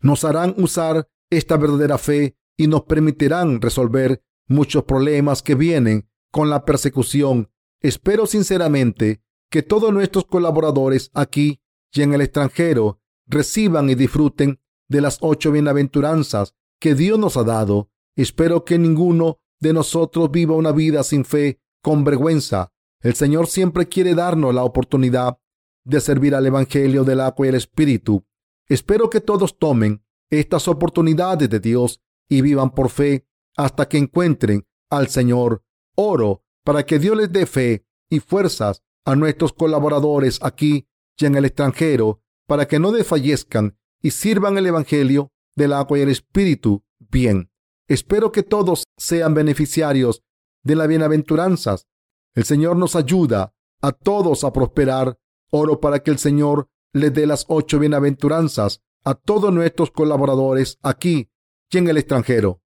Nos 0.00 0.24
harán 0.24 0.54
usar 0.58 1.08
esta 1.30 1.56
verdadera 1.56 1.96
fe 1.96 2.36
y 2.56 2.66
nos 2.66 2.82
permitirán 2.82 3.62
resolver 3.62 4.22
muchos 4.46 4.84
problemas 4.84 5.42
que 5.42 5.54
vienen 5.54 6.08
con 6.30 6.50
la 6.50 6.64
persecución. 6.66 7.50
Espero 7.80 8.26
sinceramente 8.26 9.22
que 9.50 9.62
todos 9.62 9.92
nuestros 9.92 10.26
colaboradores 10.26 11.10
aquí 11.14 11.62
y 11.92 12.02
en 12.02 12.12
el 12.12 12.20
extranjero 12.20 13.00
reciban 13.28 13.90
y 13.90 13.94
disfruten 13.94 14.60
de 14.88 15.00
las 15.00 15.18
ocho 15.20 15.52
bienaventuranzas 15.52 16.54
que 16.80 16.94
Dios 16.94 17.18
nos 17.18 17.36
ha 17.36 17.44
dado. 17.44 17.90
Espero 18.16 18.64
que 18.64 18.78
ninguno 18.78 19.38
de 19.60 19.72
nosotros 19.72 20.30
viva 20.30 20.56
una 20.56 20.72
vida 20.72 21.02
sin 21.02 21.24
fe, 21.24 21.60
con 21.82 22.04
vergüenza. 22.04 22.72
El 23.00 23.14
Señor 23.14 23.46
siempre 23.46 23.88
quiere 23.88 24.14
darnos 24.14 24.54
la 24.54 24.64
oportunidad 24.64 25.38
de 25.84 26.00
servir 26.00 26.34
al 26.34 26.46
Evangelio 26.46 27.04
del 27.04 27.20
agua 27.20 27.46
y 27.46 27.48
el 27.50 27.54
Espíritu. 27.54 28.24
Espero 28.68 29.08
que 29.08 29.20
todos 29.20 29.58
tomen 29.58 30.04
estas 30.30 30.68
oportunidades 30.68 31.48
de 31.48 31.60
Dios 31.60 32.02
y 32.28 32.42
vivan 32.42 32.70
por 32.70 32.90
fe 32.90 33.26
hasta 33.56 33.88
que 33.88 33.98
encuentren 33.98 34.66
al 34.90 35.08
Señor. 35.08 35.64
Oro 35.94 36.44
para 36.64 36.84
que 36.84 36.98
Dios 36.98 37.16
les 37.16 37.32
dé 37.32 37.46
fe 37.46 37.86
y 38.10 38.20
fuerzas 38.20 38.82
a 39.04 39.16
nuestros 39.16 39.52
colaboradores 39.52 40.38
aquí 40.42 40.86
y 41.16 41.24
en 41.24 41.34
el 41.34 41.46
extranjero, 41.46 42.22
para 42.48 42.66
que 42.66 42.78
no 42.78 42.92
desfallezcan 42.92 43.76
y 44.00 44.10
sirvan 44.10 44.56
el 44.56 44.66
Evangelio 44.66 45.30
del 45.54 45.74
agua 45.74 45.98
y 45.98 46.02
el 46.02 46.08
Espíritu 46.08 46.82
bien. 46.98 47.50
Espero 47.86 48.32
que 48.32 48.42
todos 48.42 48.84
sean 48.96 49.34
beneficiarios 49.34 50.22
de 50.62 50.74
las 50.74 50.88
bienaventuranzas. 50.88 51.86
El 52.34 52.44
Señor 52.44 52.76
nos 52.76 52.96
ayuda 52.96 53.54
a 53.82 53.92
todos 53.92 54.44
a 54.44 54.52
prosperar. 54.52 55.18
Oro 55.50 55.80
para 55.80 56.00
que 56.00 56.10
el 56.10 56.18
Señor 56.18 56.68
les 56.92 57.12
dé 57.12 57.26
las 57.26 57.44
ocho 57.48 57.78
bienaventuranzas 57.78 58.82
a 59.04 59.14
todos 59.14 59.52
nuestros 59.52 59.90
colaboradores 59.90 60.78
aquí 60.82 61.30
y 61.70 61.78
en 61.78 61.88
el 61.88 61.98
extranjero. 61.98 62.62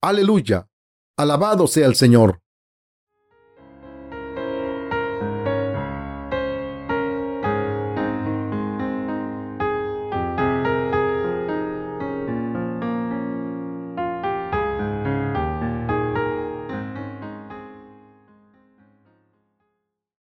Aleluya. 0.00 0.68
Alabado 1.16 1.66
sea 1.66 1.86
el 1.86 1.96
Señor. 1.96 2.42